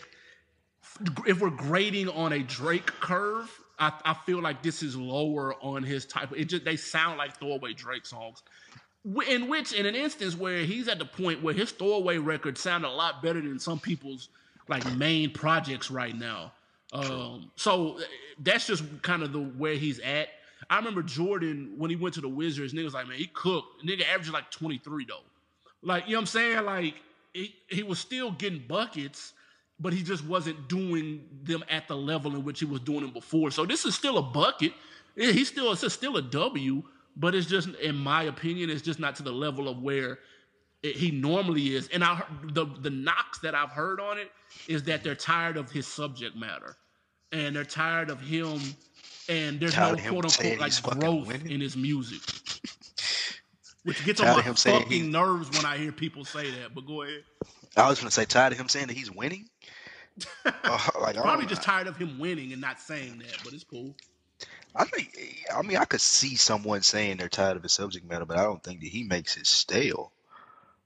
if 1.26 1.40
we're 1.40 1.50
grading 1.50 2.10
on 2.10 2.34
a 2.34 2.40
Drake 2.40 2.88
curve, 2.88 3.50
I, 3.80 3.94
I 4.04 4.14
feel 4.14 4.42
like 4.42 4.62
this 4.64 4.82
is 4.84 4.96
lower 4.96 5.54
on 5.62 5.84
his 5.84 6.06
type. 6.06 6.32
It 6.36 6.46
just 6.46 6.66
they 6.66 6.76
sound 6.76 7.18
like 7.18 7.38
throwaway 7.38 7.74
Drake 7.74 8.06
songs. 8.06 8.44
In 9.28 9.48
which, 9.48 9.72
in 9.74 9.86
an 9.86 9.96
instance 9.96 10.36
where 10.36 10.64
he's 10.66 10.88
at 10.88 11.00
the 11.00 11.06
point 11.06 11.42
where 11.42 11.54
his 11.54 11.72
throwaway 11.72 12.18
record 12.18 12.58
sound 12.58 12.84
a 12.84 12.90
lot 12.90 13.22
better 13.22 13.40
than 13.40 13.60
some 13.60 13.80
people's 13.80 14.30
like 14.68 14.86
main 14.98 15.32
projects 15.32 15.90
right 15.90 16.18
now. 16.18 16.52
Um, 16.94 17.52
so 17.56 17.98
uh, 17.98 18.02
that's 18.40 18.68
just 18.68 18.84
kind 19.02 19.24
of 19.24 19.34
the 19.34 19.40
where 19.40 19.76
he's 19.76 20.00
at. 20.00 20.30
I 20.70 20.78
remember 20.78 21.04
Jordan 21.04 21.74
when 21.78 21.90
he 21.90 21.96
went 21.96 22.16
to 22.16 22.22
the 22.22 22.30
Wizards. 22.30 22.74
Niggas 22.74 22.94
like, 22.94 23.08
man, 23.08 23.18
he 23.18 23.28
cooked. 23.28 23.86
Nigga 23.86 24.08
averaged 24.08 24.32
like 24.32 24.50
23 24.52 25.06
though. 25.06 25.16
Like, 25.82 26.06
you 26.06 26.12
know 26.12 26.18
what 26.18 26.22
I'm 26.22 26.26
saying? 26.28 26.66
Like, 26.66 26.96
he, 27.34 27.56
he 27.70 27.84
was 27.84 28.00
still 28.00 28.32
getting 28.32 28.64
buckets, 28.68 29.34
but 29.80 29.94
he 29.94 30.02
just 30.02 30.26
wasn't 30.26 30.68
doing 30.68 31.24
them 31.44 31.64
at 31.70 31.88
the 31.88 31.96
level 31.96 32.36
in 32.36 32.44
which 32.44 32.60
he 32.60 32.66
was 32.66 32.80
doing 32.80 33.02
them 33.02 33.12
before. 33.12 33.52
So 33.52 33.66
this 33.66 33.86
is 33.86 33.94
still 33.94 34.18
a 34.18 34.24
bucket. 34.24 34.74
He's 35.16 35.48
still 35.48 35.72
it's 35.72 35.94
still 35.94 36.18
a 36.18 36.22
W, 36.22 36.84
but 37.16 37.36
it's 37.36 37.48
just, 37.48 37.70
in 37.70 37.96
my 37.96 38.24
opinion, 38.24 38.70
it's 38.70 38.82
just 38.82 39.00
not 39.00 39.16
to 39.18 39.24
the 39.24 39.32
level 39.32 39.68
of 39.68 39.82
where 39.82 40.20
it, 40.84 40.96
he 40.96 41.12
normally 41.12 41.76
is. 41.76 41.88
And 41.90 42.04
I 42.04 42.24
the 42.44 42.66
the 42.66 42.90
knocks 42.90 43.40
that 43.40 43.56
I've 43.56 43.72
heard 43.72 44.00
on 44.00 44.18
it 44.18 44.32
is 44.68 44.84
that 44.84 45.04
they're 45.04 45.16
tired 45.16 45.58
of 45.58 45.72
his 45.72 45.88
subject 45.88 46.36
matter, 46.36 46.76
and 47.32 47.56
they're 47.56 47.64
tired 47.64 48.10
of 48.10 48.20
him, 48.22 48.60
and 49.30 49.60
there's 49.60 49.74
Tired 49.74 49.98
no 50.04 50.10
quote 50.12 50.26
unquote 50.26 50.60
like 50.60 50.82
growth 50.82 51.28
winning? 51.28 51.52
in 51.52 51.62
his 51.62 51.76
music. 51.76 52.22
Which 53.84 54.04
gets 54.04 54.20
Tired 54.20 54.40
on 54.40 54.46
my 54.46 54.54
fucking 54.54 54.88
he- 55.04 55.08
nerves 55.08 55.50
when 55.52 55.66
I 55.66 55.78
hear 55.78 55.92
people 55.94 56.26
say 56.26 56.52
that. 56.52 56.76
But 56.76 56.86
go 56.86 57.04
ahead. 57.04 57.24
I 57.78 57.88
was 57.88 58.00
gonna 58.00 58.12
say, 58.12 58.26
tired 58.26 58.52
of 58.54 58.60
him 58.60 58.68
saying 58.68 58.88
that 58.88 58.98
he's 58.98 59.12
winning. 59.12 59.48
Uh, 60.46 60.80
like 61.02 61.16
Probably 61.16 61.46
just 61.46 61.62
tired 61.64 61.88
of 61.88 61.96
him 61.96 62.20
winning 62.20 62.52
and 62.52 62.60
not 62.60 62.80
saying 62.80 63.20
that, 63.20 63.38
but 63.44 63.54
it's 63.54 63.64
cool. 63.64 63.96
I 64.76 64.84
think. 64.86 65.16
I 65.56 65.62
mean, 65.62 65.78
I 65.78 65.86
could 65.86 66.02
see 66.02 66.36
someone 66.36 66.82
saying 66.82 67.18
they're 67.18 67.30
tired 67.30 67.56
of 67.58 67.64
his 67.64 67.74
subject 67.74 68.08
matter, 68.10 68.26
but 68.26 68.38
I 68.38 68.44
don't 68.44 68.64
think 68.64 68.82
that 68.82 68.88
he 68.90 69.04
makes 69.04 69.38
it 69.38 69.48
stale. 69.48 70.12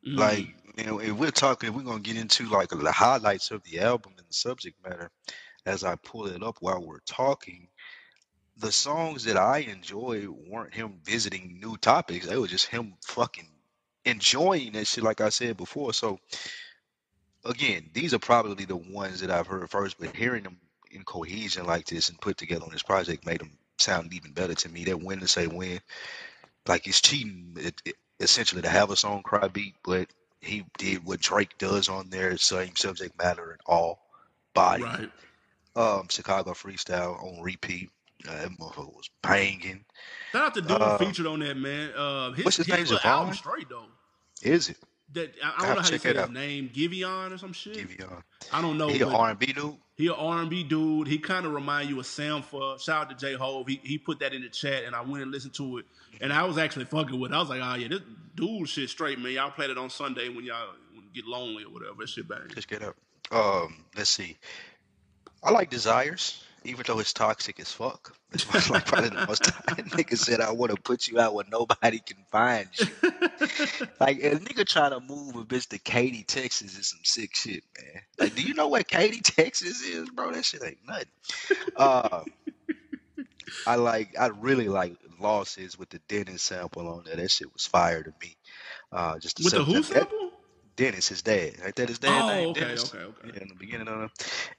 Mm. 0.08 0.18
Like, 0.18 0.48
you 0.78 0.86
know, 0.86 1.00
if 1.00 1.14
we're 1.14 1.32
talking, 1.32 1.74
we're 1.74 1.84
gonna 1.84 2.00
get 2.02 2.18
into 2.18 2.48
like 2.50 2.70
the 2.70 2.92
highlights 2.92 3.52
of 3.52 3.64
the 3.64 3.80
album 3.82 4.14
and 4.18 4.28
the 4.28 4.34
subject 4.34 4.78
matter, 4.84 5.12
as 5.66 5.84
I 5.84 5.96
pull 5.98 6.28
it 6.28 6.44
up 6.44 6.58
while 6.62 6.86
we're 6.86 7.00
talking, 7.08 7.70
the 8.58 8.72
songs 8.72 9.26
that 9.26 9.38
I 9.38 9.60
enjoy 9.60 10.28
weren't 10.30 10.74
him 10.76 11.00
visiting 11.04 11.60
new 11.62 11.78
topics. 11.78 12.28
They 12.28 12.38
were 12.38 12.48
just 12.48 12.68
him 12.68 12.96
fucking 13.06 13.50
enjoying 14.06 14.74
that 14.74 14.88
shit, 14.88 15.04
like 15.04 15.22
I 15.22 15.30
said 15.30 15.58
before. 15.58 15.94
So, 15.94 16.20
again, 17.46 17.90
these 17.94 18.14
are 18.14 18.20
probably 18.20 18.66
the 18.66 18.78
ones 18.78 19.22
that 19.22 19.32
I've 19.32 19.48
heard 19.48 19.70
first, 19.70 19.98
but 20.00 20.16
hearing 20.16 20.44
them 20.44 20.58
in 20.92 21.04
cohesion 21.04 21.66
like 21.66 21.88
this 21.88 22.10
and 22.10 22.22
put 22.22 22.38
together 22.38 22.66
on 22.66 22.72
this 22.72 22.84
project 22.84 23.26
made 23.26 23.42
them 23.42 23.58
sound 23.80 24.14
even 24.14 24.34
better 24.34 24.56
to 24.56 24.70
me. 24.70 24.86
That 24.86 25.02
win 25.02 25.20
to 25.22 25.28
say 25.28 25.48
win, 25.48 25.80
like 26.68 26.88
it's 26.88 27.02
cheating 27.02 27.56
it, 27.60 27.82
it- 27.86 27.96
essentially 28.20 28.62
to 28.62 28.70
have 28.70 28.92
a 28.92 28.96
song 28.98 29.24
cry 29.24 29.48
beat, 29.50 29.76
but 29.84 30.08
he 30.42 30.66
did 30.78 31.06
what 31.06 31.20
Drake 31.20 31.58
does 31.58 31.88
on 31.90 32.10
there, 32.10 32.36
same 32.38 32.76
subject 32.76 33.18
matter 33.18 33.52
and 33.52 33.60
all 33.66 34.00
body. 34.54 34.84
right. 34.84 35.12
Um, 35.76 36.08
Chicago 36.10 36.52
freestyle 36.52 37.22
on 37.24 37.42
repeat. 37.42 37.90
Uh, 38.28 38.34
that 38.34 38.50
motherfucker 38.52 38.94
was 38.96 39.10
banging. 39.24 39.84
Shout 40.32 40.42
out 40.48 40.54
to 40.56 40.62
dude 40.62 40.72
Uh, 40.82 40.98
featured 40.98 41.26
on 41.28 41.40
that 41.40 41.58
man. 41.58 41.92
Uh, 41.96 42.32
his, 42.34 42.46
what's 42.46 42.58
his 42.58 42.68
name, 42.68 42.82
little 42.84 43.00
album 43.04 43.34
Javon? 43.34 43.38
straight 43.38 43.70
though. 43.70 43.86
Is 44.44 44.70
it? 44.70 44.78
That 45.14 45.34
I, 45.44 45.48
I 45.48 45.52
don't 45.66 45.76
know 45.76 45.82
how 45.82 45.88
to 45.90 46.00
say 46.00 46.10
his 46.10 46.18
out. 46.18 46.32
name, 46.34 46.70
Giveon 46.74 47.34
or 47.34 47.38
some 47.38 47.54
shit. 47.54 47.74
Give 47.76 47.92
you 47.98 48.06
uh, 48.12 48.22
I 48.54 48.62
don't 48.62 48.78
know. 48.78 48.90
he 48.90 49.02
an 49.02 49.10
R 49.10 49.30
and 49.32 49.40
B 49.40 49.48
dude. 49.54 49.76
He 50.02 50.08
an 50.08 50.16
R 50.18 50.42
and 50.42 50.50
B 50.50 50.64
dude. 50.64 51.08
He 51.08 51.20
kind 51.20 51.46
of 51.46 51.54
remind 51.54 51.90
you 51.90 52.00
of 52.00 52.06
Sampha. 52.06 52.80
Shout 52.82 53.04
out 53.04 53.10
to 53.12 53.16
J 53.16 53.36
Hove. 53.36 53.68
He 53.68 53.80
he 53.84 53.98
put 54.00 54.20
that 54.20 54.34
in 54.34 54.42
the 54.42 54.50
chat, 54.50 54.84
and 54.84 54.96
I 54.96 55.02
went 55.02 55.22
and 55.22 55.32
listened 55.32 55.54
to 55.56 55.78
it, 55.78 55.86
and 56.20 56.34
I 56.34 56.44
was 56.44 56.58
actually 56.58 56.86
fucking 56.86 57.20
with. 57.20 57.32
it. 57.32 57.36
I 57.36 57.40
was 57.40 57.50
like, 57.50 57.62
oh 57.64 57.76
yeah, 57.76 57.88
this 57.88 58.02
dude 58.36 58.68
shit 58.68 58.90
straight, 58.90 59.20
man. 59.20 59.34
Y'all 59.34 59.52
played 59.52 59.70
it 59.70 59.78
on 59.78 59.92
Sunday 59.92 60.30
when 60.30 60.44
y'all 60.44 60.74
get 61.14 61.26
lonely 61.26 61.66
or 61.66 61.72
whatever. 61.72 61.96
That 62.00 62.10
shit 62.10 62.28
bang. 62.28 62.40
Just 62.54 62.68
get 62.68 62.82
up. 62.82 62.96
Um, 63.32 63.86
let's 63.96 64.10
see. 64.10 64.38
I 65.44 65.52
like 65.52 65.70
Desires, 65.70 66.44
even 66.64 66.84
though 66.88 67.00
it's 67.00 67.14
toxic 67.14 67.60
as 67.60 67.72
fuck. 67.72 68.16
It's 68.34 68.70
like 68.70 68.86
probably 68.86 69.10
the 69.10 69.26
most 69.28 69.44
nigga 69.92 70.18
said 70.18 70.40
I 70.40 70.52
want 70.52 70.72
to 70.74 70.82
put 70.82 71.08
you 71.08 71.20
out 71.20 71.34
where 71.34 71.46
nobody 71.52 72.00
can 72.00 72.24
find 72.32 72.68
you. 72.80 72.88
like 74.00 74.20
a 74.24 74.32
nigga 74.38 74.66
trying 74.66 74.92
to 74.92 75.02
move 75.02 75.36
a 75.36 75.44
bitch 75.44 75.68
to 75.70 75.80
Katy, 75.80 76.24
Texas 76.24 76.78
is 76.78 76.88
some 76.88 77.02
sick 77.04 77.36
shit, 77.36 77.64
man. 77.78 78.02
Like, 78.20 78.36
do 78.36 78.42
you 78.42 78.54
know 78.54 78.70
where 78.70 78.84
Katy, 78.84 79.20
Texas 79.22 79.82
is, 79.82 80.10
bro? 80.12 80.32
That 80.32 80.46
shit 80.46 80.64
ain't 80.64 80.78
nothing. 80.88 81.08
Uh, 81.76 82.24
I 83.68 83.76
like, 83.76 84.16
I 84.20 84.28
really 84.28 84.70
like 84.70 84.96
Losses 85.20 85.78
with 85.78 85.90
the 85.90 86.00
Dennis 86.08 86.42
sample 86.44 86.88
on 86.88 87.04
there. 87.06 87.16
That 87.18 87.30
shit 87.32 87.52
was 87.54 87.66
fire 87.66 88.02
to 88.02 88.14
me. 88.22 88.36
Uh, 88.92 89.20
just 89.20 89.40
With 89.44 89.54
the 89.54 89.64
who 89.64 89.74
that- 89.74 89.86
sample? 89.86 90.32
Dennis, 90.78 91.10
his 91.10 91.22
dad. 91.22 91.54
Ain't 91.66 91.76
that 91.76 91.90
his 91.90 92.00
dad 92.00 92.24
Oh, 92.24 92.28
name? 92.28 92.50
okay, 92.52 92.62
Dennis? 92.62 92.94
okay, 92.96 93.04
okay. 93.04 93.42
In 93.42 93.50
the 93.50 93.56
beginning 93.56 93.90
of 93.90 94.04
it. 94.04 94.12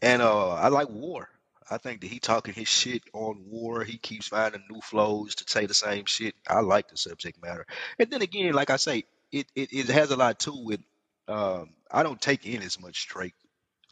And 0.03 0.20
uh, 0.22 0.50
I 0.50 0.68
like 0.68 0.88
War. 0.90 1.28
I 1.70 1.78
think 1.78 2.00
that 2.00 2.08
he 2.08 2.18
talking 2.18 2.54
his 2.54 2.68
shit 2.68 3.02
on 3.12 3.44
War. 3.46 3.84
He 3.84 3.98
keeps 3.98 4.28
finding 4.28 4.64
new 4.70 4.80
flows 4.80 5.34
to 5.36 5.44
say 5.46 5.66
the 5.66 5.74
same 5.74 6.06
shit. 6.06 6.34
I 6.48 6.60
like 6.60 6.88
the 6.88 6.96
subject 6.96 7.42
matter. 7.42 7.66
And 7.98 8.10
then 8.10 8.22
again, 8.22 8.52
like 8.52 8.70
I 8.70 8.76
say, 8.76 9.04
it 9.30 9.46
it, 9.54 9.72
it 9.72 9.86
has 9.88 10.10
a 10.10 10.16
lot 10.16 10.38
too 10.38 10.64
with. 10.64 10.80
Um, 11.28 11.74
I 11.90 12.02
don't 12.02 12.20
take 12.20 12.46
in 12.46 12.62
as 12.62 12.80
much 12.80 13.06
Drake. 13.08 13.34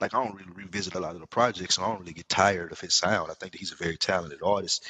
Like 0.01 0.15
I 0.15 0.25
don't 0.25 0.35
really 0.35 0.53
revisit 0.53 0.95
a 0.95 1.01
lot 1.01 1.15
of 1.15 1.21
the 1.21 1.27
projects, 1.27 1.77
so 1.77 1.83
I 1.83 1.89
don't 1.89 2.01
really 2.01 2.13
get 2.13 2.29
tired 2.29 2.73
of 2.73 2.81
his 2.81 2.95
sound. 2.95 3.31
I 3.31 3.35
think 3.35 3.53
that 3.53 3.59
he's 3.59 3.73
a 3.73 3.77
very 3.77 3.97
talented 3.97 4.41
artist. 4.43 4.85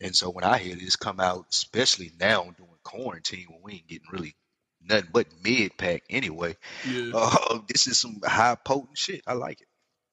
And 0.00 0.14
so 0.14 0.30
when 0.30 0.44
I 0.44 0.58
hear 0.58 0.76
this 0.76 0.96
come 0.96 1.20
out, 1.20 1.46
especially 1.50 2.12
now 2.20 2.42
during 2.56 2.70
quarantine 2.82 3.46
when 3.48 3.60
we 3.62 3.72
ain't 3.74 3.88
getting 3.88 4.08
really 4.12 4.34
nothing 4.82 5.10
but 5.12 5.26
mid 5.42 5.76
pack 5.76 6.02
anyway, 6.10 6.56
Yeah. 6.88 7.12
uh, 7.14 7.58
this 7.68 7.86
is 7.86 8.00
some 8.00 8.20
high 8.24 8.56
potent 8.64 8.98
shit. 8.98 9.22
I 9.26 9.34
like 9.34 9.60
it. 9.60 9.68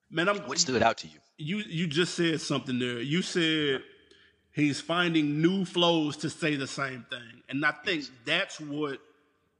Man, 0.09 0.29
I'm 0.29 0.37
What 0.39 0.59
stood 0.59 0.81
out 0.81 0.97
to 0.99 1.07
you? 1.07 1.19
you 1.37 1.57
you 1.67 1.87
just 1.87 2.15
said 2.15 2.39
something 2.41 2.79
there. 2.79 2.99
You 2.99 3.21
said 3.21 3.81
he's 4.51 4.79
finding 4.81 5.41
new 5.41 5.65
flows 5.65 6.17
to 6.17 6.29
say 6.29 6.55
the 6.55 6.67
same 6.67 7.05
thing. 7.09 7.41
And 7.49 7.65
I 7.65 7.71
think 7.71 8.05
that's 8.25 8.59
what 8.59 8.99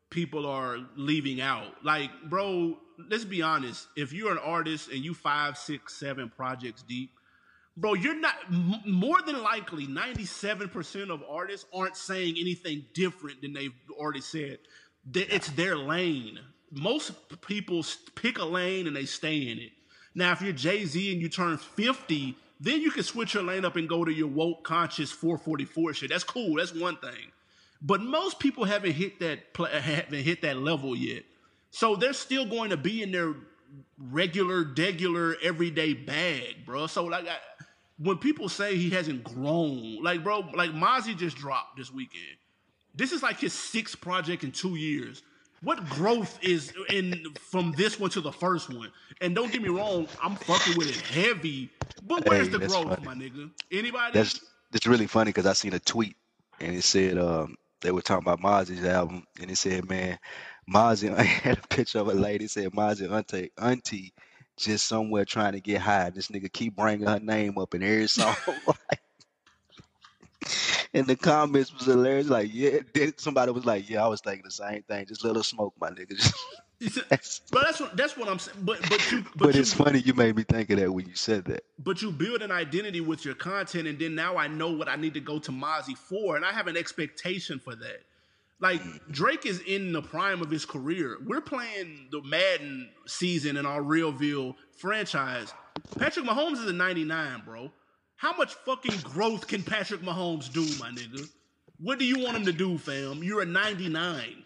people 0.10 0.46
are 0.46 0.78
leaving 0.96 1.42
out. 1.42 1.84
Like, 1.84 2.10
bro, 2.30 2.78
let's 3.10 3.26
be 3.26 3.42
honest. 3.42 3.88
If 3.96 4.14
you're 4.14 4.32
an 4.32 4.38
artist 4.40 4.90
and 4.90 5.00
you 5.04 5.14
five, 5.14 5.58
six, 5.58 5.94
seven 5.96 6.30
projects 6.30 6.82
deep, 6.84 7.12
bro, 7.76 7.94
you're 7.94 8.20
not 8.20 8.36
m- 8.50 8.82
more 8.86 9.22
than 9.26 9.42
likely 9.44 9.86
97% 9.86 11.10
of 11.10 11.22
artists 11.30 11.66
aren't 11.74 11.98
saying 11.98 12.36
anything 12.40 12.86
different 12.94 13.42
than 13.42 13.54
they've 13.54 13.76
already 13.92 14.22
said. 14.22 14.60
It's 15.14 15.50
their 15.52 15.78
lane. 15.78 16.40
Most 16.72 17.12
people 17.42 17.86
pick 18.16 18.40
a 18.40 18.46
lane 18.46 18.88
and 18.88 18.96
they 18.96 19.06
stay 19.06 19.50
in 19.52 19.60
it. 19.60 19.72
Now, 20.18 20.32
if 20.32 20.42
you're 20.42 20.52
Jay 20.52 20.84
Z 20.84 21.14
and 21.14 21.22
you 21.22 21.30
turn 21.30 21.58
50, 21.58 22.36
then 22.60 22.82
you 22.82 22.90
can 22.90 23.04
switch 23.04 23.36
your 23.36 23.44
lane 23.44 23.64
up 23.64 23.76
and 23.76 23.88
go 23.88 24.04
to 24.04 24.12
your 24.12 24.28
woke 24.28 24.64
conscious 24.64 25.12
444 25.12 25.94
shit. 25.94 26.10
That's 26.10 26.24
cool. 26.24 26.56
That's 26.56 26.74
one 26.74 26.98
thing. 26.98 27.32
But 27.84 28.02
most 28.02 28.40
people 28.40 28.66
haven't 28.66 28.94
hit 28.94 29.20
that 29.20 29.42
haven't 29.72 30.24
hit 30.24 30.42
that 30.42 30.58
level 30.58 30.96
yet. 30.96 31.24
So 31.70 31.96
they're 31.96 32.14
still 32.14 32.48
going 32.48 32.72
to 32.72 32.78
be 32.78 33.04
in 33.04 33.12
their 33.12 33.36
regular, 34.00 34.66
degular, 34.66 35.36
everyday 35.44 35.94
bag, 35.94 36.66
bro. 36.66 36.88
So 36.88 37.06
like, 37.06 37.28
I, 37.28 37.38
when 38.00 38.18
people 38.18 38.50
say 38.50 38.76
he 38.76 38.90
hasn't 38.90 39.24
grown, 39.24 40.02
like 40.02 40.24
bro, 40.24 40.40
like 40.56 40.72
Mozzy 40.72 41.16
just 41.16 41.38
dropped 41.38 41.78
this 41.78 41.94
weekend. 41.94 42.38
This 42.96 43.12
is 43.12 43.22
like 43.22 43.40
his 43.40 43.54
sixth 43.54 44.02
project 44.02 44.44
in 44.44 44.52
two 44.52 44.78
years. 44.78 45.22
What 45.68 45.84
growth 45.90 46.40
is 46.42 46.72
in 46.90 47.26
from 47.36 47.74
this 47.74 48.00
one 48.00 48.10
to 48.12 48.22
the 48.22 48.32
first 48.32 48.70
one? 48.70 48.90
And 49.20 49.36
don't 49.36 49.52
get 49.52 49.62
me 49.62 49.68
wrong, 49.68 50.08
I'm 50.24 50.38
fucking 50.38 50.78
with 50.78 50.88
it 50.88 50.96
heavy. 50.96 51.70
But 52.08 52.26
where's 52.26 52.48
Hey, 52.48 52.54
the 52.54 52.60
growth, 52.60 52.88
funny. 52.88 53.06
my 53.06 53.14
nigga? 53.14 53.52
Anybody? 53.70 54.14
That's 54.14 54.40
that's 54.72 54.88
really 54.88 55.08
funny 55.08 55.28
because 55.28 55.46
I 55.46 55.52
seen 55.52 55.74
a 55.74 55.80
tweet 55.80 56.16
and 56.62 56.74
it 56.74 56.86
said 56.86 57.18
um 57.18 57.58
they 57.82 57.92
were 57.92 58.02
talking 58.02 58.26
about 58.26 58.40
Mozzy's 58.40 58.86
album 58.86 59.26
and 59.42 59.52
it 59.52 59.58
said, 59.58 59.90
man, 59.90 60.18
Mozzy 60.74 61.14
I 61.18 61.24
had 61.24 61.58
a 61.58 61.68
picture 61.68 62.00
of 62.00 62.08
a 62.08 62.14
lady 62.14 62.46
it 62.46 62.52
said 62.52 62.72
Mozzy 62.72 63.12
auntie 63.12 63.52
auntie 63.62 64.14
just 64.56 64.88
somewhere 64.88 65.26
trying 65.26 65.52
to 65.52 65.60
get 65.60 65.82
high. 65.82 66.12
This 66.12 66.30
nigga 66.30 66.50
keep 66.50 66.78
bringing 66.78 67.08
her 67.08 67.20
name 67.20 67.58
up 67.58 67.76
in 67.76 67.84
every 67.84 68.08
song. 68.22 68.38
and 70.94 71.08
the 71.08 71.16
comments 71.16 71.74
was 71.74 71.86
hilarious. 71.86 72.30
Like, 72.30 72.50
yeah, 72.54 72.80
somebody 73.18 73.52
was 73.52 73.66
like, 73.66 73.90
yeah, 73.90 74.04
I 74.04 74.08
was 74.08 74.22
thinking 74.22 74.44
the 74.44 74.52
same 74.52 74.84
thing. 74.84 75.06
Just 75.06 75.24
let 75.24 75.36
her 75.36 75.44
smoke, 75.44 75.74
my 75.80 75.90
nigga. 75.90 76.34
That's- 77.10 77.42
but 77.52 77.64
that's 77.64 77.80
what 77.80 77.98
that's 77.98 78.16
what 78.16 78.30
I'm 78.30 78.38
saying. 78.38 78.60
But 78.62 78.80
but 78.88 79.12
you 79.12 79.24
but, 79.24 79.38
but 79.38 79.56
you, 79.56 79.62
it's 79.62 79.74
funny 79.74 79.98
you 79.98 80.14
made 80.14 80.36
me 80.36 80.44
think 80.44 80.70
of 80.70 80.78
that 80.78 80.92
when 80.94 81.08
you 81.08 81.16
said 81.16 81.46
that. 81.46 81.64
but 81.80 82.04
you 82.04 82.12
build 82.12 82.44
an 82.44 82.52
identity 82.52 83.02
with 83.02 83.26
your 83.26 83.34
content, 83.34 83.88
and 83.88 83.98
then 83.98 84.14
now 84.14 84.38
I 84.38 84.48
know 84.48 84.72
what 84.72 84.88
I 84.88 84.96
need 84.96 85.16
to 85.16 85.20
go 85.20 85.40
to 85.40 85.52
Mozzy 85.52 85.98
for, 85.98 86.36
and 86.36 86.46
I 86.46 86.52
have 86.52 86.68
an 86.68 86.78
expectation 86.78 87.58
for 87.58 87.74
that. 87.76 88.04
Like 88.60 88.82
mm. 88.84 89.00
Drake 89.12 89.48
is 89.48 89.60
in 89.62 89.92
the 89.92 90.04
prime 90.04 90.42
of 90.42 90.52
his 90.52 90.66
career. 90.66 91.18
We're 91.26 91.42
playing 91.42 92.10
the 92.12 92.22
Madden 92.22 92.90
season 93.08 93.58
in 93.58 93.66
our 93.66 93.82
Realville 93.82 94.56
franchise. 94.78 95.54
Patrick 95.98 96.26
Mahomes 96.26 96.54
is 96.54 96.66
a 96.66 96.74
99, 96.74 97.42
bro. 97.46 97.72
How 98.18 98.36
much 98.36 98.56
fucking 98.56 99.00
growth 99.04 99.48
can 99.48 99.62
Patrick 99.62 100.02
Mahomes 100.02 100.52
do, 100.52 100.62
my 100.80 100.90
nigga? 100.90 101.30
What 101.80 102.00
do 102.00 102.06
you 102.06 102.24
want 102.24 102.36
him 102.36 102.46
to 102.46 102.52
do, 102.52 102.80
fam? 102.80 103.24
You're 103.24 103.44
a 103.44 103.46
99. 103.46 104.44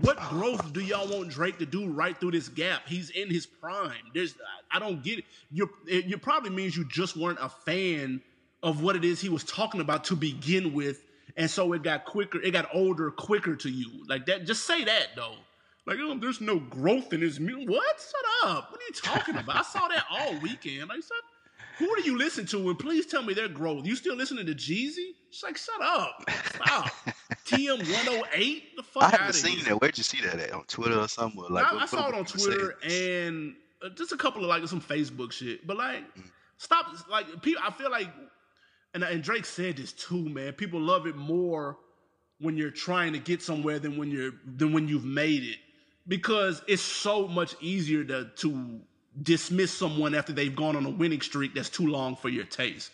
What 0.00 0.16
ah. 0.18 0.28
growth 0.28 0.72
do 0.72 0.80
y'all 0.80 1.08
want 1.08 1.30
Drake 1.30 1.58
to 1.58 1.66
do 1.66 1.88
right 1.88 2.18
through 2.18 2.32
this 2.32 2.48
gap? 2.48 2.82
He's 2.88 3.10
in 3.10 3.30
his 3.30 3.46
prime. 3.46 4.10
There's 4.12 4.34
I 4.72 4.80
don't 4.80 5.04
get 5.04 5.20
it. 5.20 5.24
You 5.52 5.70
it, 5.86 6.10
it 6.10 6.22
probably 6.22 6.50
means 6.50 6.76
you 6.76 6.84
just 6.88 7.16
weren't 7.16 7.38
a 7.40 7.48
fan 7.48 8.20
of 8.62 8.82
what 8.82 8.96
it 8.96 9.04
is 9.04 9.20
he 9.20 9.28
was 9.28 9.44
talking 9.44 9.80
about 9.80 10.04
to 10.04 10.16
begin 10.16 10.72
with, 10.72 11.04
and 11.36 11.48
so 11.48 11.72
it 11.74 11.82
got 11.84 12.04
quicker. 12.04 12.40
It 12.40 12.52
got 12.52 12.74
older 12.74 13.10
quicker 13.10 13.54
to 13.54 13.68
you. 13.68 14.04
Like 14.08 14.26
that. 14.26 14.46
Just 14.46 14.66
say 14.66 14.82
that 14.82 15.08
though. 15.14 15.36
Like 15.86 15.98
oh, 16.00 16.16
there's 16.18 16.40
no 16.40 16.58
growth 16.58 17.12
in 17.12 17.20
his 17.20 17.38
music. 17.38 17.68
What? 17.68 18.00
Shut 18.00 18.50
up. 18.50 18.72
What 18.72 18.80
are 18.80 18.84
you 18.84 18.94
talking 18.94 19.36
about? 19.36 19.56
I 19.56 19.62
saw 19.62 19.86
that 19.88 20.04
all 20.10 20.40
weekend. 20.40 20.88
Like, 20.88 21.02
shut, 21.02 21.22
who 21.78 21.96
do 21.96 22.02
you 22.02 22.18
listen 22.18 22.46
to? 22.46 22.68
And 22.70 22.78
please 22.78 23.06
tell 23.06 23.22
me 23.22 23.34
their 23.34 23.48
growth. 23.48 23.86
You 23.86 23.96
still 23.96 24.16
listening 24.16 24.46
to 24.46 24.54
Jeezy? 24.54 25.12
It's 25.28 25.42
like, 25.42 25.56
shut 25.56 25.80
up. 25.82 26.22
Stop. 26.54 26.86
TM 27.46 27.78
108? 27.78 28.76
The 28.76 28.82
fuck 28.82 29.02
I 29.04 29.10
haven't 29.10 29.32
seen 29.34 29.56
here. 29.56 29.64
that. 29.70 29.80
Where'd 29.80 29.96
you 29.98 30.04
see 30.04 30.20
that 30.26 30.38
at? 30.38 30.52
On 30.52 30.64
Twitter 30.64 30.98
or 30.98 31.08
somewhere? 31.08 31.48
Like, 31.50 31.64
I, 31.64 31.74
what- 31.74 31.82
I 31.82 31.86
saw 31.86 32.08
it 32.08 32.14
on 32.14 32.26
saying? 32.26 32.44
Twitter 32.56 32.76
and 32.84 33.54
uh, 33.84 33.88
just 33.90 34.12
a 34.12 34.16
couple 34.16 34.42
of 34.42 34.48
like 34.48 34.66
some 34.68 34.80
Facebook 34.80 35.32
shit. 35.32 35.66
But 35.66 35.76
like, 35.76 36.02
Mm. 36.16 36.22
stop. 36.58 36.86
Like, 37.10 37.42
people, 37.42 37.62
I 37.66 37.70
feel 37.72 37.90
like, 37.90 38.08
and, 38.94 39.02
and 39.02 39.22
Drake 39.22 39.44
said 39.46 39.76
this 39.78 39.92
too, 39.92 40.28
man. 40.28 40.52
People 40.52 40.80
love 40.80 41.06
it 41.06 41.16
more 41.16 41.78
when 42.38 42.56
you're 42.56 42.70
trying 42.70 43.12
to 43.14 43.18
get 43.18 43.40
somewhere 43.40 43.78
than 43.78 43.96
when 43.96 44.10
you're 44.10 44.32
than 44.56 44.72
when 44.72 44.86
you've 44.88 45.04
made 45.04 45.42
it 45.44 45.58
because 46.08 46.60
it's 46.68 46.82
so 46.82 47.26
much 47.28 47.54
easier 47.60 48.04
to 48.04 48.28
to 48.36 48.80
dismiss 49.22 49.72
someone 49.72 50.14
after 50.14 50.32
they've 50.32 50.54
gone 50.56 50.76
on 50.76 50.86
a 50.86 50.90
winning 50.90 51.20
streak 51.20 51.54
that's 51.54 51.68
too 51.68 51.86
long 51.86 52.16
for 52.16 52.28
your 52.28 52.44
taste. 52.44 52.90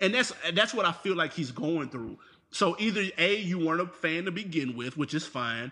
And 0.00 0.14
that's 0.14 0.32
that's 0.54 0.72
what 0.74 0.86
I 0.86 0.92
feel 0.92 1.14
like 1.16 1.32
he's 1.32 1.50
going 1.52 1.90
through. 1.90 2.18
So 2.50 2.74
either 2.78 3.04
A, 3.18 3.36
you 3.36 3.58
weren't 3.64 3.80
a 3.80 3.86
fan 3.86 4.24
to 4.24 4.30
begin 4.32 4.76
with, 4.76 4.96
which 4.96 5.14
is 5.14 5.24
fine, 5.26 5.70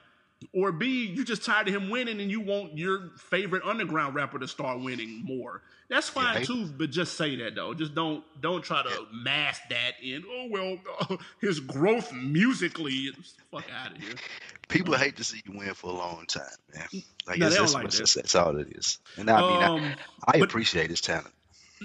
or 0.53 0.71
B, 0.71 1.07
you 1.07 1.25
just 1.25 1.45
tired 1.45 1.67
of 1.67 1.75
him 1.75 1.91
winning 1.91 2.21
and 2.21 2.31
you 2.31 2.41
want 2.41 2.77
your 2.79 3.11
favorite 3.17 3.65
underground 3.65 4.15
rapper 4.15 4.39
to 4.39 4.47
start 4.47 4.81
winning 4.81 5.25
more. 5.25 5.63
That's 5.89 6.09
fine 6.09 6.37
Yeah. 6.41 6.45
too, 6.45 6.67
but 6.67 6.91
just 6.91 7.15
say 7.17 7.35
that 7.37 7.55
though. 7.57 7.75
Just 7.75 7.95
don't 7.95 8.23
don't 8.41 8.63
try 8.63 8.83
to 8.83 9.07
mask 9.13 9.63
that 9.71 9.95
in. 10.03 10.23
Oh 10.31 10.47
well, 10.51 10.79
uh, 11.01 11.17
his 11.41 11.59
growth 11.59 12.13
musically. 12.13 13.11
Fuck 13.51 13.65
out 13.75 13.93
of 13.97 13.99
here. 13.99 14.15
People 14.69 14.95
hate 14.95 15.17
to 15.17 15.25
see 15.25 15.43
you 15.47 15.59
win 15.59 15.73
for 15.75 15.91
a 15.91 15.95
long 15.95 16.27
time, 16.27 16.45
man. 16.75 17.03
Like 17.27 17.39
No, 17.39 17.49
that's, 17.51 17.75
like 17.75 17.91
that's, 17.91 18.15
that's 18.15 18.35
all 18.35 18.57
it 18.59 18.69
is. 18.77 18.99
And 19.17 19.31
I 19.31 19.41
mean, 19.41 19.63
Um, 19.63 19.81
I, 20.27 20.37
I 20.37 20.39
but- 20.39 20.43
appreciate 20.49 20.91
his 20.91 21.01
talent. 21.01 21.33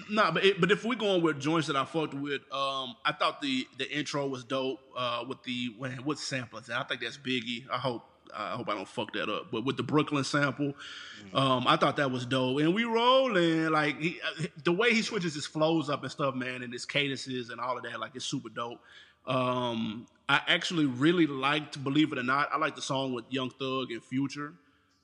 Nah, 0.10 0.32
but 0.32 0.44
it, 0.44 0.60
but 0.60 0.72
if 0.72 0.84
we're 0.84 0.96
going 0.96 1.22
with 1.22 1.40
joints 1.40 1.68
that 1.68 1.76
I 1.76 1.86
fucked 1.86 2.16
with, 2.16 2.42
um, 2.52 2.96
I 3.06 3.12
thought 3.12 3.42
the 3.42 3.68
the 3.78 3.88
intro 3.96 4.28
was 4.28 4.44
dope. 4.44 4.80
Uh, 4.98 5.24
with 5.28 5.44
the 5.44 5.72
man, 5.80 6.00
what 6.04 6.18
sample 6.18 6.58
is 6.58 6.66
that? 6.66 6.80
I 6.80 6.84
think 6.84 7.02
that's 7.02 7.18
Biggie. 7.18 7.66
I 7.72 7.78
hope 7.78 8.04
I 8.36 8.56
hope 8.56 8.68
I 8.70 8.74
don't 8.74 8.88
fuck 8.88 9.14
that 9.14 9.30
up. 9.30 9.52
But 9.52 9.66
with 9.66 9.78
the 9.78 9.84
Brooklyn 9.84 10.24
sample, 10.24 10.74
um, 11.36 11.68
I 11.68 11.78
thought 11.78 11.98
that 11.98 12.10
was 12.10 12.26
dope. 12.26 12.60
And 12.62 12.74
we 12.74 12.86
rolling 12.86 13.70
like 13.70 14.00
he, 14.02 14.20
uh, 14.40 14.46
the 14.64 14.72
way 14.72 14.96
he 14.96 15.04
switches 15.04 15.36
his 15.36 15.46
flows 15.46 15.92
up 15.92 16.02
and 16.02 16.12
stuff, 16.12 16.34
man, 16.34 16.64
and 16.64 16.74
his 16.74 16.86
cadences 16.86 17.52
and 17.52 17.62
all 17.62 17.78
of 17.78 17.84
that, 17.84 18.00
like 18.00 18.16
it's 18.16 18.26
super 18.26 18.50
dope. 18.50 18.80
Um, 19.26 20.08
I 20.30 20.42
actually 20.48 20.86
really 20.86 21.28
liked, 21.28 21.84
believe 21.84 22.12
it 22.12 22.18
or 22.18 22.24
not, 22.24 22.50
I 22.52 22.58
like 22.58 22.76
the 22.76 22.82
song 22.82 23.14
with 23.14 23.26
Young 23.30 23.50
Thug 23.50 23.92
and 23.92 24.04
Future 24.04 24.54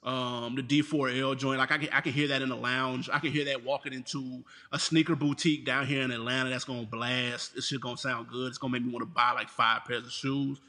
um, 0.04 0.56
the 0.56 0.64
D4L 0.64 1.38
joint. 1.38 1.60
Like 1.60 1.72
I 1.72 1.78
can, 1.78 1.90
I 1.92 2.02
can 2.02 2.14
hear 2.14 2.30
that 2.30 2.42
in 2.42 2.50
the 2.50 2.56
lounge. 2.56 3.10
I 3.12 3.20
can 3.20 3.32
hear 3.32 3.46
that 3.46 3.64
walking 3.66 3.94
into 3.94 4.44
a 4.72 4.80
sneaker 4.80 5.16
boutique 5.16 5.66
down 5.66 5.86
here 5.88 6.02
in 6.04 6.12
Atlanta. 6.12 6.50
That's 6.50 6.64
gonna 6.64 6.86
blast. 6.86 7.56
This 7.56 7.68
shit 7.68 7.82
gonna 7.82 7.98
sound 7.98 8.28
good. 8.30 8.48
It's 8.48 8.58
gonna 8.58 8.74
make 8.74 8.84
me 8.84 8.92
want 8.92 9.02
to 9.02 9.14
buy 9.14 9.32
like 9.34 9.50
five 9.50 9.86
pairs 9.86 10.06
of 10.06 10.12
shoes. 10.12 10.60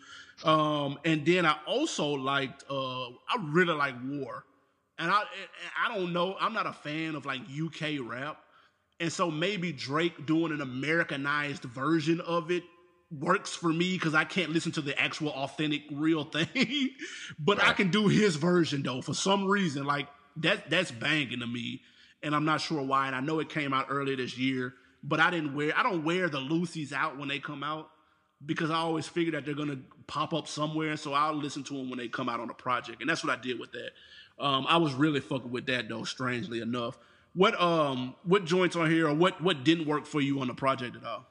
Um, 0.42 0.98
and 1.04 1.24
then 1.24 1.46
I 1.46 1.56
also 1.66 2.08
liked. 2.08 2.64
Uh, 2.68 3.08
I 3.08 3.36
really 3.42 3.74
like 3.74 3.94
War, 4.04 4.44
and 4.98 5.10
I, 5.10 5.22
I 5.84 5.94
don't 5.94 6.12
know. 6.12 6.36
I'm 6.40 6.52
not 6.52 6.66
a 6.66 6.72
fan 6.72 7.14
of 7.14 7.24
like 7.24 7.42
UK 7.42 8.00
rap, 8.02 8.42
and 8.98 9.12
so 9.12 9.30
maybe 9.30 9.70
Drake 9.70 10.26
doing 10.26 10.52
an 10.52 10.60
Americanized 10.60 11.62
version 11.64 12.20
of 12.20 12.50
it 12.50 12.64
works 13.10 13.54
for 13.54 13.72
me 13.72 13.94
because 13.94 14.14
I 14.14 14.24
can't 14.24 14.50
listen 14.50 14.72
to 14.72 14.80
the 14.80 14.98
actual 15.00 15.30
authentic 15.30 15.82
real 15.90 16.24
thing. 16.32 16.90
but 17.38 17.62
I 17.62 17.72
can 17.72 17.90
do 17.90 18.08
his 18.08 18.36
version 18.36 18.82
though 18.82 19.02
for 19.02 19.14
some 19.14 19.46
reason. 19.46 19.84
Like 19.84 20.08
that 20.36 20.70
that's 20.70 20.90
banging 20.90 21.40
to 21.40 21.46
me. 21.46 21.82
And 22.22 22.34
I'm 22.34 22.44
not 22.44 22.60
sure 22.60 22.82
why. 22.82 23.06
And 23.06 23.16
I 23.16 23.20
know 23.20 23.40
it 23.40 23.48
came 23.48 23.72
out 23.72 23.86
earlier 23.88 24.16
this 24.16 24.36
year, 24.36 24.74
but 25.02 25.20
I 25.20 25.30
didn't 25.30 25.54
wear 25.54 25.72
I 25.76 25.82
don't 25.82 26.04
wear 26.04 26.28
the 26.28 26.38
loosies 26.38 26.92
out 26.92 27.18
when 27.18 27.28
they 27.28 27.38
come 27.38 27.62
out 27.62 27.90
because 28.44 28.70
I 28.70 28.76
always 28.76 29.06
figure 29.06 29.32
that 29.32 29.44
they're 29.44 29.54
gonna 29.54 29.80
pop 30.06 30.32
up 30.32 30.46
somewhere. 30.46 30.96
So 30.96 31.12
I'll 31.12 31.34
listen 31.34 31.64
to 31.64 31.74
them 31.74 31.90
when 31.90 31.98
they 31.98 32.08
come 32.08 32.28
out 32.28 32.40
on 32.40 32.50
a 32.50 32.54
project. 32.54 33.00
And 33.00 33.10
that's 33.10 33.24
what 33.24 33.36
I 33.36 33.40
did 33.40 33.58
with 33.58 33.72
that. 33.72 33.90
Um, 34.38 34.66
I 34.68 34.78
was 34.78 34.94
really 34.94 35.20
fucking 35.20 35.50
with 35.50 35.66
that 35.66 35.88
though, 35.88 36.04
strangely 36.04 36.60
enough. 36.60 36.98
What 37.34 37.60
um 37.60 38.14
what 38.24 38.44
joints 38.44 38.76
on 38.76 38.90
here 38.90 39.08
or 39.08 39.14
what 39.14 39.40
what 39.42 39.64
didn't 39.64 39.86
work 39.86 40.06
for 40.06 40.20
you 40.20 40.40
on 40.40 40.48
the 40.48 40.54
project 40.54 40.96
at 40.96 41.04
all? 41.04 41.26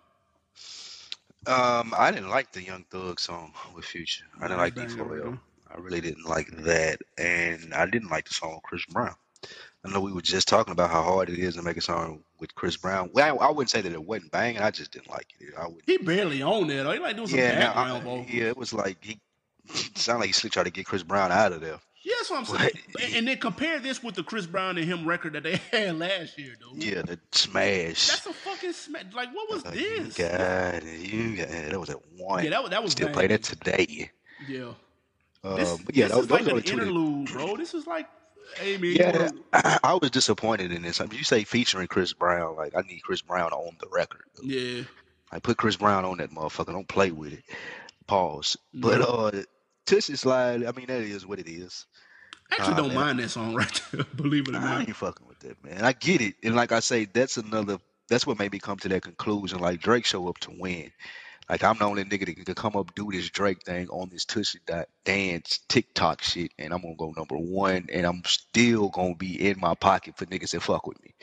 Um, 1.47 1.93
I 1.97 2.11
didn't 2.11 2.29
like 2.29 2.51
the 2.51 2.61
Young 2.63 2.83
Thug 2.91 3.19
song 3.19 3.53
with 3.75 3.85
Future. 3.85 4.25
I 4.39 4.43
didn't 4.47 4.57
like 4.57 4.75
that's 4.75 4.95
banging 4.95 5.11
D4L. 5.11 5.23
there. 5.23 5.39
I 5.73 5.77
really 5.79 6.01
didn't 6.01 6.25
like 6.25 6.47
that, 6.63 6.99
and 7.17 7.73
I 7.73 7.85
didn't 7.85 8.09
like 8.09 8.27
the 8.27 8.33
song 8.33 8.55
with 8.55 8.63
Chris 8.63 8.85
Brown. 8.85 9.15
I 9.85 9.89
know 9.89 10.01
we 10.01 10.11
were 10.11 10.21
just 10.21 10.47
talking 10.47 10.73
about 10.73 10.89
how 10.89 11.01
hard 11.03 11.29
it 11.29 11.39
is 11.39 11.55
to 11.55 11.61
make 11.61 11.77
a 11.77 11.81
song 11.81 12.23
with 12.39 12.53
Chris 12.55 12.75
Brown. 12.75 13.09
Well, 13.13 13.39
I, 13.39 13.45
I 13.45 13.49
wouldn't 13.51 13.69
say 13.69 13.81
that 13.81 13.91
it 13.91 14.03
wasn't 14.03 14.31
banging. 14.31 14.61
I 14.61 14.71
just 14.71 14.91
didn't 14.91 15.09
like 15.09 15.27
it. 15.39 15.53
I 15.57 15.67
would. 15.67 15.81
He 15.85 15.97
barely 15.97 16.43
owned 16.43 16.69
it. 16.71 16.83
Though. 16.83 16.91
He 16.91 16.99
like 16.99 17.15
doing 17.15 17.27
some 17.29 17.39
Yeah, 17.39 17.73
background 17.73 18.07
I, 18.07 18.27
yeah, 18.29 18.45
it 18.45 18.57
was 18.57 18.73
like 18.73 18.97
he 19.03 19.19
sounded 19.95 20.19
like 20.21 20.27
he 20.27 20.33
slick 20.33 20.51
tried 20.51 20.63
to 20.65 20.71
get 20.71 20.85
Chris 20.85 21.03
Brown 21.03 21.31
out 21.31 21.53
of 21.53 21.61
there. 21.61 21.79
Yeah, 22.01 22.13
that's 22.17 22.29
what 22.29 22.39
I'm 22.39 22.45
saying. 22.45 22.71
he- 22.99 23.17
And, 23.17 23.27
then 23.27 23.37
compare 23.37 23.79
this 23.79 24.01
with 24.01 24.15
the 24.15 24.23
Chris 24.23 24.45
Brown 24.45 24.77
and 24.77 24.87
him 24.87 25.05
record 25.07 25.33
that 25.33 25.43
they 25.43 25.57
had 25.71 25.97
last 25.99 26.37
year, 26.37 26.53
though. 26.59 26.71
Yeah, 26.75 27.01
the 27.01 27.19
smash. 27.31 28.07
That's 28.07 28.25
a 28.25 28.33
fucking 28.33 28.73
smash. 28.73 29.03
Like, 29.13 29.33
what 29.35 29.49
was 29.49 29.65
Like, 29.65 29.73
this? 29.75 30.17
You 30.17 30.25
got 30.25 30.75
it. 30.83 30.99
You 31.13 31.35
got 31.37 31.49
it. 31.49 31.69
That 31.71 31.79
was 31.79 31.89
at 31.89 31.99
one. 32.17 32.43
Yeah, 32.43 32.51
that 32.51 32.61
was 32.63 32.69
that 32.71 32.83
was 32.83 32.91
Still 32.93 33.09
playing 33.09 33.31
it 33.31 33.43
today. 33.43 34.11
Yeah, 34.47 34.71
Um, 35.43 35.55
this, 35.57 35.77
but 35.79 35.95
yeah, 35.95 36.05
this 36.07 36.15
those, 36.15 36.25
is 36.25 36.31
like 36.31 36.41
an 36.41 36.47
two. 36.47 36.53
that- 36.53 36.67
interlude, 36.69 37.27
bro. 37.31 37.57
This 37.57 37.73
is 37.73 37.85
like, 37.85 38.07
hey 38.55 38.77
man, 38.77 38.93
Yeah, 38.95 39.29
I, 39.51 39.79
I 39.83 39.93
was 39.95 40.09
disappointed 40.11 40.71
in 40.71 40.81
this. 40.83 41.01
I 41.01 41.05
mean, 41.05 41.17
you 41.17 41.25
say 41.25 41.43
featuring 41.43 41.87
Chris 41.87 42.13
Brown, 42.13 42.55
like 42.55 42.73
I 42.77 42.81
need 42.81 43.01
Chris 43.03 43.21
Brown 43.21 43.51
on 43.51 43.75
the 43.81 43.87
record. 43.91 44.23
yeah. 44.41 44.83
I 45.31 45.37
put 45.39 45.57
Chris 45.57 45.75
Brown 45.75 46.05
on 46.05 46.17
that 46.17 46.31
motherfucker. 46.31 46.71
Don't 46.73 46.87
play 46.87 47.11
with 47.11 47.33
it. 47.33 47.43
Pause. 48.07 48.57
But 48.73 49.01
uh, 49.01 49.43
Toosie 49.89 50.17
Slide, 50.17 50.65
I 50.65 50.71
mean, 50.71 50.87
that 50.87 51.01
is 51.01 51.25
what 51.25 51.39
it 51.39 51.47
is. 51.49 51.85
I 52.51 52.55
actually 52.55 52.75
Nah, 52.75 52.81
don't 52.81 52.87
man. 52.89 52.95
mind 52.97 53.19
that 53.19 53.29
song 53.29 53.55
right 53.55 53.81
there. 53.91 54.03
Believe 54.15 54.47
it 54.47 54.55
or 54.55 54.59
I 54.59 54.79
not. 54.79 54.81
ain't 54.81 54.95
fucking 54.95 55.27
with 55.27 55.39
that, 55.39 55.63
man. 55.63 55.83
I 55.83 55.93
get 55.93 56.21
it, 56.21 56.35
and 56.43 56.55
like 56.55 56.71
I 56.71 56.79
say, 56.79 57.05
that's 57.05 57.37
another. 57.37 57.77
That's 58.09 58.25
what 58.25 58.39
made 58.39 58.51
me 58.51 58.59
come 58.59 58.77
to 58.77 58.89
that 58.89 59.03
conclusion. 59.03 59.59
Like 59.59 59.81
Drake 59.81 60.05
show 60.05 60.27
up 60.27 60.39
to 60.39 60.51
win. 60.57 60.91
Like 61.49 61.63
I'm 61.63 61.77
the 61.77 61.85
only 61.85 62.03
nigga 62.03 62.25
that 62.27 62.45
can 62.45 62.55
come 62.55 62.75
up 62.75 62.93
do 62.93 63.09
this 63.11 63.29
Drake 63.29 63.63
thing 63.63 63.87
on 63.89 64.09
this 64.09 64.25
Toosie 64.25 64.57
dance 65.03 65.59
TikTok 65.67 66.21
shit, 66.21 66.51
and 66.59 66.73
I'm 66.73 66.81
gonna 66.81 66.95
go 66.95 67.13
number 67.17 67.37
one, 67.37 67.87
and 67.91 68.05
I'm 68.05 68.21
still 68.25 68.89
gonna 68.89 69.15
be 69.15 69.47
in 69.49 69.59
my 69.59 69.73
pocket 69.73 70.15
for 70.17 70.25
niggas 70.27 70.51
that 70.51 70.61
fuck 70.61 70.85
with 70.85 71.01
me. 71.03 71.15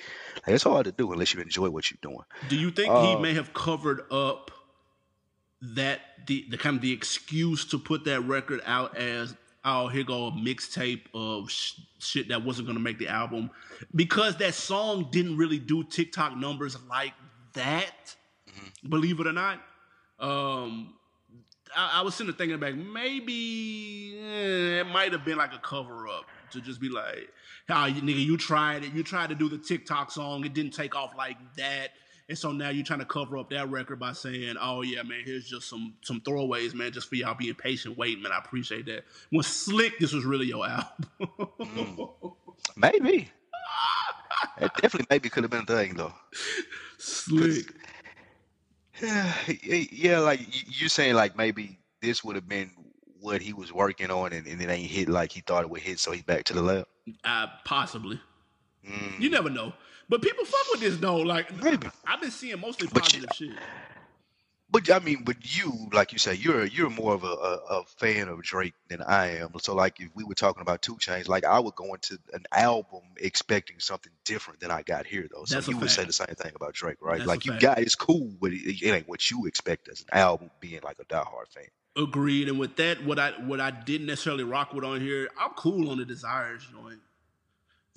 Like 0.47 0.55
it's 0.55 0.64
hard 0.64 0.87
to 0.87 0.93
do 0.93 1.12
unless 1.12 1.33
you 1.35 1.41
enjoy 1.41 1.71
what 1.71 1.91
you're 1.91 1.99
doing. 2.03 2.25
Do 2.49 2.57
you 2.57 2.71
think 2.73 2.93
Uh, 2.93 3.17
he 3.17 3.23
may 3.23 3.35
have 3.35 3.55
covered 3.55 4.03
up 4.11 4.51
that 5.75 6.01
the 6.27 6.47
the 6.51 6.59
kind 6.59 6.77
of 6.77 6.83
the 6.83 6.93
excuse 6.93 7.64
to 7.67 7.79
put 7.79 8.05
that 8.05 8.21
record 8.23 8.61
out 8.67 8.97
as 8.97 9.35
oh 9.64 9.89
here 9.89 10.05
go 10.05 10.27
a 10.27 10.33
mixtape 10.33 11.03
of 11.14 11.51
sh- 11.51 11.81
shit 11.99 12.29
that 12.29 12.45
wasn't 12.45 12.67
gonna 12.67 12.81
make 12.81 12.99
the 12.99 13.09
album 13.09 13.51
because 13.95 14.37
that 14.37 14.55
song 14.55 15.09
didn't 15.11 15.37
really 15.37 15.59
do 15.59 15.83
TikTok 15.85 16.37
numbers 16.37 16.77
like 16.89 17.14
that. 17.55 18.14
Believe 18.89 19.21
it 19.21 19.27
or 19.27 19.33
not, 19.33 19.61
um, 20.21 20.95
I, 21.77 22.01
I 22.01 22.03
was 22.03 22.14
sitting 22.14 22.33
there 22.33 22.39
thinking 22.39 22.61
back 22.61 22.75
maybe 22.75 24.19
eh, 24.19 24.81
it 24.81 24.87
might 24.87 25.12
have 25.12 25.25
been 25.25 25.37
like 25.37 25.53
a 25.53 25.59
cover 25.59 26.09
up 26.09 26.27
to 26.53 26.61
just 26.61 26.81
be 26.81 26.89
like, 26.89 27.29
"How 27.69 27.87
you 27.87 28.01
nigga, 28.01 28.25
you 28.25 28.37
tried 28.37 28.85
it. 28.85 28.95
You 28.95 29.03
tried 29.03 29.31
to 29.31 29.35
do 29.35 29.49
the 29.49 29.59
TikTok 29.59 30.11
song. 30.11 30.45
It 30.45 30.55
didn't 30.55 30.73
take 30.73 30.95
off 30.95 31.12
like 31.17 31.37
that." 31.57 31.91
And 32.29 32.37
so 32.37 32.51
now 32.51 32.70
you're 32.70 32.85
trying 32.85 32.99
to 32.99 33.05
cover 33.05 33.39
up 33.39 33.51
that 33.51 33.70
record 33.70 34.01
by 34.01 34.12
saying, 34.12 34.57
"Oh 34.61 34.83
yeah, 34.83 35.03
man, 35.03 35.20
here's 35.24 35.49
just 35.49 35.68
some 35.68 35.95
some 36.03 36.20
throwaways, 36.20 36.74
man, 36.74 36.91
just 36.93 37.09
for 37.09 37.14
y'all 37.14 37.35
being 37.35 37.55
patient, 37.55 37.97
waiting, 37.97 38.22
man. 38.22 38.33
I 38.33 38.39
appreciate 38.39 38.87
that." 38.87 39.05
When 39.31 39.45
slick, 39.45 39.99
this 40.01 40.12
was 40.12 40.24
really 40.24 40.47
your 40.47 40.66
album. 40.66 42.09
Maybe. 42.77 43.31
It 44.59 44.70
definitely 44.81 45.07
maybe 45.11 45.29
could 45.29 45.45
have 45.45 45.51
been 45.51 45.62
a 45.62 45.66
thing 45.66 45.95
though. 45.95 46.12
slick. 46.99 47.74
Yeah, 49.03 49.35
yeah, 49.62 50.18
like 50.20 50.41
you 50.81 50.89
saying 50.89 51.14
like 51.14 51.37
maybe 51.37 51.79
this 52.01 52.24
would 52.24 52.37
have 52.37 52.49
been 52.49 52.70
what 53.20 53.43
he 53.43 53.53
was 53.53 53.72
working 53.72 54.11
on 54.11 54.33
and, 54.33 54.47
and 54.47 54.61
it 54.61 54.68
ain't 54.70 54.91
hit 54.91 55.09
like 55.09 55.33
he 55.33 55.41
thought 55.41 55.62
it 55.64 55.70
would 55.70 55.83
hit, 55.83 55.99
so 55.99 56.12
he 56.12 56.22
back 56.22 56.45
to 56.45 56.55
the 56.55 56.62
lab. 56.62 56.87
Uh, 57.24 57.47
possibly. 57.64 58.18
Mm, 58.89 59.20
You 59.20 59.29
never 59.31 59.51
know. 59.51 59.72
But 60.09 60.22
people 60.22 60.44
fuck 60.44 60.72
with 60.72 60.80
this 60.80 60.96
though. 60.98 61.16
Like 61.16 61.54
maybe. 61.62 61.88
I've 62.07 62.20
been 62.20 62.30
seeing 62.30 62.61
mostly 62.61 62.88
But 62.92 63.12
you- 63.12 63.22
positive 63.26 63.36
shit. 63.57 63.62
But 64.68 64.90
I 64.90 64.98
mean, 64.98 65.22
but 65.22 65.36
you, 65.57 65.88
like 65.92 66.12
you 66.12 66.18
say, 66.18 66.34
you're 66.34 66.64
you're 66.64 66.90
more 66.90 67.14
of 67.14 67.22
a, 67.22 67.28
a, 67.28 67.54
a 67.70 67.84
fan 67.98 68.26
of 68.28 68.42
Drake 68.42 68.74
than 68.88 69.00
I 69.00 69.38
am. 69.38 69.52
So 69.61 69.76
like 69.76 70.00
if 70.00 70.09
we 70.16 70.24
were 70.24 70.34
talking 70.34 70.61
about 70.61 70.82
2 70.82 70.96
Chainz, 70.96 71.28
like 71.28 71.44
I 71.44 71.61
would 71.61 71.76
go 71.76 71.94
into 71.94 72.18
an 72.32 72.44
album 72.52 73.02
expecting 73.16 73.78
something 73.78 74.11
different 74.24 74.59
than 74.59 74.72
I 74.72 74.82
got 74.82 75.07
here 75.07 75.28
though. 75.32 75.44
So 75.44 75.54
That's 75.54 75.68
you 75.68 75.76
would 75.78 75.88
say 75.90 76.04
the 76.04 76.12
same 76.12 76.34
thing 76.36 76.50
about 76.57 76.74
Drake, 76.74 76.96
right? 77.00 77.18
That's 77.18 77.28
like 77.28 77.46
you 77.46 77.52
fact. 77.52 77.62
got 77.62 77.78
it's 77.78 77.94
cool, 77.94 78.32
but 78.40 78.52
it, 78.52 78.82
it 78.84 78.90
ain't 78.92 79.09
what 79.09 79.30
you 79.30 79.46
expect 79.46 79.88
as 79.88 80.00
an 80.00 80.09
album 80.18 80.50
being 80.59 80.80
like 80.82 80.98
a 80.98 81.04
diehard 81.04 81.48
fan. 81.54 81.68
Agreed. 81.96 82.48
And 82.48 82.59
with 82.59 82.74
that, 82.76 83.04
what 83.04 83.20
I 83.20 83.30
what 83.46 83.61
I 83.61 83.70
didn't 83.70 84.09
necessarily 84.09 84.42
rock 84.44 84.74
with 84.74 84.84
on 84.84 85.00
here, 85.00 85.28
I'm 85.40 85.50
cool 85.50 85.90
on 85.90 85.98
the 85.98 86.04
desires 86.04 86.66
joint. 86.72 86.98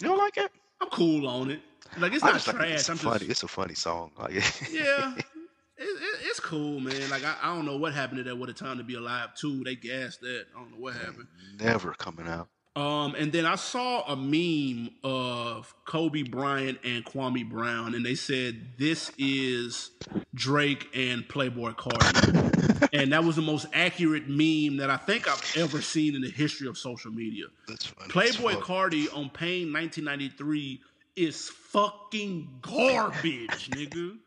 You 0.02 0.08
don't 0.08 0.20
like 0.20 0.38
it? 0.38 0.52
I'm 0.82 0.90
cool 0.90 1.28
on 1.28 1.52
it. 1.52 1.62
Like 1.98 2.14
it's 2.14 2.24
I 2.24 2.28
not 2.28 2.34
just 2.36 2.48
like 2.48 2.56
trash. 2.58 2.70
It's 2.72 2.90
I'm 2.90 2.98
funny. 2.98 3.20
just 3.20 3.32
It's 3.32 3.44
a 3.44 3.48
funny 3.48 3.74
song. 3.76 4.12
Like, 4.18 4.34
yeah. 4.72 5.16
It, 5.16 5.86
it, 5.86 6.20
it's 6.24 6.40
cool, 6.40 6.80
man. 6.80 7.10
Like 7.10 7.24
I, 7.24 7.36
I 7.42 7.56
don't 7.56 7.66
know 7.66 7.78
what 7.78 7.94
happened 7.94 8.18
to 8.18 8.24
that. 8.26 8.36
What 8.38 8.50
a 8.50 8.54
time 8.54 8.78
to 8.78 8.84
be 8.84 8.96
alive 8.96 9.34
too. 9.36 9.64
They 9.64 9.76
gassed 9.76 10.22
that. 10.22 10.46
I 10.56 10.60
don't 10.60 10.72
know 10.72 10.78
what 10.78 10.94
happened. 10.96 11.28
never 11.60 11.94
coming 11.94 12.28
out. 12.28 12.50
Um, 12.80 13.14
and 13.16 13.30
then 13.34 13.46
I 13.46 13.56
saw 13.56 14.04
a 14.04 14.16
meme 14.16 14.92
of 15.04 15.76
Kobe 15.84 16.24
Bryant 16.24 16.80
and 16.86 17.04
Kwame 17.04 17.48
Brown, 17.48 17.94
and 17.94 18.06
they 18.06 18.16
said 18.16 18.56
this 18.78 19.12
is 19.18 19.92
Drake 20.34 20.88
and 20.96 21.28
Playboi 21.28 21.76
Carti, 21.76 22.90
and 22.94 23.12
that 23.12 23.26
was 23.26 23.36
the 23.36 23.42
most 23.42 23.66
accurate 23.74 24.30
meme 24.30 24.78
that 24.78 24.90
I 24.90 24.96
think 24.96 25.28
I've 25.28 25.44
ever 25.58 25.82
seen 25.82 26.16
in 26.16 26.22
the 26.22 26.30
history 26.30 26.70
of 26.70 26.78
social 26.78 27.12
media. 27.12 27.48
That's 27.68 27.88
funny. 27.88 28.30
as 28.30 28.38
Playboi. 28.38 28.62
Carti 28.62 29.08
on 29.14 29.30
Pain 29.30 29.74
1993 29.74 30.80
is 31.18 31.50
fucking 31.50 32.60
garbage, 32.62 33.72
nigga. 33.72 34.18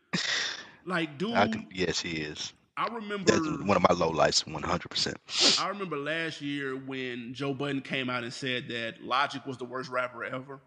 Like, 0.85 1.17
dude, 1.17 1.33
can, 1.33 1.65
yes, 1.73 1.99
he 2.01 2.17
is. 2.17 2.53
I 2.75 2.87
remember. 2.87 3.31
That's 3.31 3.47
one 3.63 3.77
of 3.77 3.83
my 3.87 3.95
low 3.95 4.09
lights, 4.09 4.45
one 4.47 4.63
hundred 4.63 4.89
percent. 4.89 5.17
I 5.59 5.67
remember 5.69 5.97
last 5.97 6.41
year 6.41 6.75
when 6.75 7.33
Joe 7.33 7.53
Budden 7.53 7.81
came 7.81 8.09
out 8.09 8.23
and 8.23 8.33
said 8.33 8.67
that 8.69 9.03
Logic 9.03 9.45
was 9.45 9.57
the 9.57 9.65
worst 9.65 9.89
rapper 9.89 10.23
ever. 10.23 10.59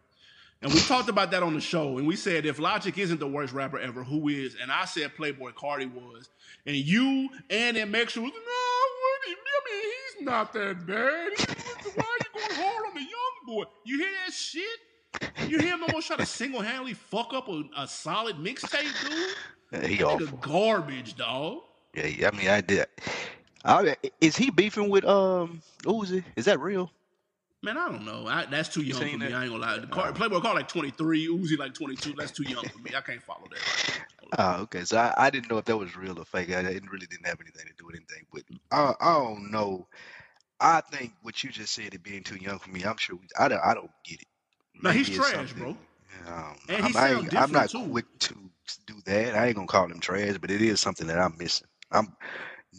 And 0.62 0.72
we 0.72 0.80
talked 0.80 1.08
about 1.10 1.30
that 1.32 1.42
on 1.42 1.52
the 1.52 1.60
show. 1.60 1.98
And 1.98 2.06
we 2.06 2.16
said 2.16 2.46
if 2.46 2.58
Logic 2.58 2.96
isn't 2.96 3.20
the 3.20 3.26
worst 3.28 3.52
rapper 3.52 3.78
ever, 3.78 4.02
who 4.02 4.28
is? 4.28 4.56
And 4.60 4.72
I 4.72 4.84
said 4.86 5.12
Playboi 5.18 5.52
Carti 5.52 5.92
was. 5.92 6.30
And 6.64 6.76
you 6.76 7.28
and 7.50 7.76
MX 7.76 8.06
was, 8.06 8.16
no, 8.16 8.28
what 8.30 9.22
do 9.24 9.30
you- 9.30 9.36
I 9.36 9.60
mean, 9.70 9.92
he's 10.16 10.24
not 10.26 10.52
that 10.54 10.86
bad. 10.86 11.30
Why 11.94 12.04
are 12.04 12.18
you 12.24 12.40
going 12.40 12.54
hard 12.62 12.86
on 12.88 12.94
the 12.94 13.00
young 13.00 13.46
boy? 13.46 13.64
You 13.84 13.98
hear 13.98 14.10
that 14.24 14.32
shit? 14.32 14.80
You 15.48 15.58
hear 15.58 15.74
him 15.74 15.82
almost 15.82 16.06
try 16.06 16.16
to 16.16 16.26
single 16.26 16.62
handedly 16.62 16.94
fuck 16.94 17.32
up 17.34 17.48
a, 17.48 17.62
a 17.76 17.86
solid 17.88 18.36
mixtape, 18.36 19.08
dude? 19.08 19.34
He 19.88 19.96
That 19.96 20.04
awful. 20.04 20.38
garbage, 20.38 21.16
dog. 21.16 21.58
Yeah, 21.96 22.06
yeah, 22.06 22.30
I 22.32 22.36
mean, 22.36 22.48
I 22.48 22.60
did. 22.60 22.86
I, 23.64 23.96
is 24.20 24.36
he 24.36 24.50
beefing 24.50 24.90
with 24.90 25.04
um 25.04 25.62
Uzi? 25.82 26.22
Is 26.36 26.44
that 26.44 26.60
real? 26.60 26.90
Man, 27.62 27.78
I 27.78 27.88
don't 27.88 28.04
know. 28.04 28.26
I, 28.28 28.44
that's 28.44 28.68
too 28.68 28.82
young 28.82 28.98
for 28.98 29.04
me. 29.04 29.16
that? 29.16 29.32
I 29.32 29.42
ain't 29.44 29.50
gonna 29.50 29.62
lie. 29.62 29.78
The 29.78 29.86
car, 29.86 30.12
Playboi 30.12 30.42
Car 30.42 30.54
like 30.54 30.68
23, 30.68 31.26
Uzi 31.28 31.58
like 31.58 31.74
22. 31.74 32.12
That's 32.12 32.30
too 32.30 32.44
young 32.44 32.64
for 32.64 32.78
me. 32.78 32.90
I 32.96 33.00
can't 33.00 33.22
follow 33.22 33.46
that. 33.50 34.00
Oh, 34.38 34.62
okay. 34.62 34.84
So 34.84 34.98
I, 34.98 35.14
I 35.16 35.30
didn't 35.30 35.50
know 35.50 35.58
if 35.58 35.64
that 35.64 35.76
was 35.76 35.96
real 35.96 36.18
or 36.18 36.24
fake. 36.24 36.54
I 36.54 36.62
didn't 36.62 36.90
really 36.90 37.06
didn't 37.06 37.26
have 37.26 37.40
anything 37.40 37.66
to 37.66 37.72
do 37.76 37.86
with 37.86 37.96
anything. 37.96 38.26
But 38.32 38.42
I, 38.70 38.92
I 39.00 39.14
don't 39.14 39.50
know. 39.50 39.88
I 40.60 40.80
think 40.82 41.14
what 41.22 41.42
you 41.42 41.50
just 41.50 41.74
said, 41.74 41.94
it 41.94 42.02
being 42.02 42.22
too 42.22 42.36
young 42.36 42.58
for 42.58 42.70
me. 42.70 42.84
I'm 42.84 42.98
sure 42.98 43.16
we, 43.16 43.26
I 43.38 43.48
don't. 43.48 43.60
I 43.64 43.74
don't 43.74 43.90
get 44.04 44.20
it. 44.20 44.28
Now, 44.82 44.90
he's 44.90 45.08
trash, 45.08 45.32
something- 45.32 45.58
bro. 45.58 45.76
And 46.68 46.78
he 46.78 46.82
I'm, 46.84 46.92
sound 46.92 47.34
I'm 47.36 47.52
not 47.52 47.70
too. 47.70 47.86
quick 47.88 48.06
to 48.20 48.34
do 48.86 48.94
that. 49.06 49.34
I 49.34 49.46
ain't 49.46 49.56
gonna 49.56 49.66
call 49.66 49.86
him 49.86 50.00
trash, 50.00 50.36
but 50.40 50.50
it 50.50 50.62
is 50.62 50.80
something 50.80 51.06
that 51.06 51.18
I'm 51.18 51.36
missing. 51.38 51.68
I'm 51.90 52.14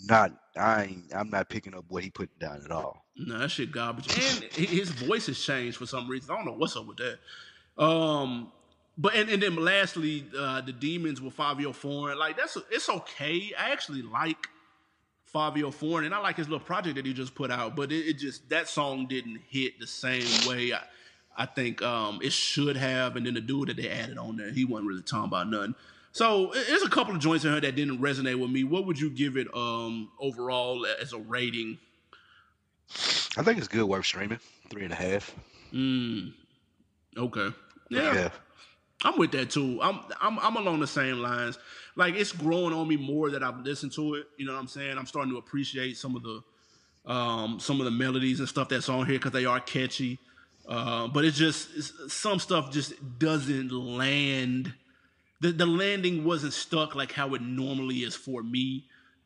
not. 0.06 0.32
I 0.56 0.84
ain't. 0.84 1.16
I'm 1.16 1.30
not 1.30 1.50
picking 1.50 1.76
up 1.76 1.86
what 1.88 2.04
he 2.04 2.10
put 2.10 2.38
down 2.40 2.62
at 2.64 2.72
all. 2.72 3.06
No, 3.16 3.40
that 3.40 3.50
shit 3.50 3.72
garbage. 3.72 4.08
And 4.58 4.68
his 4.68 4.90
voice 4.90 5.28
has 5.28 5.40
changed 5.40 5.78
for 5.78 5.86
some 5.86 6.08
reason. 6.08 6.32
I 6.32 6.36
don't 6.36 6.46
know 6.46 6.54
what's 6.54 6.76
up 6.76 6.86
with 6.86 6.98
that. 6.98 7.20
Um, 7.82 8.52
but 8.98 9.16
and, 9.16 9.30
and 9.30 9.42
then 9.42 9.56
lastly, 9.56 10.26
uh, 10.38 10.62
the 10.62 10.74
demons 10.74 11.22
with 11.22 11.36
Fivio 11.36 11.74
Foreign. 11.74 12.18
Like 12.18 12.38
that's 12.38 12.58
it's 12.72 12.90
okay. 12.90 13.52
I 13.58 13.72
actually 13.72 14.02
like 14.02 14.48
Fivio 15.34 15.74
Foreign, 15.74 16.06
and 16.06 16.16
I 16.16 16.20
like 16.20 16.38
his 16.38 16.48
little 16.48 16.66
project 16.66 16.96
that 16.96 17.06
he 17.06 17.14
just 17.14 17.36
put 17.36 17.52
out. 17.52 17.76
But 17.76 17.92
it, 17.92 18.08
it 18.08 18.18
just 18.18 18.50
that 18.50 18.68
song 18.68 19.08
didn't 19.08 19.40
hit 19.50 19.80
the 19.80 19.88
same 19.88 20.26
way. 20.48 20.74
I, 20.74 20.82
I 21.38 21.46
think 21.46 21.82
um, 21.84 22.20
it 22.24 22.34
should 22.34 22.76
have. 22.78 23.16
And 23.16 23.26
then 23.26 23.36
the 23.36 23.42
dude 23.42 23.70
that 23.70 23.78
they 23.78 23.90
added 23.90 24.18
on 24.18 24.38
there, 24.38 24.52
he 24.52 24.66
wasn't 24.66 24.90
really 24.90 25.04
talking 25.04 25.28
about 25.28 25.50
nothing. 25.50 25.76
So 26.18 26.52
there's 26.52 26.82
a 26.82 26.90
couple 26.90 27.14
of 27.14 27.22
joints 27.22 27.46
in 27.46 27.54
her 27.54 27.62
that 27.62 27.76
didn't 27.76 28.00
resonate 28.00 28.40
with 28.40 28.50
me. 28.50 28.64
What 28.64 28.88
would 28.88 29.00
you 29.00 29.12
give 29.12 29.38
it 29.38 29.46
um, 29.56 30.10
overall 30.20 30.84
as 31.00 31.14
a 31.14 31.20
rating? 31.20 31.78
I 33.38 33.44
think 33.44 33.60
it's 33.60 33.68
good 33.68 33.84
worth 33.84 34.08
streaming. 34.08 34.40
Three 34.72 34.84
and 34.84 34.92
a 34.92 34.96
half. 34.96 35.36
Mm, 35.72 36.34
okay. 37.16 37.50
A 37.50 37.54
Yeah. 37.92 38.30
I'm 39.04 39.16
with 39.20 39.32
that 39.34 39.52
too. 39.52 39.80
I'm 39.80 40.00
I'm 40.20 40.40
I'm 40.40 40.56
along 40.56 40.80
the 40.80 40.88
same 40.88 41.20
lines. 41.20 41.60
Like 41.96 42.16
it's 42.16 42.32
growing 42.32 42.74
on 42.74 42.88
me 42.88 42.98
more 42.98 43.30
that 43.30 43.44
I've 43.44 43.60
listened 43.60 43.92
to 43.92 44.16
it. 44.16 44.26
You 44.38 44.48
know 44.48 44.54
what 44.54 44.60
I'm 44.60 44.68
saying? 44.68 44.98
I'm 44.98 45.06
starting 45.06 45.32
to 45.34 45.38
appreciate 45.38 45.98
some 45.98 46.16
of 46.16 46.24
the 46.24 46.42
um 47.06 47.60
some 47.60 47.80
of 47.80 47.86
the 47.86 47.92
melodies 47.92 48.40
and 48.40 48.50
stuff 48.50 48.70
that's 48.70 48.90
on 48.90 49.06
here 49.06 49.20
because 49.20 49.34
they 49.34 49.46
are 49.46 49.60
catchy. 49.60 50.18
Uh, 50.68 51.10
but 51.10 51.26
it's 51.26 51.38
just 51.38 51.70
it's, 51.78 52.12
some 52.12 52.40
stuff 52.40 52.72
just 52.72 52.96
doesn't 53.20 53.72
land. 53.72 54.74
The 55.42 55.52
the 55.52 55.66
landing 55.66 56.24
wasn't 56.24 56.54
stuck 56.54 56.96
like 56.96 57.12
how 57.12 57.34
it 57.36 57.42
normally 57.42 57.98
is 57.98 58.16
for 58.16 58.44
me. 58.44 58.86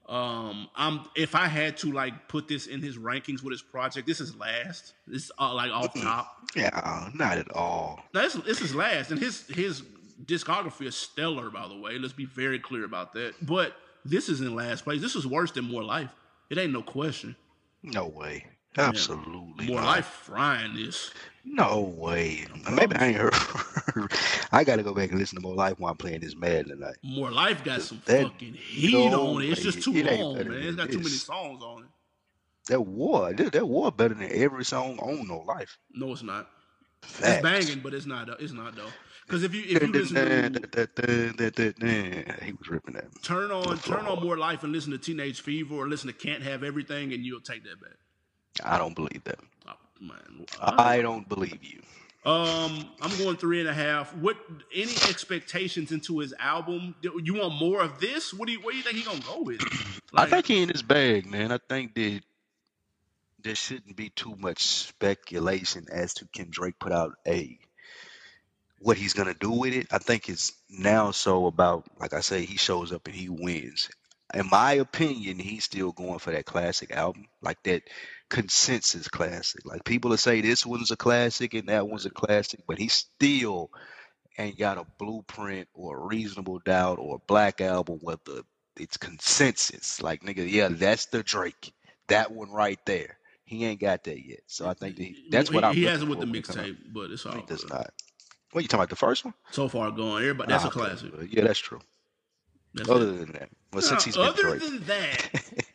Um, 0.10 0.68
I'm 0.76 1.06
if 1.16 1.36
I 1.36 1.48
had 1.48 1.78
to 1.78 1.92
like 1.92 2.28
put 2.28 2.48
this 2.48 2.68
in 2.68 2.82
his 2.82 2.98
rankings 2.98 3.44
with 3.44 3.52
his 3.52 3.62
project, 3.62 4.08
this 4.08 4.20
is 4.20 4.36
last. 4.36 4.94
This 5.08 5.32
uh, 5.40 5.54
like 5.54 5.72
off 5.72 5.94
top. 5.94 6.36
Yeah, 6.56 7.10
not 7.14 7.38
at 7.38 7.50
all. 7.56 8.02
Now 8.14 8.24
this, 8.24 8.34
this 8.34 8.62
is 8.62 8.76
last, 8.76 9.12
and 9.12 9.20
his 9.20 9.48
his 9.48 9.84
discography 10.26 10.86
is 10.86 10.96
stellar, 10.96 11.50
by 11.50 11.68
the 11.68 11.78
way. 11.78 11.98
Let's 11.98 12.14
be 12.14 12.26
very 12.26 12.60
clear 12.60 12.84
about 12.84 13.14
that. 13.14 13.34
But 13.42 13.74
this 14.04 14.28
is 14.28 14.42
in 14.42 14.54
last 14.56 14.84
place. 14.84 15.02
This 15.02 15.16
is 15.16 15.26
worse 15.26 15.52
than 15.52 15.66
More 15.66 15.84
Life. 15.84 16.12
It 16.50 16.58
ain't 16.58 16.74
no 16.74 16.82
question. 16.82 17.36
No 17.84 18.08
way. 18.08 18.46
Absolutely 18.78 19.68
More 19.68 19.82
not. 19.82 19.86
Life 19.86 20.06
frying 20.06 20.76
this. 20.76 21.12
No 21.44 21.82
way. 21.82 22.46
Maybe 22.72 22.96
I 22.96 23.08
ain't 23.08 23.18
heard. 23.18 23.34
I 24.52 24.64
got 24.64 24.78
to 24.78 24.84
go 24.84 24.94
back 24.94 25.10
and 25.12 25.20
listen 25.20 25.38
to 25.38 25.42
more 25.42 25.56
life 25.56 25.80
while 25.80 25.92
I'm 25.92 25.98
playing 25.98 26.22
this 26.22 26.36
Madden 26.36 26.70
tonight. 26.70 26.98
More 27.04 27.32
Life 27.32 27.64
got 27.64 27.82
some 27.82 28.02
That- 28.06 28.24
fucking 28.24 28.54
heat 28.54 29.12
no 29.12 29.36
on 29.36 29.44
it. 29.44 29.50
It's 29.50 29.62
just 29.62 29.82
too 29.82 29.96
It 29.96 30.20
long, 30.20 30.38
man. 30.38 30.54
It's 30.54 30.76
got 30.76 30.90
too 30.90 30.98
many 30.98 31.10
songs 31.10 31.64
on 31.64 31.84
it. 31.84 31.90
That 32.68 32.82
war, 32.82 33.34
that, 33.34 33.54
that 33.54 33.68
war 33.68 33.92
better 33.92 34.14
than 34.14 34.30
every 34.32 34.66
song 34.66 35.00
on 35.00 35.28
No 35.28 35.40
Life. 35.40 35.78
No, 35.94 36.12
it's 36.12 36.24
not. 36.24 36.48
It's 37.04 37.42
banging, 37.42 37.80
but 37.80 37.94
it's 37.94 38.06
not. 38.06 38.30
It's 38.40 38.54
not 38.54 38.76
though. 38.76 38.88
Because 39.26 39.44
if 39.44 39.56
you 39.56 39.64
if 39.68 39.82
you 39.82 39.92
listen 39.92 40.16
to 40.16 40.52
he 42.44 42.54
was 42.54 42.70
ripping 42.70 42.94
that. 42.96 43.06
Turn 43.24 43.52
on 43.52 43.78
turn 43.80 44.06
on 44.06 44.24
more 44.24 44.38
life 44.38 44.64
and 44.64 44.72
listen 44.72 44.92
to 44.92 44.98
Teenage 44.98 45.42
Fever 45.42 45.76
or 45.76 45.88
listen 45.88 46.08
to 46.08 46.14
Can't 46.14 46.44
Have 46.44 46.64
Everything 46.64 47.14
and 47.14 47.26
you'll 47.26 47.42
take 47.42 47.64
that 47.64 47.80
back. 47.82 47.96
I 48.64 48.78
don't 48.78 48.96
believe 48.96 49.24
that. 49.24 49.40
Oh, 49.68 49.74
man, 50.02 50.46
I 50.60 51.02
don't 51.02 51.28
believe 51.30 51.64
you. 51.64 51.82
Um, 52.24 52.88
I'm 53.02 53.18
going 53.18 53.36
three 53.38 53.62
and 53.62 53.70
a 53.70 53.74
half. 53.74 54.16
What 54.16 54.38
any 54.74 54.92
expectations 55.10 55.92
into 55.92 56.20
his 56.20 56.36
album? 56.38 56.94
You 57.02 57.34
want 57.34 57.56
more 57.56 57.82
of 57.82 58.00
this? 58.00 58.32
What 58.32 58.46
do 58.46 58.54
you 58.54 58.62
what 58.62 58.72
do 58.72 58.78
you 58.78 58.84
think 58.84 58.98
he 58.98 59.04
gonna 59.04 59.20
go 59.22 59.42
with? 59.42 59.62
Like, 60.14 60.28
I 60.28 60.30
think 60.30 60.46
he 60.46 60.62
in 60.62 60.70
his 60.70 60.84
bag, 60.84 61.26
man. 61.26 61.52
I 61.52 61.58
think 61.70 61.96
that 61.96 62.22
there 63.42 63.56
shouldn't 63.56 63.96
be 63.96 64.10
too 64.10 64.36
much 64.38 64.62
speculation 64.62 65.88
as 65.92 66.14
to 66.16 66.28
can 66.34 66.50
Drake 66.52 66.78
put 66.78 66.92
out 66.92 67.14
a 67.28 67.58
what 68.80 68.98
he's 68.98 69.14
gonna 69.14 69.34
do 69.34 69.52
with 69.52 69.74
it. 69.74 69.88
I 69.90 69.98
think 69.98 70.30
it's 70.30 70.52
now 70.70 71.10
so 71.10 71.48
about 71.48 71.86
like 72.00 72.14
I 72.14 72.20
say, 72.20 72.46
he 72.46 72.58
shows 72.58 72.92
up 72.92 73.08
and 73.08 73.16
he 73.16 73.30
wins. 73.30 73.90
In 74.34 74.48
my 74.50 74.74
opinion, 74.74 75.40
he's 75.40 75.64
still 75.64 75.92
going 75.92 76.20
for 76.20 76.32
that 76.32 76.46
classic 76.46 76.92
album, 76.92 77.28
like 77.42 77.64
that 77.64 77.82
consensus 78.32 79.10
classic. 79.10 79.66
Like 79.66 79.84
people 79.84 80.10
will 80.10 80.18
say 80.18 80.42
this 80.42 80.66
one's 80.66 80.90
a 80.90 80.96
classic 80.96 81.54
and 81.54 81.68
that 81.68 81.88
one's 81.88 82.06
a 82.06 82.10
classic, 82.10 82.62
but 82.66 82.80
he 82.80 82.88
still 82.88 83.70
ain't 84.38 84.58
got 84.58 84.78
a 84.78 84.86
blueprint 84.98 85.68
or 85.74 85.98
a 85.98 86.06
reasonable 86.08 86.60
doubt 86.60 86.98
or 86.98 87.18
a 87.18 87.28
black 87.28 87.60
album 87.60 88.00
with 88.02 88.24
the 88.24 88.44
it's 88.78 88.98
consensus. 88.98 90.02
Like 90.02 90.24
nigga, 90.24 90.50
yeah, 90.50 90.70
that's 90.72 91.08
the 91.08 91.22
Drake. 91.22 91.74
That 92.08 92.32
one 92.32 92.50
right 92.50 92.80
there. 92.86 93.18
He 93.44 93.66
ain't 93.66 93.82
got 93.82 94.06
that 94.06 94.26
yet. 94.26 94.40
So 94.48 94.66
I 94.66 94.74
think 94.76 94.96
that 94.96 95.04
he, 95.04 95.28
that's 95.30 95.52
what 95.52 95.66
I'm. 95.66 95.76
He 95.76 95.84
has 95.84 96.02
it 96.02 96.08
with 96.08 96.22
the 96.22 96.26
mixtape, 96.26 96.78
but 96.94 97.12
it's 97.12 97.26
all. 97.26 97.34
He 97.34 97.42
does 97.42 97.68
not. 97.68 97.92
What 98.54 98.62
you 98.62 98.70
talking 98.70 98.80
about? 98.80 98.90
The 98.90 98.96
first 98.96 99.26
one? 99.26 99.34
So 99.52 99.68
far 99.68 99.92
gone. 99.92 100.22
Everybody, 100.22 100.52
that's 100.52 100.64
a 100.64 100.68
ah, 100.68 100.72
classic. 100.72 101.12
Yeah, 101.30 101.44
that's 101.44 101.60
true. 101.60 101.82
That's 102.74 102.90
other 102.90 103.10
it. 103.10 103.20
than 103.20 103.32
that, 103.34 103.50
well, 103.74 103.82
since 103.82 104.06
he's 104.06 104.16
been 104.16 104.26
other 104.26 104.44
Drake. 104.44 104.62
than 104.62 104.84
that, 104.86 105.66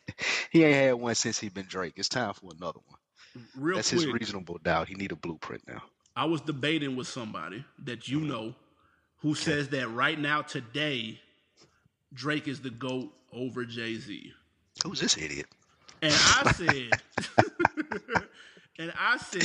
he 0.57 0.63
ain't 0.63 0.75
had 0.75 0.93
one 0.93 1.15
since 1.15 1.39
he 1.39 1.49
been 1.49 1.65
Drake. 1.67 1.93
It's 1.97 2.09
time 2.09 2.33
for 2.33 2.51
another 2.57 2.79
one. 2.87 3.43
Real 3.55 3.75
That's 3.75 3.89
quick, 3.89 4.01
his 4.01 4.11
reasonable 4.11 4.57
doubt. 4.63 4.87
He 4.87 4.95
need 4.95 5.11
a 5.11 5.15
blueprint 5.15 5.67
now. 5.67 5.83
I 6.15 6.25
was 6.25 6.41
debating 6.41 6.95
with 6.95 7.07
somebody 7.07 7.63
that 7.83 8.07
you 8.07 8.19
mm-hmm. 8.19 8.29
know 8.29 8.55
who 9.19 9.35
says 9.35 9.69
that 9.69 9.89
right 9.91 10.19
now 10.19 10.41
today 10.41 11.19
Drake 12.13 12.47
is 12.47 12.59
the 12.59 12.71
GOAT 12.71 13.11
over 13.31 13.65
Jay-Z. 13.65 14.33
Who's 14.83 14.99
this 14.99 15.17
idiot? 15.17 15.45
And 16.01 16.13
I 16.13 16.51
said 16.55 16.89
and 18.79 18.93
I 18.97 19.17
said 19.17 19.43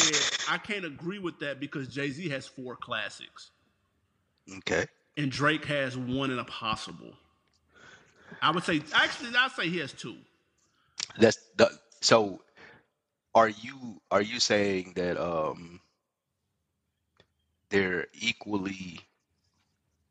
I 0.49 0.57
can't 0.57 0.87
agree 0.87 1.19
with 1.19 1.39
that 1.41 1.61
because 1.61 1.89
Jay-Z 1.89 2.27
has 2.31 2.47
four 2.47 2.77
classics. 2.77 3.51
Okay. 4.59 4.87
And 5.19 5.31
Drake 5.31 5.67
has 5.67 5.99
one 5.99 6.31
and 6.31 6.41
a 6.41 6.45
possible. 6.45 7.13
I 8.41 8.51
would 8.51 8.65
say 8.65 8.81
actually 8.95 9.37
I'd 9.37 9.51
say 9.51 9.69
he 9.69 9.79
has 9.79 9.93
two. 9.93 10.17
That's 11.19 11.39
the 11.57 11.71
so. 12.01 12.41
Are 13.35 13.49
you 13.49 14.01
are 14.11 14.21
you 14.21 14.41
saying 14.41 14.93
that 14.97 15.19
um 15.19 15.81
they're 17.71 18.07
equally 18.13 19.01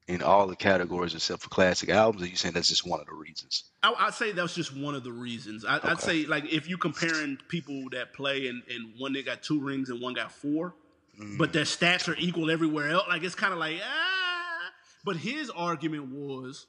in 0.08 0.22
all 0.22 0.48
the 0.48 0.56
categories 0.56 1.14
except 1.14 1.42
for 1.42 1.50
classic 1.50 1.90
albums? 1.90 2.24
Are 2.24 2.28
you 2.28 2.36
saying 2.36 2.54
that's 2.54 2.68
just 2.68 2.86
one 2.86 3.00
of 3.00 3.06
the 3.06 3.14
reasons? 3.14 3.66
I, 3.82 4.06
would 4.06 4.14
say 4.14 4.32
that's 4.32 4.54
just 4.54 4.76
one 4.76 4.96
of 4.96 5.04
the 5.04 5.12
reasons. 5.12 5.64
I, 5.64 5.80
would 5.88 6.02
say 6.02 6.26
like 6.26 6.52
if 6.52 6.68
you 6.68 6.78
comparing 6.78 7.38
people 7.48 7.86
that 7.92 8.14
play 8.14 8.48
and, 8.48 8.62
and 8.70 8.94
one 8.98 9.14
that 9.14 9.26
got 9.26 9.42
two 9.42 9.62
rings 9.62 9.90
and 9.90 10.02
one 10.02 10.14
got 10.14 10.32
4 10.32 10.74
mm. 11.20 11.38
but 11.38 11.54
their 11.54 11.64
stats 11.64 12.10
are 12.10 12.16
equal 12.18 12.52
everywhere 12.52 12.90
else, 12.90 13.06
like 13.08 13.24
it's 13.24 13.36
kind 13.36 13.54
of 13.54 13.60
like 13.60 13.78
ah. 13.82 14.72
But 15.06 15.16
his 15.16 15.50
argument 15.50 16.12
was 16.12 16.68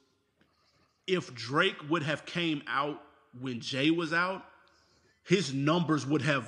if 1.06 1.34
Drake 1.34 1.76
would 1.90 2.02
have 2.02 2.24
came 2.24 2.62
out 2.66 3.02
when 3.40 3.60
Jay 3.60 3.90
was 3.90 4.12
out, 4.12 4.44
his 5.24 5.52
numbers 5.54 6.06
would 6.06 6.22
have 6.22 6.46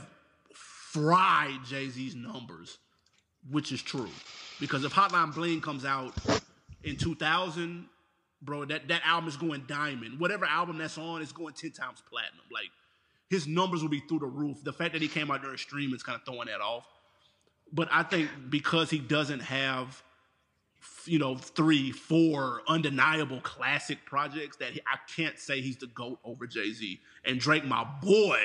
fried 0.53 1.65
Jay 1.67 1.89
Z's 1.89 2.15
numbers, 2.15 2.79
which 3.51 3.73
is 3.73 3.83
true. 3.83 4.11
Because 4.61 4.85
if 4.85 4.93
Hotline 4.93 5.35
Bling 5.35 5.61
comes 5.61 5.85
out 5.85 6.15
in 6.83 6.97
2000, 6.97 7.87
bro, 8.43 8.65
that, 8.67 8.89
that 8.89 9.03
album 9.05 9.29
is 9.29 9.37
going 9.37 9.65
diamond. 9.67 10.21
Whatever 10.21 10.45
album 10.45 10.79
that's 10.79 10.99
on 10.99 11.23
is 11.23 11.33
going 11.33 11.55
10 11.55 11.73
times 11.73 12.03
platinum. 12.09 12.45
Like, 12.53 12.71
his 13.31 13.47
numbers 13.47 13.83
will 13.83 13.89
be 13.89 14.01
through 14.01 14.21
the 14.21 14.27
roof. 14.27 14.63
The 14.63 14.73
fact 14.73 14.93
that 14.93 15.03
he 15.03 15.09
came 15.09 15.31
out 15.31 15.43
during 15.43 15.57
stream 15.57 15.93
is 15.95 16.03
kind 16.03 16.17
of 16.17 16.25
throwing 16.25 16.47
that 16.49 16.61
off. 16.61 16.87
But 17.73 17.89
I 17.91 18.03
think 18.03 18.31
because 18.51 18.91
he 18.91 18.99
doesn't 18.99 19.41
have 19.41 20.03
you 21.07 21.19
know, 21.19 21.37
three, 21.37 21.91
four 21.91 22.63
undeniable 22.69 23.41
classic 23.41 24.05
projects 24.05 24.57
that 24.59 24.73
he, 24.73 24.81
I 24.81 24.99
can't 25.15 25.39
say 25.39 25.61
he's 25.61 25.77
the 25.77 25.87
GOAT 25.87 26.19
over 26.25 26.47
Jay 26.47 26.73
Z. 26.73 27.01
And 27.25 27.39
Drake, 27.39 27.65
my 27.65 27.85
boy, 28.03 28.39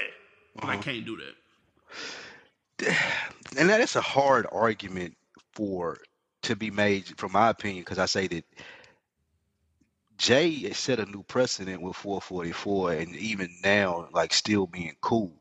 but. 0.56 0.66
I 0.66 0.78
can't 0.78 1.06
do 1.06 1.18
that. 1.18 2.96
And 3.58 3.68
that 3.68 3.82
is 3.82 3.96
a 3.96 4.02
hard 4.02 4.46
argument 4.52 5.18
for 5.54 5.98
to 6.44 6.56
be 6.56 6.72
made, 6.72 7.08
from 7.18 7.32
my 7.32 7.50
opinion, 7.50 7.82
because 7.82 7.98
I 7.98 8.06
say 8.06 8.28
that 8.28 8.46
Jay 10.18 10.72
set 10.72 11.00
a 11.00 11.06
new 11.06 11.24
precedent 11.24 11.82
with 11.82 11.96
444, 11.96 12.94
and 12.94 13.16
even 13.16 13.50
now, 13.64 14.08
like 14.14 14.34
still 14.34 14.68
being 14.68 14.96
cool. 15.02 15.34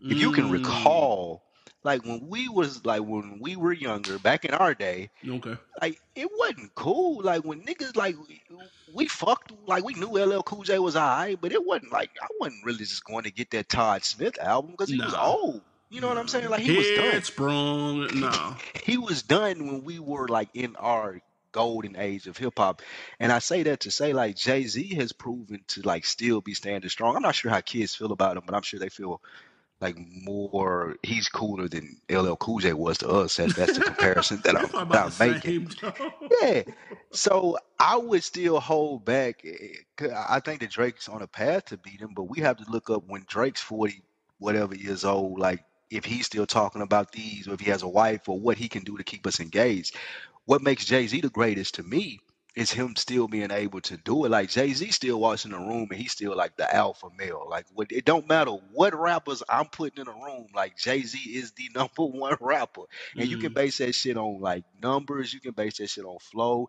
If 0.00 0.18
you 0.18 0.30
can 0.32 0.48
mm. 0.48 0.52
recall, 0.52 1.42
like 1.84 2.04
when 2.04 2.28
we 2.28 2.48
was 2.48 2.84
like 2.84 3.02
when 3.02 3.38
we 3.40 3.56
were 3.56 3.72
younger 3.72 4.18
back 4.18 4.44
in 4.44 4.52
our 4.52 4.74
day 4.74 5.10
okay 5.28 5.56
like 5.80 5.98
it 6.14 6.28
wasn't 6.38 6.74
cool 6.74 7.22
like 7.22 7.44
when 7.44 7.62
niggas 7.62 7.96
like 7.96 8.16
we 8.92 9.06
fucked 9.06 9.52
like 9.66 9.84
we 9.84 9.94
knew 9.94 10.18
ll 10.18 10.42
cool 10.42 10.62
j 10.62 10.78
was 10.78 10.96
alright 10.96 11.40
but 11.40 11.52
it 11.52 11.64
wasn't 11.64 11.92
like 11.92 12.10
i 12.22 12.26
wasn't 12.40 12.64
really 12.64 12.78
just 12.78 13.04
going 13.04 13.24
to 13.24 13.30
get 13.30 13.50
that 13.50 13.68
todd 13.68 14.04
smith 14.04 14.38
album 14.38 14.72
because 14.72 14.90
he 14.90 14.98
no. 14.98 15.04
was 15.04 15.14
old 15.14 15.60
you 15.90 16.00
know 16.00 16.08
what 16.08 16.18
i'm 16.18 16.28
saying 16.28 16.48
like 16.48 16.60
he 16.60 16.74
Head 16.74 16.76
was 16.76 17.12
done 17.12 17.22
sprung 17.22 18.20
no 18.20 18.56
he 18.84 18.98
was 18.98 19.22
done 19.22 19.66
when 19.66 19.84
we 19.84 19.98
were 19.98 20.28
like 20.28 20.48
in 20.54 20.76
our 20.76 21.20
golden 21.52 21.96
age 21.96 22.26
of 22.26 22.36
hip 22.36 22.54
hop. 22.56 22.82
And 23.18 23.32
I 23.32 23.38
say 23.38 23.62
that 23.64 23.80
to 23.80 23.90
say 23.90 24.12
like 24.12 24.36
Jay 24.36 24.64
Z 24.64 24.94
has 24.94 25.12
proven 25.12 25.64
to 25.68 25.82
like 25.82 26.04
still 26.04 26.40
be 26.40 26.54
standing 26.54 26.90
strong. 26.90 27.16
I'm 27.16 27.22
not 27.22 27.34
sure 27.34 27.50
how 27.50 27.60
kids 27.60 27.94
feel 27.94 28.12
about 28.12 28.36
him, 28.36 28.42
but 28.46 28.54
I'm 28.54 28.62
sure 28.62 28.78
they 28.78 28.88
feel 28.88 29.20
like 29.80 29.96
more 30.24 30.96
he's 31.02 31.28
cooler 31.28 31.68
than 31.68 32.00
LL 32.10 32.34
Cool 32.34 32.58
J 32.58 32.72
was 32.72 32.98
to 32.98 33.08
us. 33.08 33.36
That's, 33.36 33.54
that's 33.54 33.78
the 33.78 33.84
comparison 33.84 34.40
that 34.44 34.56
I'm, 34.74 34.88
that 34.88 35.20
I'm 35.20 35.32
making. 35.32 35.70
yeah. 36.42 36.62
So 37.12 37.58
I 37.78 37.96
would 37.96 38.24
still 38.24 38.58
hold 38.60 39.04
back. 39.04 39.44
Eh, 39.44 40.08
I 40.14 40.40
think 40.40 40.60
that 40.60 40.70
Drake's 40.70 41.08
on 41.08 41.22
a 41.22 41.26
path 41.26 41.66
to 41.66 41.76
beat 41.76 42.00
him, 42.00 42.12
but 42.14 42.24
we 42.24 42.40
have 42.40 42.56
to 42.56 42.70
look 42.70 42.90
up 42.90 43.04
when 43.06 43.24
Drake's 43.28 43.60
40 43.60 44.02
whatever 44.38 44.74
years 44.74 45.04
old, 45.04 45.38
like 45.38 45.64
if 45.90 46.04
he's 46.04 46.26
still 46.26 46.46
talking 46.46 46.82
about 46.82 47.12
these 47.12 47.48
or 47.48 47.54
if 47.54 47.60
he 47.60 47.70
has 47.70 47.82
a 47.82 47.88
wife 47.88 48.28
or 48.28 48.38
what 48.38 48.58
he 48.58 48.68
can 48.68 48.82
do 48.82 48.96
to 48.96 49.04
keep 49.04 49.26
us 49.26 49.40
engaged. 49.40 49.96
What 50.44 50.62
makes 50.62 50.86
Jay-Z 50.86 51.20
the 51.20 51.28
greatest 51.28 51.74
to 51.74 51.82
me 51.82 52.20
it's 52.58 52.72
him 52.72 52.96
still 52.96 53.28
being 53.28 53.52
able 53.52 53.80
to 53.80 53.96
do 53.98 54.24
it. 54.24 54.30
Like 54.30 54.50
Jay 54.50 54.72
Z 54.72 54.90
still 54.90 55.20
walks 55.20 55.44
in 55.44 55.52
the 55.52 55.58
room 55.58 55.86
and 55.92 56.00
he's 56.00 56.10
still 56.10 56.36
like 56.36 56.56
the 56.56 56.74
alpha 56.74 57.06
male. 57.16 57.46
Like 57.48 57.66
what 57.72 57.92
it 57.92 58.04
don't 58.04 58.28
matter 58.28 58.50
what 58.72 58.98
rappers 58.98 59.44
I'm 59.48 59.66
putting 59.66 60.02
in 60.02 60.08
a 60.08 60.12
room. 60.12 60.48
Like 60.52 60.76
Jay 60.76 61.02
Z 61.02 61.18
is 61.18 61.52
the 61.52 61.70
number 61.74 62.04
one 62.04 62.36
rapper, 62.40 62.82
and 63.16 63.26
mm 63.26 63.28
you 63.28 63.36
can 63.36 63.50
mm. 63.50 63.54
base 63.54 63.78
that 63.78 63.94
shit 63.94 64.16
on 64.16 64.40
like 64.40 64.64
numbers. 64.82 65.32
You 65.32 65.40
can 65.40 65.52
base 65.52 65.78
that 65.78 65.88
shit 65.88 66.04
on 66.04 66.18
flow 66.18 66.68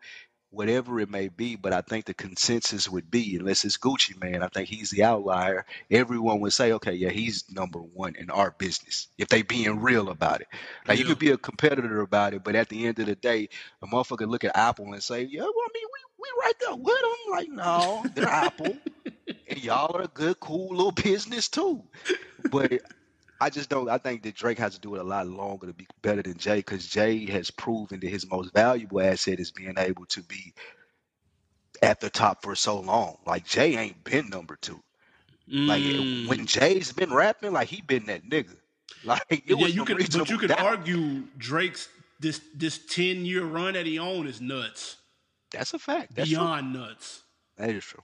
whatever 0.52 1.00
it 1.00 1.10
may 1.10 1.28
be. 1.28 1.56
But 1.56 1.74
I 1.74 1.82
think 1.82 2.06
the 2.06 2.14
consensus 2.14 2.90
would 2.90 3.10
be, 3.10 3.38
unless 3.38 3.66
it's 3.66 3.78
Gucci 3.78 4.20
Mane, 4.22 4.42
I 4.42 4.48
think 4.48 4.68
he's 4.68 4.90
the 4.90 5.04
outlier. 5.04 5.66
Everyone 5.92 6.40
would 6.42 6.54
say, 6.54 6.72
okay, 6.74 6.94
yeah, 6.94 7.10
he's 7.10 7.46
number 7.52 7.80
one 7.80 8.16
in 8.16 8.30
our 8.30 8.52
business 8.58 9.08
if 9.18 9.28
they 9.28 9.42
being 9.42 9.80
real 9.80 10.10
about 10.10 10.42
it. 10.42 10.48
Like 10.88 10.98
yeah. 10.98 11.04
you 11.04 11.08
could 11.10 11.20
be 11.20 11.32
a 11.32 11.38
competitor 11.38 12.02
about 12.02 12.34
it, 12.34 12.44
but 12.44 12.56
at 12.56 12.70
the 12.70 12.86
end 12.86 13.00
of 13.00 13.06
the 13.06 13.16
day, 13.16 13.50
a 13.82 13.88
motherfucker 13.88 14.28
look 14.28 14.44
at 14.44 14.58
Apple 14.58 14.94
and 14.94 15.04
say, 15.04 15.24
yeah, 15.24 15.42
well, 15.42 15.50
I 15.50 15.70
mean, 15.74 15.84
we 15.94 16.00
we 16.20 16.28
right 16.42 16.54
there 16.60 16.76
with 16.76 17.02
them. 17.02 17.32
Like, 17.32 17.50
no, 17.50 18.06
they're 18.14 18.28
Apple, 18.28 18.78
and 19.48 19.64
y'all 19.64 19.96
are 19.96 20.04
a 20.04 20.08
good, 20.08 20.40
cool 20.40 20.70
little 20.70 20.92
business 20.92 21.48
too. 21.48 21.84
But 22.52 22.82
I 23.42 23.50
just 23.50 23.70
don't. 23.70 23.90
I 23.90 23.98
think 23.98 24.24
that 24.24 24.36
Drake 24.36 24.60
has 24.60 24.74
to 24.76 24.82
do 24.82 24.96
it 24.96 25.02
a 25.02 25.04
lot 25.04 25.28
longer 25.28 25.68
to 25.68 25.74
be 25.74 25.88
better 26.02 26.22
than 26.22 26.38
Jay 26.38 26.58
because 26.58 26.88
Jay 26.88 27.26
has 27.28 27.50
proven 27.50 28.00
that 28.02 28.10
his 28.10 28.30
most 28.30 28.54
valuable 28.54 29.02
asset 29.02 29.40
is 29.40 29.52
being 29.52 29.76
able 29.78 30.06
to 30.08 30.22
be 30.24 30.54
at 31.82 32.00
the 32.00 32.10
top 32.10 32.44
for 32.44 32.56
so 32.56 32.80
long. 32.80 33.18
Like 33.26 33.46
Jay 33.46 33.78
ain't 33.78 34.04
been 34.04 34.30
number 34.30 34.58
two. 34.60 34.82
Like 35.52 35.82
when 35.82 36.40
mm. 36.40 36.46
Jay's 36.46 36.92
been 36.92 37.12
rapping, 37.12 37.54
like 37.54 37.70
he 37.70 37.82
been 37.82 38.06
that 38.06 38.28
nigga. 38.28 38.56
Like 39.06 39.24
it 39.30 39.44
yeah, 39.46 39.56
was 39.56 39.74
you 39.74 39.86
could, 39.86 39.98
but 39.98 40.30
you 40.30 40.38
could 40.38 40.50
doubt. 40.50 40.60
argue 40.60 41.22
Drake's 41.38 41.88
this 42.20 42.42
this 42.54 42.80
ten 42.88 43.24
year 43.24 43.46
run 43.46 43.76
that 43.76 43.86
he 43.86 43.98
owned 43.98 44.28
is 44.28 44.42
nuts. 44.42 44.98
That's 45.52 45.74
a 45.74 45.80
fact. 45.80 46.16
That's 46.16 46.28
beyond 46.28 46.74
true. 46.74 46.82
nuts. 46.82 47.24
That 47.58 47.70
is 47.70 47.86
true. 47.86 48.04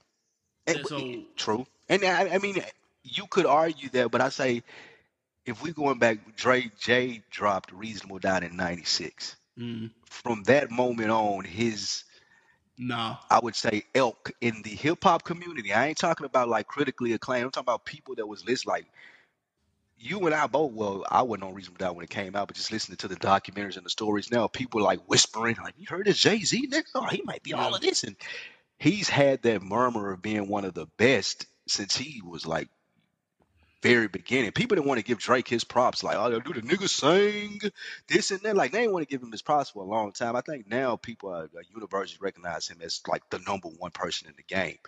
And, 0.66 0.86
so, 0.86 1.22
true. 1.36 1.66
And 1.90 2.02
I, 2.02 2.36
I 2.36 2.38
mean, 2.38 2.62
you 3.02 3.26
could 3.28 3.44
argue 3.44 3.90
that, 3.90 4.10
but 4.10 4.22
I 4.22 4.30
say 4.30 4.62
if 5.46 5.62
we 5.62 5.72
going 5.72 5.98
back, 5.98 6.36
Dre 6.36 6.70
J 6.78 7.22
dropped 7.30 7.72
Reasonable 7.72 8.18
Doubt 8.18 8.42
in 8.42 8.56
'96. 8.56 9.36
Mm. 9.58 9.90
From 10.04 10.42
that 10.44 10.70
moment 10.70 11.10
on, 11.10 11.44
his 11.44 12.04
Nah. 12.78 13.16
I 13.30 13.38
would 13.42 13.56
say 13.56 13.84
elk 13.94 14.30
in 14.40 14.62
the 14.62 14.70
hip 14.70 15.02
hop 15.02 15.24
community. 15.24 15.72
I 15.72 15.86
ain't 15.86 15.98
talking 15.98 16.26
about 16.26 16.48
like 16.48 16.66
critically 16.66 17.12
acclaimed. 17.14 17.44
I'm 17.44 17.50
talking 17.50 17.64
about 17.64 17.84
people 17.84 18.14
that 18.16 18.26
was 18.26 18.44
list 18.44 18.66
Like 18.66 18.86
you 19.98 20.26
and 20.26 20.34
I 20.34 20.46
both. 20.46 20.72
Well, 20.72 21.04
I 21.10 21.22
wasn't 21.22 21.44
on 21.44 21.54
Reasonable 21.54 21.78
Doubt 21.78 21.96
when 21.96 22.04
it 22.04 22.10
came 22.10 22.36
out, 22.36 22.48
but 22.48 22.56
just 22.56 22.70
listening 22.70 22.98
to 22.98 23.08
the 23.08 23.16
documentaries 23.16 23.76
and 23.76 23.86
the 23.86 23.90
stories 23.90 24.30
now, 24.30 24.46
people 24.46 24.82
like 24.82 25.00
whispering, 25.06 25.56
like, 25.62 25.74
"You 25.78 25.86
heard 25.88 26.06
this 26.06 26.18
Jay 26.18 26.38
Z 26.40 26.68
nigga? 26.68 26.84
Oh, 26.94 27.06
he 27.06 27.22
might 27.24 27.42
be 27.42 27.54
all 27.54 27.74
of 27.74 27.80
this." 27.80 28.04
And 28.04 28.16
he's 28.78 29.08
had 29.08 29.42
that 29.42 29.62
murmur 29.62 30.12
of 30.12 30.20
being 30.20 30.48
one 30.48 30.66
of 30.66 30.74
the 30.74 30.86
best 30.98 31.46
since 31.66 31.96
he 31.96 32.20
was 32.22 32.46
like 32.46 32.68
very 33.86 34.08
beginning. 34.08 34.50
People 34.52 34.74
didn't 34.74 34.88
want 34.88 34.98
to 34.98 35.04
give 35.04 35.18
Drake 35.18 35.46
his 35.48 35.64
props, 35.64 36.02
like, 36.02 36.16
oh, 36.16 36.40
do 36.40 36.52
the 36.52 36.60
nigga 36.60 36.88
sing 36.88 37.60
this 38.08 38.30
and 38.30 38.40
that. 38.40 38.56
Like, 38.56 38.72
they 38.72 38.80
didn't 38.80 38.92
want 38.92 39.08
to 39.08 39.12
give 39.12 39.22
him 39.22 39.30
his 39.30 39.42
props 39.42 39.70
for 39.70 39.82
a 39.82 39.86
long 39.86 40.12
time. 40.12 40.34
I 40.34 40.40
think 40.40 40.68
now 40.68 40.96
people 40.96 41.30
are, 41.30 41.44
are 41.44 41.64
universally 41.72 42.18
recognize 42.20 42.68
him 42.68 42.78
as 42.82 43.00
like 43.06 43.28
the 43.30 43.38
number 43.40 43.68
one 43.68 43.92
person 43.92 44.28
in 44.28 44.34
the 44.36 44.42
game. 44.42 44.78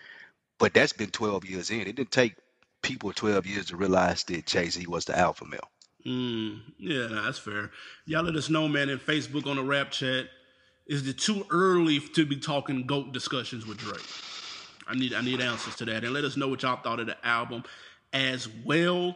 But 0.57 0.73
that's 0.73 0.93
been 0.93 1.11
12 1.11 1.45
years 1.45 1.69
in. 1.69 1.81
It 1.81 1.95
didn't 1.95 2.11
take 2.11 2.35
people 2.81 3.13
12 3.13 3.45
years 3.45 3.65
to 3.67 3.77
realize 3.77 4.23
that 4.25 4.45
Jay 4.45 4.69
Z 4.69 4.85
was 4.87 5.05
the 5.05 5.17
alpha 5.17 5.45
male. 5.45 5.69
Mm, 6.05 6.61
yeah, 6.77 7.07
nah, 7.07 7.23
that's 7.23 7.39
fair. 7.39 7.71
Y'all 8.05 8.23
let 8.23 8.35
us 8.35 8.49
know, 8.49 8.67
man, 8.67 8.89
in 8.89 8.99
Facebook 8.99 9.47
on 9.47 9.55
the 9.55 9.63
rap 9.63 9.91
chat. 9.91 10.25
Is 10.87 11.07
it 11.07 11.19
too 11.19 11.45
early 11.51 11.99
to 11.99 12.25
be 12.25 12.37
talking 12.37 12.85
GOAT 12.87 13.13
discussions 13.13 13.65
with 13.65 13.77
Drake? 13.77 14.01
I 14.87 14.95
need 14.95 15.13
I 15.13 15.21
need 15.21 15.39
answers 15.39 15.75
to 15.75 15.85
that. 15.85 16.03
And 16.03 16.13
let 16.13 16.23
us 16.23 16.35
know 16.35 16.47
what 16.47 16.63
y'all 16.63 16.81
thought 16.81 16.99
of 16.99 17.05
the 17.05 17.25
album 17.25 17.63
as 18.13 18.47
well. 18.65 19.15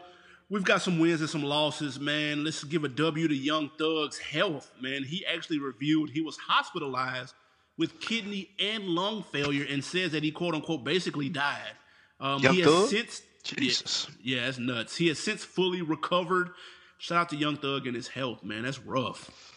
We've 0.50 0.64
got 0.64 0.82
some 0.82 1.00
wins 1.00 1.22
and 1.22 1.30
some 1.30 1.44
losses, 1.44 2.00
man. 2.00 2.44
Let's 2.44 2.64
give 2.64 2.84
a 2.84 2.90
W 2.90 3.28
to 3.28 3.36
Young 3.36 3.72
Thug's 3.78 4.20
health, 4.20 4.72
man. 4.80 5.04
He 5.04 5.26
actually 5.26 5.60
reviewed, 5.60 6.12
he 6.12 6.22
was 6.22 6.38
hospitalized 6.38 7.34
with 7.78 8.00
kidney 8.00 8.50
and 8.60 8.84
lung 8.84 9.24
failure 9.24 9.66
and 9.68 9.84
says 9.84 10.12
that 10.12 10.24
he 10.24 10.32
quote 10.32 10.54
unquote 10.54 10.84
basically 10.84 11.30
died. 11.30 11.72
Um, 12.20 12.42
Young 12.42 12.54
he 12.54 12.62
has 12.62 12.72
Thug? 12.72 12.90
since 12.90 13.22
Jesus. 13.44 14.08
yeah, 14.22 14.38
yeah, 14.38 14.46
that's 14.46 14.58
nuts. 14.60 14.96
He 14.96 15.08
has 15.08 15.20
since 15.20 15.44
fully 15.44 15.82
recovered. 15.82 16.52
Shout 16.98 17.18
out 17.18 17.30
to 17.30 17.36
Young 17.36 17.58
Thug 17.58 17.88
and 17.88 17.96
his 17.96 18.08
health, 18.08 18.44
man. 18.44 18.64
That's 18.64 18.80
rough. 18.80 19.53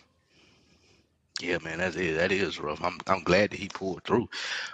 Yeah, 1.41 1.59
man, 1.63 1.79
that 1.79 1.97
is 1.97 2.17
that 2.17 2.33
is 2.33 2.59
rough. 2.59 2.83
I'm 2.83 2.99
I'm 3.07 3.23
glad 3.23 3.51
that 3.51 3.59
he 3.59 3.69
pulled 3.69 4.05
through. 4.05 4.29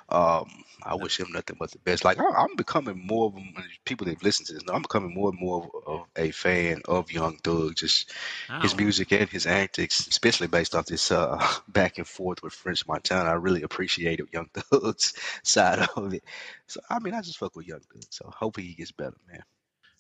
Um, 0.08 0.48
I 0.84 0.94
wish 0.94 1.18
him 1.18 1.32
nothing 1.32 1.56
but 1.58 1.72
the 1.72 1.78
best. 1.78 2.04
Like 2.04 2.20
I, 2.20 2.24
I'm 2.24 2.54
becoming 2.56 3.04
more 3.04 3.26
of 3.26 3.36
a, 3.36 3.42
people 3.84 4.06
that 4.06 4.22
listen 4.22 4.46
to 4.46 4.52
this. 4.52 4.64
know, 4.64 4.74
I'm 4.74 4.82
becoming 4.82 5.12
more 5.12 5.30
and 5.30 5.40
more 5.40 5.64
of, 5.64 5.88
of 5.88 6.06
a 6.16 6.30
fan 6.30 6.80
of 6.86 7.10
Young 7.10 7.36
Thug. 7.38 7.74
Just 7.74 8.12
his 8.60 8.76
music 8.76 9.10
and 9.12 9.28
his 9.28 9.46
antics, 9.46 10.06
especially 10.06 10.46
based 10.46 10.76
off 10.76 10.86
this 10.86 11.10
uh, 11.10 11.44
back 11.68 11.98
and 11.98 12.06
forth 12.06 12.44
with 12.44 12.52
French 12.52 12.86
Montana. 12.86 13.30
I 13.30 13.34
really 13.34 13.62
appreciated 13.62 14.28
Young 14.32 14.48
Thug's 14.54 15.14
side 15.42 15.80
of 15.96 16.14
it. 16.14 16.22
So 16.68 16.80
I 16.88 17.00
mean, 17.00 17.14
I 17.14 17.22
just 17.22 17.38
fuck 17.38 17.56
with 17.56 17.66
Young 17.66 17.80
Thug. 17.80 18.04
So 18.10 18.30
hopefully 18.32 18.68
he 18.68 18.74
gets 18.74 18.92
better, 18.92 19.16
man. 19.28 19.42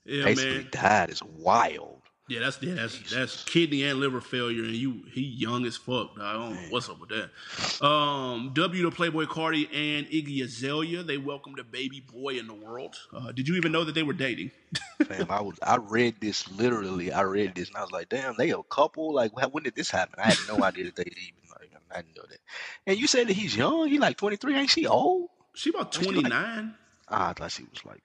Yeah, 0.04 0.24
Basically, 0.24 0.58
man. 0.58 0.68
died 0.70 1.10
is 1.10 1.22
wild. 1.24 2.02
Yeah, 2.32 2.40
that's 2.40 2.62
yeah, 2.62 2.74
that's 2.74 3.12
that's 3.14 3.44
kidney 3.44 3.82
and 3.84 4.00
liver 4.00 4.20
failure, 4.22 4.62
and 4.64 4.72
you 4.74 5.02
he 5.12 5.20
young 5.20 5.66
as 5.66 5.76
fuck. 5.76 6.16
Dog. 6.16 6.20
I 6.20 6.32
don't 6.32 6.54
know 6.54 6.60
what's 6.70 6.88
up 6.88 6.98
with 6.98 7.10
that. 7.10 7.84
Um, 7.86 8.52
W 8.54 8.82
to 8.88 8.90
Playboi 8.96 9.26
Carti 9.26 9.64
and 9.72 10.06
Iggy 10.06 10.42
Azalea. 10.42 11.02
They 11.02 11.18
welcomed 11.18 11.58
a 11.58 11.64
baby 11.64 12.00
boy 12.00 12.38
in 12.38 12.46
the 12.46 12.54
world. 12.54 12.96
Uh, 13.12 13.32
did 13.32 13.46
you 13.48 13.56
even 13.56 13.70
know 13.72 13.84
that 13.84 13.94
they 13.94 14.02
were 14.02 14.14
dating? 14.14 14.50
Fam, 15.04 15.26
I 15.30 15.42
was 15.42 15.58
I 15.62 15.76
read 15.76 16.14
this 16.20 16.50
literally. 16.52 17.12
I 17.12 17.20
read 17.22 17.54
this 17.54 17.68
and 17.68 17.76
I 17.76 17.82
was 17.82 17.90
like, 17.92 18.08
damn, 18.08 18.34
they 18.38 18.50
a 18.50 18.62
couple. 18.62 19.12
Like, 19.12 19.32
when 19.52 19.62
did 19.64 19.74
this 19.74 19.90
happen? 19.90 20.14
I 20.18 20.28
had 20.28 20.38
no 20.48 20.64
idea 20.64 20.84
that 20.84 20.96
they 20.96 21.02
even 21.02 21.50
like. 21.50 21.70
I 21.94 21.96
didn't 22.00 22.16
know 22.16 22.24
that. 22.30 22.38
And 22.86 22.98
you 22.98 23.06
said 23.06 23.26
that 23.28 23.34
he's 23.34 23.54
young. 23.54 23.88
He 23.88 23.98
like 23.98 24.16
twenty 24.16 24.36
three. 24.36 24.56
Ain't 24.56 24.70
she 24.70 24.86
old? 24.86 25.28
She 25.54 25.68
about 25.68 25.94
like- 25.94 26.04
twenty 26.04 26.22
nine. 26.22 26.74
Ah, 27.08 27.28
I 27.28 27.32
thought 27.34 27.50
she 27.50 27.64
was 27.64 27.84
like 27.84 28.02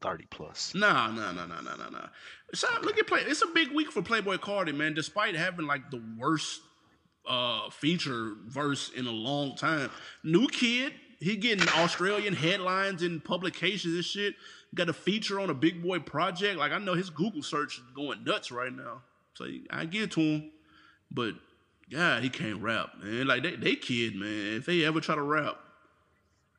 thirty 0.00 0.26
plus. 0.30 0.74
Nah, 0.74 1.10
nah, 1.10 1.32
nah, 1.32 1.46
nah, 1.46 1.60
nah, 1.60 1.76
nah, 1.76 1.90
nah. 1.90 2.06
So 2.54 2.68
look 2.82 2.98
at 2.98 3.06
play. 3.06 3.20
It's 3.26 3.42
a 3.42 3.46
big 3.48 3.72
week 3.72 3.92
for 3.92 4.02
Playboi 4.02 4.38
Carti, 4.38 4.74
man. 4.74 4.94
Despite 4.94 5.34
having 5.34 5.66
like 5.66 5.90
the 5.90 6.02
worst 6.18 6.60
uh 7.26 7.68
feature 7.70 8.34
verse 8.46 8.90
in 8.96 9.06
a 9.06 9.12
long 9.12 9.54
time. 9.54 9.90
New 10.24 10.48
kid, 10.48 10.94
he 11.20 11.36
getting 11.36 11.68
Australian 11.68 12.34
headlines 12.34 13.02
and 13.02 13.22
publications 13.22 13.94
and 13.94 14.04
shit. 14.04 14.34
Got 14.74 14.88
a 14.88 14.92
feature 14.92 15.40
on 15.40 15.50
a 15.50 15.54
big 15.54 15.82
boy 15.82 15.98
project. 15.98 16.58
Like 16.58 16.72
I 16.72 16.78
know 16.78 16.94
his 16.94 17.10
Google 17.10 17.42
search 17.42 17.78
is 17.78 17.84
going 17.94 18.24
nuts 18.24 18.50
right 18.50 18.72
now. 18.72 19.02
So 19.34 19.46
I 19.70 19.84
get 19.84 20.10
to 20.12 20.20
him, 20.20 20.50
but 21.10 21.34
God, 21.90 22.22
he 22.22 22.28
can't 22.28 22.60
rap, 22.60 22.90
man. 23.02 23.26
Like 23.26 23.42
they, 23.42 23.56
they 23.56 23.76
kid, 23.76 24.14
man. 24.16 24.56
If 24.56 24.66
they 24.66 24.84
ever 24.84 25.00
try 25.00 25.14
to 25.14 25.22
rap, 25.22 25.58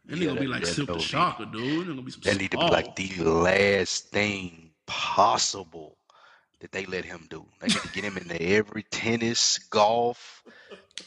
they 0.09 0.17
Yeah, 0.17 0.27
gonna 0.27 0.39
be 0.39 0.45
that- 0.47 0.51
like 0.51 0.63
that 0.63 0.73
Silk 0.73 0.87
the 0.87 0.93
would 0.93 0.99
be- 0.99 1.05
Shocker, 1.05 1.45
dude. 1.45 1.79
They're 1.87 1.93
gonna 1.93 2.01
be 2.01 2.11
some. 2.11 2.21
That 2.23 2.37
need 2.37 2.51
to 2.51 2.57
be 2.57 2.63
like 2.63 2.95
the 2.95 3.09
last 3.23 4.09
thing 4.09 4.71
possible 4.85 5.97
that 6.59 6.71
they 6.71 6.85
let 6.85 7.05
him 7.05 7.25
do. 7.29 7.45
They 7.59 7.67
need 7.67 7.77
to 7.81 7.87
get 7.89 8.03
him 8.03 8.17
into 8.17 8.41
every 8.41 8.83
tennis, 8.83 9.57
golf. 9.69 10.43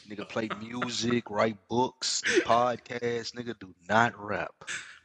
Nigga 0.09 0.27
play 0.27 0.49
music, 0.59 1.29
write 1.29 1.57
books, 1.69 2.21
do 2.25 2.41
podcasts. 2.41 3.33
Nigga 3.35 3.57
do 3.59 3.73
not 3.87 4.13
rap. 4.19 4.51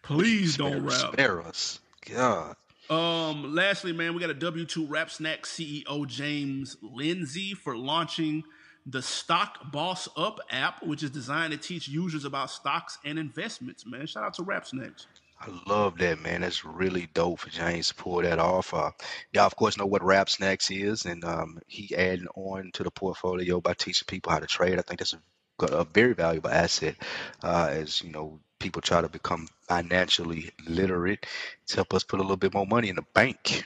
Please 0.02 0.56
don't 0.56 0.84
rap. 0.84 1.12
spare 1.12 1.42
us. 1.42 1.80
God. 2.10 2.56
Um, 2.88 3.54
lastly, 3.54 3.92
man, 3.92 4.14
we 4.14 4.20
got 4.20 4.30
a 4.30 4.34
W2 4.34 4.86
Rap 4.88 5.10
Snack 5.10 5.42
CEO 5.44 6.06
James 6.06 6.78
Lindsey 6.80 7.52
for 7.52 7.76
launching 7.76 8.44
the 8.90 9.02
Stock 9.02 9.70
Boss 9.70 10.08
Up 10.16 10.40
app, 10.50 10.82
which 10.82 11.02
is 11.02 11.10
designed 11.10 11.52
to 11.52 11.58
teach 11.58 11.88
users 11.88 12.24
about 12.24 12.50
stocks 12.50 12.98
and 13.04 13.18
investments. 13.18 13.86
Man, 13.86 14.06
shout 14.06 14.24
out 14.24 14.34
to 14.34 14.42
Rap 14.42 14.66
Snacks. 14.66 15.06
I 15.40 15.50
love 15.68 15.98
that, 15.98 16.20
man. 16.20 16.40
That's 16.40 16.64
really 16.64 17.08
dope 17.14 17.40
for 17.40 17.50
James 17.50 17.88
to 17.88 17.94
pull 17.94 18.22
that 18.22 18.38
off. 18.40 18.74
Uh, 18.74 18.90
y'all, 19.32 19.46
of 19.46 19.54
course, 19.56 19.76
know 19.78 19.86
what 19.86 20.02
Rap 20.02 20.28
Snacks 20.28 20.70
is, 20.70 21.04
and 21.06 21.24
um, 21.24 21.60
he 21.68 21.94
adding 21.94 22.26
on 22.34 22.70
to 22.72 22.82
the 22.82 22.90
portfolio 22.90 23.60
by 23.60 23.74
teaching 23.74 24.06
people 24.08 24.32
how 24.32 24.40
to 24.40 24.46
trade. 24.46 24.78
I 24.78 24.82
think 24.82 24.98
that's 24.98 25.14
a, 25.14 25.66
a 25.66 25.84
very 25.84 26.14
valuable 26.14 26.50
asset 26.50 26.96
uh, 27.42 27.68
as 27.70 28.02
you 28.02 28.10
know 28.10 28.40
people 28.58 28.82
try 28.82 29.00
to 29.00 29.08
become 29.08 29.46
financially 29.68 30.50
literate 30.66 31.26
to 31.68 31.76
help 31.76 31.94
us 31.94 32.02
put 32.02 32.18
a 32.18 32.22
little 32.22 32.36
bit 32.36 32.54
more 32.54 32.66
money 32.66 32.88
in 32.88 32.96
the 32.96 33.04
bank. 33.14 33.64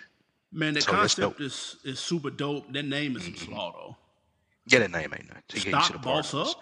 Man, 0.53 0.75
the 0.75 0.83
So 0.83 0.91
concept 0.93 1.41
is 1.41 1.77
is 1.85 2.01
super 2.01 2.31
dope. 2.31 2.71
That 2.73 2.85
name 2.85 3.17
is 3.17 3.25
some 3.25 3.37
slaw 3.37 3.73
though. 3.73 3.97
Yeah, 4.67 4.81
that 4.81 4.91
name 4.91 5.13
ain't 5.15 5.29
nothing. 5.29 5.61
Stock 5.61 5.85
should've 5.85 6.03
Boss 6.03 6.31
partnered 6.33 6.49
us. 6.49 6.57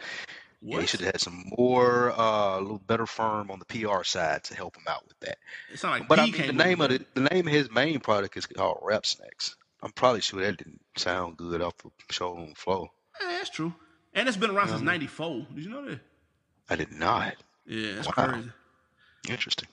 Yeah, 0.63 0.81
he 0.81 0.87
should 0.87 1.01
have 1.01 1.13
had 1.13 1.21
some 1.21 1.45
more, 1.59 2.11
uh, 2.19 2.59
a 2.59 2.61
little 2.61 2.79
better 2.81 3.07
firm 3.07 3.51
on 3.51 3.59
the 3.61 3.65
PR 3.65 4.03
side 4.05 4.45
to 4.45 4.55
help 4.55 4.77
him 4.77 4.85
out 4.89 5.07
with 5.09 5.19
that. 5.21 5.39
It's 5.73 5.83
not 5.83 5.93
like 6.01 6.09
But 6.09 6.19
I 6.19 6.27
mean, 6.27 6.47
the 6.47 6.53
name 6.53 6.81
of 6.83 6.91
the, 6.91 7.05
the 7.15 7.23
name 7.31 7.47
of 7.47 7.53
his 7.53 7.71
main 7.71 7.99
product 8.01 8.37
is 8.37 8.45
called 8.47 8.79
Rap 8.83 9.07
Snacks. 9.07 9.57
I'm 9.83 9.93
probably 9.93 10.21
sure 10.21 10.41
that 10.43 10.59
didn't 10.59 10.81
sound 10.97 11.39
good 11.39 11.63
off 11.63 11.79
the 11.79 11.91
showroom 12.11 12.53
floor. 12.55 12.91
it. 13.21 13.25
Eh, 13.25 13.29
that's 13.39 13.49
true. 13.49 13.73
And 14.13 14.29
it's 14.29 14.37
been 14.37 14.51
around 14.51 14.67
Yeah, 14.67 14.73
since 14.75 14.83
man. 14.83 14.95
'94. 15.01 15.47
Did 15.55 15.65
you 15.65 15.71
know 15.71 15.85
that? 15.89 16.01
I 16.69 16.77
did 16.77 16.93
not. 16.93 17.37
Yeah, 17.67 17.95
that's 17.95 18.09
Wow. 18.09 18.27
crazy. 18.29 18.51
Interesting. 19.31 19.69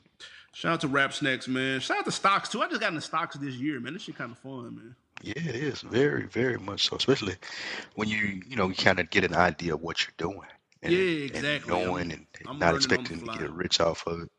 Shout 0.53 0.73
out 0.73 0.82
to 0.82 0.88
Rap 0.88 1.13
Snacks, 1.13 1.47
man. 1.49 1.80
Shout 1.82 1.97
out 1.99 2.05
to 2.05 2.11
stocks 2.11 2.47
too. 2.49 2.61
I 2.61 2.67
just 2.69 2.80
got 2.80 2.89
into 2.89 3.01
stocks 3.01 3.36
this 3.36 3.55
year, 3.55 3.80
man. 3.80 3.93
This 3.93 4.03
shit 4.03 4.15
kind 4.15 4.32
of 4.32 4.38
fun, 4.39 4.75
man. 4.75 4.95
Yeah, 5.24 5.34
it 5.36 5.55
is 5.55 5.82
very, 5.82 6.26
very 6.28 6.57
much 6.57 6.89
so. 6.89 6.95
Especially 6.95 7.36
when 7.95 8.07
you, 8.07 8.41
you 8.47 8.55
know, 8.55 8.68
you 8.70 8.76
kind 8.76 8.99
of 8.99 9.09
get 9.09 9.24
an 9.24 9.36
idea 9.36 9.74
of 9.74 9.82
what 9.82 10.01
you're 10.01 10.13
doing. 10.18 10.47
And, 10.84 10.93
Yeah, 10.93 10.99
and 10.99 11.36
exactly. 11.36 11.72
knowing 11.72 12.11
I'm- 12.11 12.28
and 12.39 12.47
I'm 12.47 12.59
not 12.59 12.74
learning 12.74 12.74
on 12.74 12.80
the 12.80 12.99
expecting 12.99 13.28
to 13.28 13.39
get 13.39 13.51
rich 13.51 13.80
off 13.80 14.05
of 14.07 14.22
it. 14.22 14.32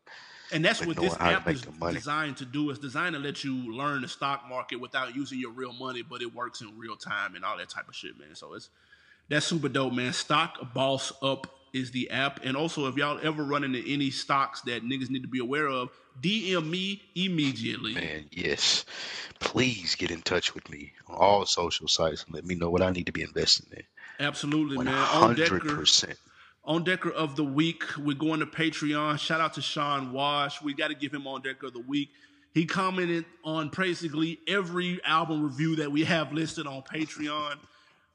And 0.51 0.65
that's 0.65 0.85
what 0.85 0.97
this 0.97 1.15
app 1.21 1.47
is 1.49 1.63
designed 1.63 2.39
to 2.39 2.47
do. 2.47 2.71
It's 2.71 2.79
designed 2.79 3.15
to 3.15 3.21
let 3.21 3.45
you 3.45 3.75
learn 3.75 4.01
the 4.01 4.09
stock 4.09 4.49
market 4.49 4.77
without 4.77 5.15
using 5.15 5.39
your 5.39 5.51
real 5.51 5.75
money, 5.75 6.03
but 6.03 6.23
it 6.23 6.35
works 6.35 6.63
in 6.63 6.79
real 6.79 6.97
time 6.97 7.35
and 7.35 7.45
all 7.45 7.59
that 7.59 7.69
type 7.69 7.89
of 7.89 7.95
shit, 7.95 8.19
man. 8.19 8.35
So 8.35 8.55
it's 8.55 8.71
that's 9.29 9.45
super 9.47 9.69
dope, 9.69 9.93
man. 9.93 10.13
Stock 10.15 10.73
Boss 10.73 11.13
Up 11.21 11.58
is 11.73 11.91
the 11.91 12.11
app. 12.11 12.41
And 12.45 12.57
also, 12.57 12.87
if 12.87 12.97
y'all 12.97 13.19
ever 13.23 13.43
run 13.45 13.65
into 13.65 13.83
any 13.87 14.11
stocks 14.11 14.61
that 14.63 14.85
niggas 14.85 15.11
need 15.11 15.23
to 15.23 15.29
be 15.29 15.39
aware 15.39 15.69
of, 15.69 15.91
DM 16.21 16.69
me 16.69 17.03
immediately. 17.15 17.95
Man, 17.95 18.27
yes. 18.31 18.85
Please 19.41 19.95
get 19.95 20.11
in 20.11 20.23
touch 20.23 20.55
with 20.55 20.69
me 20.69 20.93
on 21.07 21.17
all 21.17 21.47
social 21.47 21.89
sites 21.89 22.25
and 22.25 22.35
let 22.35 22.45
me 22.45 22.55
know 22.55 22.71
what 22.71 22.83
I 22.83 22.91
need 22.91 23.07
to 23.07 23.13
be 23.13 23.23
investing 23.23 23.67
in. 23.77 23.83
Absolutely, 24.21 24.77
One 24.77 24.87
man. 24.87 24.95
On 24.95 25.35
Decker, 25.35 25.85
on 26.65 26.85
Decker 26.85 27.11
of 27.11 27.37
the 27.37 27.45
Week, 27.45 27.85
we're 27.97 28.17
going 28.17 28.41
to 28.41 28.47
Patreon. 28.47 29.19
Shout 29.19 29.41
out 29.41 29.55
to 29.55 29.63
Sean 29.63 30.13
Wash. 30.13 30.61
We 30.61 30.75
got 30.75 30.89
to 30.89 30.95
give 30.95 31.15
him 31.15 31.27
on 31.27 31.43
Decker 31.43 31.69
of 31.69 31.73
the 31.73 31.81
Week. 31.81 32.11
He 32.53 32.67
commented 32.67 33.25
on 33.45 33.69
basically 33.69 34.41
every 34.49 35.01
album 35.05 35.45
review 35.45 35.77
that 35.77 35.93
we 35.93 36.05
have 36.05 36.33
listed 36.33 36.67
on 36.67 36.83
Patreon. 36.83 37.57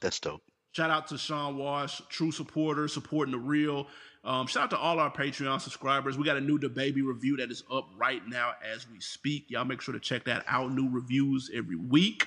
That's 0.02 0.20
dope. 0.20 0.44
Shout 0.74 0.90
out 0.90 1.08
to 1.10 1.20
Sean 1.20 1.58
Wash, 1.58 2.02
true 2.10 2.32
supporter, 2.32 2.88
supporting 2.88 3.32
the 3.32 3.38
real. 3.38 3.88
Um, 4.24 4.48
shout 4.48 4.64
out 4.64 4.70
to 4.72 4.78
all 4.78 5.00
our 5.00 5.12
Patreon 5.12 5.62
subscribers. 5.62 6.18
We 6.18 6.26
got 6.26 6.36
a 6.36 6.42
new 6.42 6.58
DaBaby 6.58 7.06
review 7.06 7.38
that 7.38 7.52
is 7.52 7.64
up 7.72 7.90
right 7.96 8.28
now 8.28 8.54
as 8.74 8.90
we 8.90 9.00
speak. 9.00 9.46
Y'all 9.50 9.66
make 9.66 9.82
sure 9.82 9.94
to 9.94 10.00
check 10.00 10.24
that 10.26 10.44
out. 10.48 10.72
New 10.72 10.90
reviews 10.90 11.52
every 11.54 11.76
week. 11.76 12.26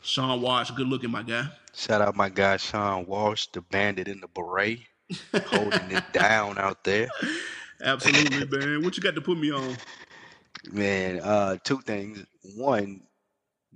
Sean 0.00 0.40
Walsh, 0.40 0.70
good 0.70 0.86
looking, 0.86 1.10
my 1.10 1.22
guy. 1.22 1.48
Shout 1.74 2.00
out 2.00 2.16
my 2.16 2.30
guy 2.30 2.56
Sean 2.56 3.04
Walsh, 3.04 3.48
the 3.52 3.60
bandit 3.60 4.08
in 4.08 4.20
the 4.20 4.28
beret, 4.28 4.80
holding 5.48 5.90
it 5.90 6.04
down 6.14 6.56
out 6.56 6.84
there. 6.84 7.08
Absolutely, 7.82 8.58
man. 8.58 8.82
What 8.82 8.96
you 8.96 9.02
got 9.02 9.16
to 9.16 9.20
put 9.20 9.36
me 9.36 9.52
on? 9.52 9.76
Man, 10.72 11.20
uh, 11.20 11.58
two 11.62 11.82
things. 11.82 12.24
One, 12.56 13.02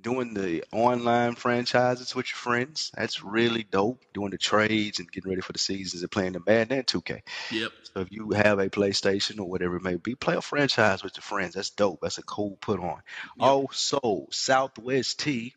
doing 0.07 0.35
the 0.35 0.63
online 0.71 1.35
franchises 1.35 2.15
with 2.15 2.27
your 2.31 2.37
friends. 2.37 2.93
That's 2.97 3.25
really 3.25 3.65
dope. 3.65 4.05
Doing 4.15 4.31
the 4.31 4.39
trades 4.39 5.01
and 5.01 5.11
getting 5.11 5.29
ready 5.29 5.41
for 5.43 5.53
the 5.53 5.59
seasons 5.59 6.01
and 6.01 6.11
playing 6.13 6.35
the 6.35 6.41
Madden 6.47 6.79
and 6.79 6.87
2K. 6.87 7.23
Yep. 7.51 7.73
So 7.93 8.01
if 8.03 8.13
you 8.13 8.31
have 8.31 8.61
a 8.61 8.71
PlayStation 8.71 9.41
or 9.41 9.49
whatever 9.51 9.75
it 9.79 9.83
may 9.83 9.97
be, 9.97 10.15
play 10.15 10.37
a 10.37 10.41
franchise 10.41 11.03
with 11.03 11.17
your 11.17 11.23
friends. 11.23 11.55
That's 11.55 11.71
dope. 11.71 11.99
That's 12.03 12.19
a 12.19 12.23
cool 12.23 12.57
put 12.61 12.79
on. 12.79 13.03
Yep. 13.39 13.49
Also, 13.49 14.29
Southwest 14.31 15.19
T, 15.19 15.57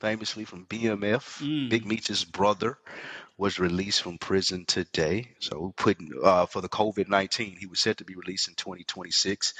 famously 0.00 0.44
from 0.44 0.66
BMF, 0.66 1.40
Mm. 1.40 1.70
Big 1.70 1.86
Meech's 1.86 2.24
brother, 2.24 2.76
was 3.40 3.58
released 3.58 4.02
from 4.02 4.18
prison 4.18 4.66
today. 4.66 5.30
So 5.38 5.72
putting 5.78 6.12
uh, 6.22 6.44
for 6.44 6.60
the 6.60 6.68
COVID 6.68 7.08
nineteen, 7.08 7.56
he 7.56 7.64
was 7.64 7.80
set 7.80 7.96
to 7.96 8.04
be 8.04 8.14
released 8.14 8.48
in 8.48 8.54
2026. 8.54 9.54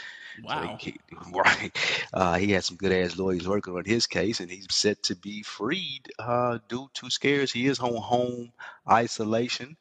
Wow. 0.45 0.77
he, 0.79 0.91
he- 1.09 1.17
right, 1.35 1.71
uh, 2.13 2.37
he 2.37 2.53
had 2.53 2.63
some 2.63 2.77
good 2.77 2.93
ass 2.93 3.17
lawyers 3.17 3.49
working 3.49 3.75
on 3.75 3.87
his 3.87 4.07
case, 4.07 4.41
and 4.41 4.51
he's 4.51 4.67
set 4.71 5.03
to 5.05 5.17
be 5.17 5.43
freed 5.43 6.03
uh, 6.19 6.59
due 6.69 6.91
to 6.93 7.09
scares. 7.09 7.53
He 7.53 7.67
is 7.67 7.81
on 7.81 7.95
home 7.95 8.53
isolation. 8.89 9.79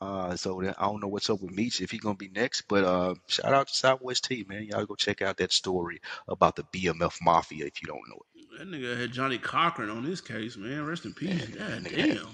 Uh, 0.00 0.36
so 0.36 0.62
I 0.62 0.86
don't 0.86 1.00
know 1.00 1.08
what's 1.08 1.28
up 1.28 1.42
with 1.42 1.50
Meech 1.50 1.80
if 1.80 1.90
he's 1.90 2.00
gonna 2.00 2.14
be 2.14 2.28
next, 2.28 2.62
but 2.68 2.84
uh, 2.84 3.14
shout 3.26 3.52
out 3.52 3.66
to 3.66 3.74
Southwest 3.74 4.24
T, 4.24 4.46
man. 4.48 4.62
Y'all 4.62 4.86
go 4.86 4.94
check 4.94 5.22
out 5.22 5.38
that 5.38 5.52
story 5.52 6.00
about 6.28 6.54
the 6.54 6.62
BMF 6.72 7.16
Mafia 7.20 7.66
if 7.66 7.82
you 7.82 7.88
don't 7.88 8.08
know 8.08 8.20
it. 8.36 8.58
That 8.58 8.68
nigga 8.68 8.96
had 8.96 9.10
Johnnie 9.12 9.38
Cochran 9.38 9.90
on 9.90 10.04
his 10.04 10.20
case, 10.20 10.56
man. 10.56 10.86
Rest 10.86 11.04
in 11.04 11.14
peace. 11.14 11.46
God 11.46 11.58
That 11.58 11.82
nigga 11.82 11.96
had 11.98 12.14
damn. 12.16 12.26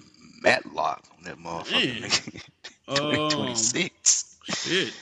Matlock 0.43 1.05
on 1.17 1.25
that 1.25 1.39
motherfucker. 1.39 2.03
Nigga. 2.03 2.43
Um, 2.89 3.57
shit. 3.57 4.93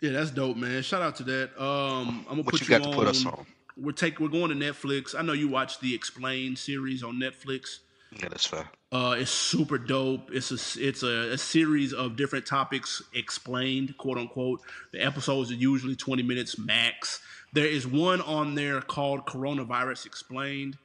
Yeah, 0.00 0.12
that's 0.12 0.30
dope, 0.30 0.56
man. 0.56 0.80
Shout 0.82 1.02
out 1.02 1.16
to 1.16 1.24
that. 1.24 1.60
Um, 1.60 2.24
I'm 2.28 2.36
gonna 2.36 2.42
What 2.42 2.52
put 2.52 2.60
you 2.60 2.66
you, 2.72 2.78
got 2.78 2.86
on. 2.86 2.92
to 2.92 2.96
put 2.98 3.08
us 3.08 3.26
on? 3.26 3.44
We're 3.76 3.90
take 3.90 4.20
we're 4.20 4.28
going 4.28 4.50
to 4.50 4.54
Netflix. 4.54 5.14
I 5.18 5.22
know 5.22 5.32
you 5.32 5.48
watched 5.48 5.80
the 5.80 5.92
Explained 5.92 6.56
series 6.56 7.02
on 7.02 7.14
Netflix. 7.16 7.78
Yeah, 8.12 8.28
that's 8.28 8.46
fair. 8.46 8.68
Uh, 8.92 9.16
it's 9.18 9.30
super 9.30 9.76
dope. 9.76 10.30
It's 10.32 10.50
a 10.52 10.80
it's 10.80 11.02
a, 11.02 11.32
a 11.32 11.38
series 11.38 11.92
of 11.92 12.14
different 12.16 12.46
topics 12.46 13.02
explained, 13.12 13.96
quote 13.98 14.18
unquote. 14.18 14.60
The 14.92 15.04
episodes 15.04 15.50
are 15.50 15.54
usually 15.54 15.96
20 15.96 16.22
minutes 16.22 16.58
max. 16.58 17.20
There 17.52 17.66
is 17.66 17.86
one 17.88 18.20
on 18.20 18.54
there 18.54 18.80
called 18.80 19.26
Coronavirus 19.26 20.06
Explained. 20.06 20.78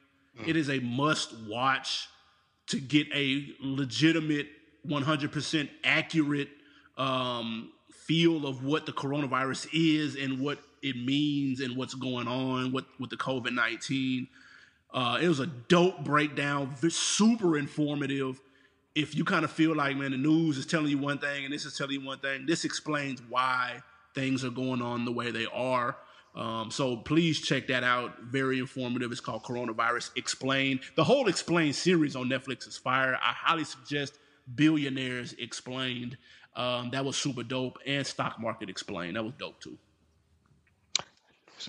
It 0.44 0.56
is 0.56 0.68
a 0.68 0.80
must 0.80 1.34
watch 1.48 2.08
to 2.68 2.80
get 2.80 3.06
a 3.14 3.54
legitimate, 3.60 4.48
100% 4.86 5.68
accurate 5.84 6.48
um, 6.96 7.72
feel 7.90 8.46
of 8.46 8.64
what 8.64 8.86
the 8.86 8.92
coronavirus 8.92 9.68
is 9.72 10.16
and 10.16 10.40
what 10.40 10.58
it 10.82 10.96
means 10.96 11.60
and 11.60 11.76
what's 11.76 11.94
going 11.94 12.28
on 12.28 12.72
with, 12.72 12.84
with 12.98 13.10
the 13.10 13.16
COVID 13.16 13.52
19. 13.52 14.28
Uh, 14.92 15.18
it 15.20 15.28
was 15.28 15.40
a 15.40 15.46
dope 15.46 16.04
breakdown, 16.04 16.74
super 16.88 17.58
informative. 17.58 18.40
If 18.94 19.14
you 19.14 19.24
kind 19.24 19.44
of 19.44 19.50
feel 19.50 19.74
like, 19.76 19.96
man, 19.96 20.12
the 20.12 20.16
news 20.16 20.56
is 20.56 20.64
telling 20.64 20.88
you 20.88 20.98
one 20.98 21.18
thing 21.18 21.44
and 21.44 21.52
this 21.52 21.66
is 21.66 21.76
telling 21.76 22.00
you 22.00 22.06
one 22.06 22.18
thing, 22.18 22.46
this 22.46 22.64
explains 22.64 23.20
why 23.28 23.82
things 24.14 24.44
are 24.44 24.50
going 24.50 24.80
on 24.80 25.04
the 25.04 25.12
way 25.12 25.30
they 25.30 25.46
are. 25.52 25.96
Um, 26.36 26.70
so 26.70 26.98
please 26.98 27.40
check 27.40 27.66
that 27.68 27.82
out. 27.82 28.20
Very 28.20 28.58
informative. 28.58 29.10
It's 29.10 29.20
called 29.20 29.42
Coronavirus 29.42 30.10
Explained. 30.16 30.80
The 30.94 31.04
whole 31.04 31.28
Explained 31.28 31.74
series 31.74 32.14
on 32.14 32.28
Netflix 32.28 32.68
is 32.68 32.76
fire. 32.76 33.14
I 33.14 33.32
highly 33.32 33.64
suggest 33.64 34.18
Billionaires 34.54 35.34
Explained. 35.38 36.18
Um, 36.54 36.90
that 36.90 37.04
was 37.04 37.16
super 37.16 37.42
dope. 37.42 37.78
And 37.86 38.06
Stock 38.06 38.38
Market 38.38 38.68
Explained. 38.68 39.16
That 39.16 39.24
was 39.24 39.32
dope 39.38 39.60
too. 39.60 39.78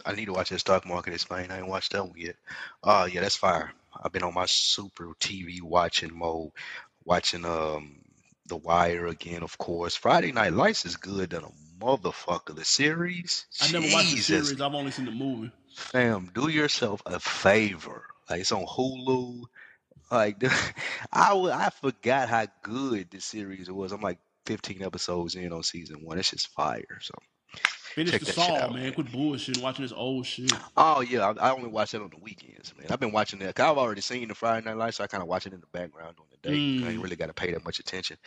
I 0.05 0.13
need 0.13 0.25
to 0.25 0.33
watch 0.33 0.49
that 0.49 0.59
stock 0.59 0.85
market 0.85 1.13
Explained. 1.13 1.51
I 1.51 1.59
ain't 1.59 1.67
watched 1.67 1.93
that 1.93 2.03
one 2.03 2.17
yet. 2.17 2.35
Uh 2.83 3.07
yeah, 3.11 3.21
that's 3.21 3.37
fire. 3.37 3.71
I've 4.03 4.11
been 4.11 4.23
on 4.23 4.33
my 4.33 4.45
super 4.45 5.13
TV 5.19 5.61
watching 5.61 6.15
mode, 6.15 6.51
watching 7.05 7.45
um 7.45 7.95
The 8.47 8.57
Wire 8.57 9.07
again, 9.07 9.43
of 9.43 9.57
course. 9.57 9.95
Friday 9.95 10.31
Night 10.31 10.53
Lights 10.53 10.85
is 10.85 10.95
good 10.95 11.31
than 11.31 11.43
a 11.43 11.51
motherfucker. 11.83 12.55
The 12.55 12.65
series, 12.65 13.45
I 13.61 13.71
never 13.71 13.87
watched 13.91 14.11
the 14.11 14.21
series. 14.21 14.61
I've 14.61 14.73
only 14.73 14.91
seen 14.91 15.05
the 15.05 15.11
movie. 15.11 15.51
fam, 15.75 16.31
do 16.33 16.49
yourself 16.49 17.01
a 17.05 17.19
favor. 17.19 18.03
Like 18.29 18.41
it's 18.41 18.51
on 18.51 18.65
Hulu. 18.65 19.43
Like 20.11 20.41
I 21.11 21.33
I 21.33 21.69
forgot 21.69 22.29
how 22.29 22.47
good 22.63 23.11
the 23.11 23.19
series 23.19 23.69
was. 23.69 23.91
I'm 23.91 24.01
like 24.01 24.19
15 24.45 24.81
episodes 24.81 25.35
in 25.35 25.51
on 25.51 25.63
season 25.63 25.97
one. 26.03 26.17
It's 26.17 26.31
just 26.31 26.47
fire. 26.49 26.99
So 27.01 27.13
Finish 27.97 28.11
check 28.11 28.21
the 28.21 28.41
out, 28.41 28.73
man. 28.73 28.83
man. 28.83 28.93
Quit 28.93 29.11
bullshit 29.11 29.57
watching 29.57 29.83
this 29.83 29.93
old 29.93 30.25
shit. 30.25 30.51
Oh 30.75 31.01
yeah, 31.01 31.33
I, 31.39 31.49
I 31.49 31.51
only 31.51 31.69
watch 31.69 31.91
that 31.91 32.01
on 32.01 32.11
the 32.11 32.21
weekends, 32.21 32.73
man. 32.77 32.87
I've 32.91 32.99
been 32.99 33.11
watching 33.11 33.39
that. 33.39 33.59
I've 33.59 33.77
already 33.77 34.01
seen 34.01 34.27
the 34.27 34.35
Friday 34.35 34.65
Night 34.65 34.77
Lights, 34.77 34.97
so 34.97 35.03
I 35.03 35.07
kind 35.07 35.23
of 35.23 35.27
watch 35.27 35.47
it 35.47 35.53
in 35.53 35.59
the 35.59 35.67
background 35.67 36.15
the 36.41 36.49
day. 36.49 36.55
I 36.55 36.89
ain't 36.91 36.99
Mm. 36.99 37.03
really 37.03 37.15
got 37.15 37.27
to 37.27 37.33
pay 37.33 37.51
that 37.51 37.63
much 37.65 37.79
attention. 37.79 38.17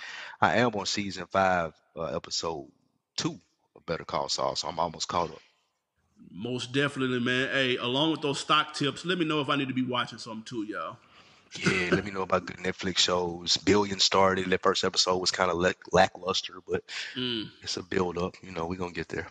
I 0.41 0.57
am 0.59 0.75
on 0.75 0.87
season 0.87 1.27
five, 1.27 1.73
uh, 1.97 2.05
episode 2.17 2.69
two 3.17 3.41
of 3.77 3.87
Better 3.87 4.05
Call 4.05 4.29
Saul, 4.29 4.57
so 4.57 4.69
I'm 4.69 4.79
almost 4.79 5.09
caught 5.09 5.31
up. 5.31 5.41
Most 6.31 6.73
definitely, 6.73 7.21
man. 7.21 7.49
Hey, 7.51 7.77
along 7.77 8.11
with 8.13 8.21
those 8.21 8.39
stock 8.41 8.75
tips, 8.75 9.05
let 9.05 9.19
me 9.19 9.25
know 9.25 9.41
if 9.41 9.49
I 9.49 9.57
need 9.57 9.69
to 9.69 9.75
be 9.75 9.83
watching 9.85 10.19
something 10.19 10.45
too, 10.45 10.65
y'all. 10.65 10.99
Yeah, 11.59 11.89
let 11.91 12.05
me 12.05 12.11
know 12.13 12.23
about 12.23 12.47
good 12.47 12.59
Netflix 12.59 12.99
shows. 12.99 13.57
Billion 13.57 13.99
started. 13.99 14.49
That 14.51 14.63
first 14.63 14.85
episode 14.85 15.17
was 15.19 15.33
kind 15.33 15.51
of 15.51 15.57
lack- 15.57 15.93
lackluster, 15.93 16.61
but 16.69 16.85
Mm. 17.17 17.51
it's 17.63 17.77
a 17.77 17.83
build 17.83 18.19
up. 18.19 18.37
You 18.43 18.53
know, 18.53 18.67
we're 18.67 18.77
gonna 18.79 18.93
get 18.93 19.09
there. 19.09 19.29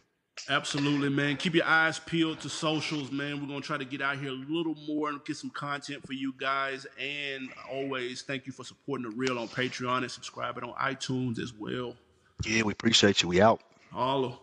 Absolutely, 0.47 1.09
man. 1.09 1.37
Keep 1.37 1.55
your 1.55 1.65
eyes 1.65 1.99
peeled 1.99 2.39
to 2.41 2.49
socials, 2.49 3.11
man. 3.11 3.41
We're 3.41 3.47
gonna 3.47 3.61
try 3.61 3.77
to 3.77 3.85
get 3.85 4.01
out 4.01 4.17
here 4.17 4.29
a 4.29 4.45
little 4.49 4.75
more 4.87 5.09
and 5.09 5.23
get 5.25 5.37
some 5.37 5.49
content 5.49 6.05
for 6.05 6.13
you 6.13 6.33
guys. 6.37 6.87
And 6.99 7.49
always, 7.71 8.21
thank 8.21 8.47
you 8.47 8.53
for 8.53 8.63
supporting 8.63 9.09
the 9.09 9.15
real 9.15 9.37
on 9.37 9.47
Patreon 9.47 9.99
and 9.99 10.11
subscribing 10.11 10.63
on 10.63 10.73
iTunes 10.73 11.39
as 11.39 11.53
well. 11.53 11.95
Yeah, 12.45 12.63
we 12.63 12.73
appreciate 12.73 13.21
you. 13.21 13.27
We 13.27 13.41
out. 13.41 13.61
Holla. 13.91 14.37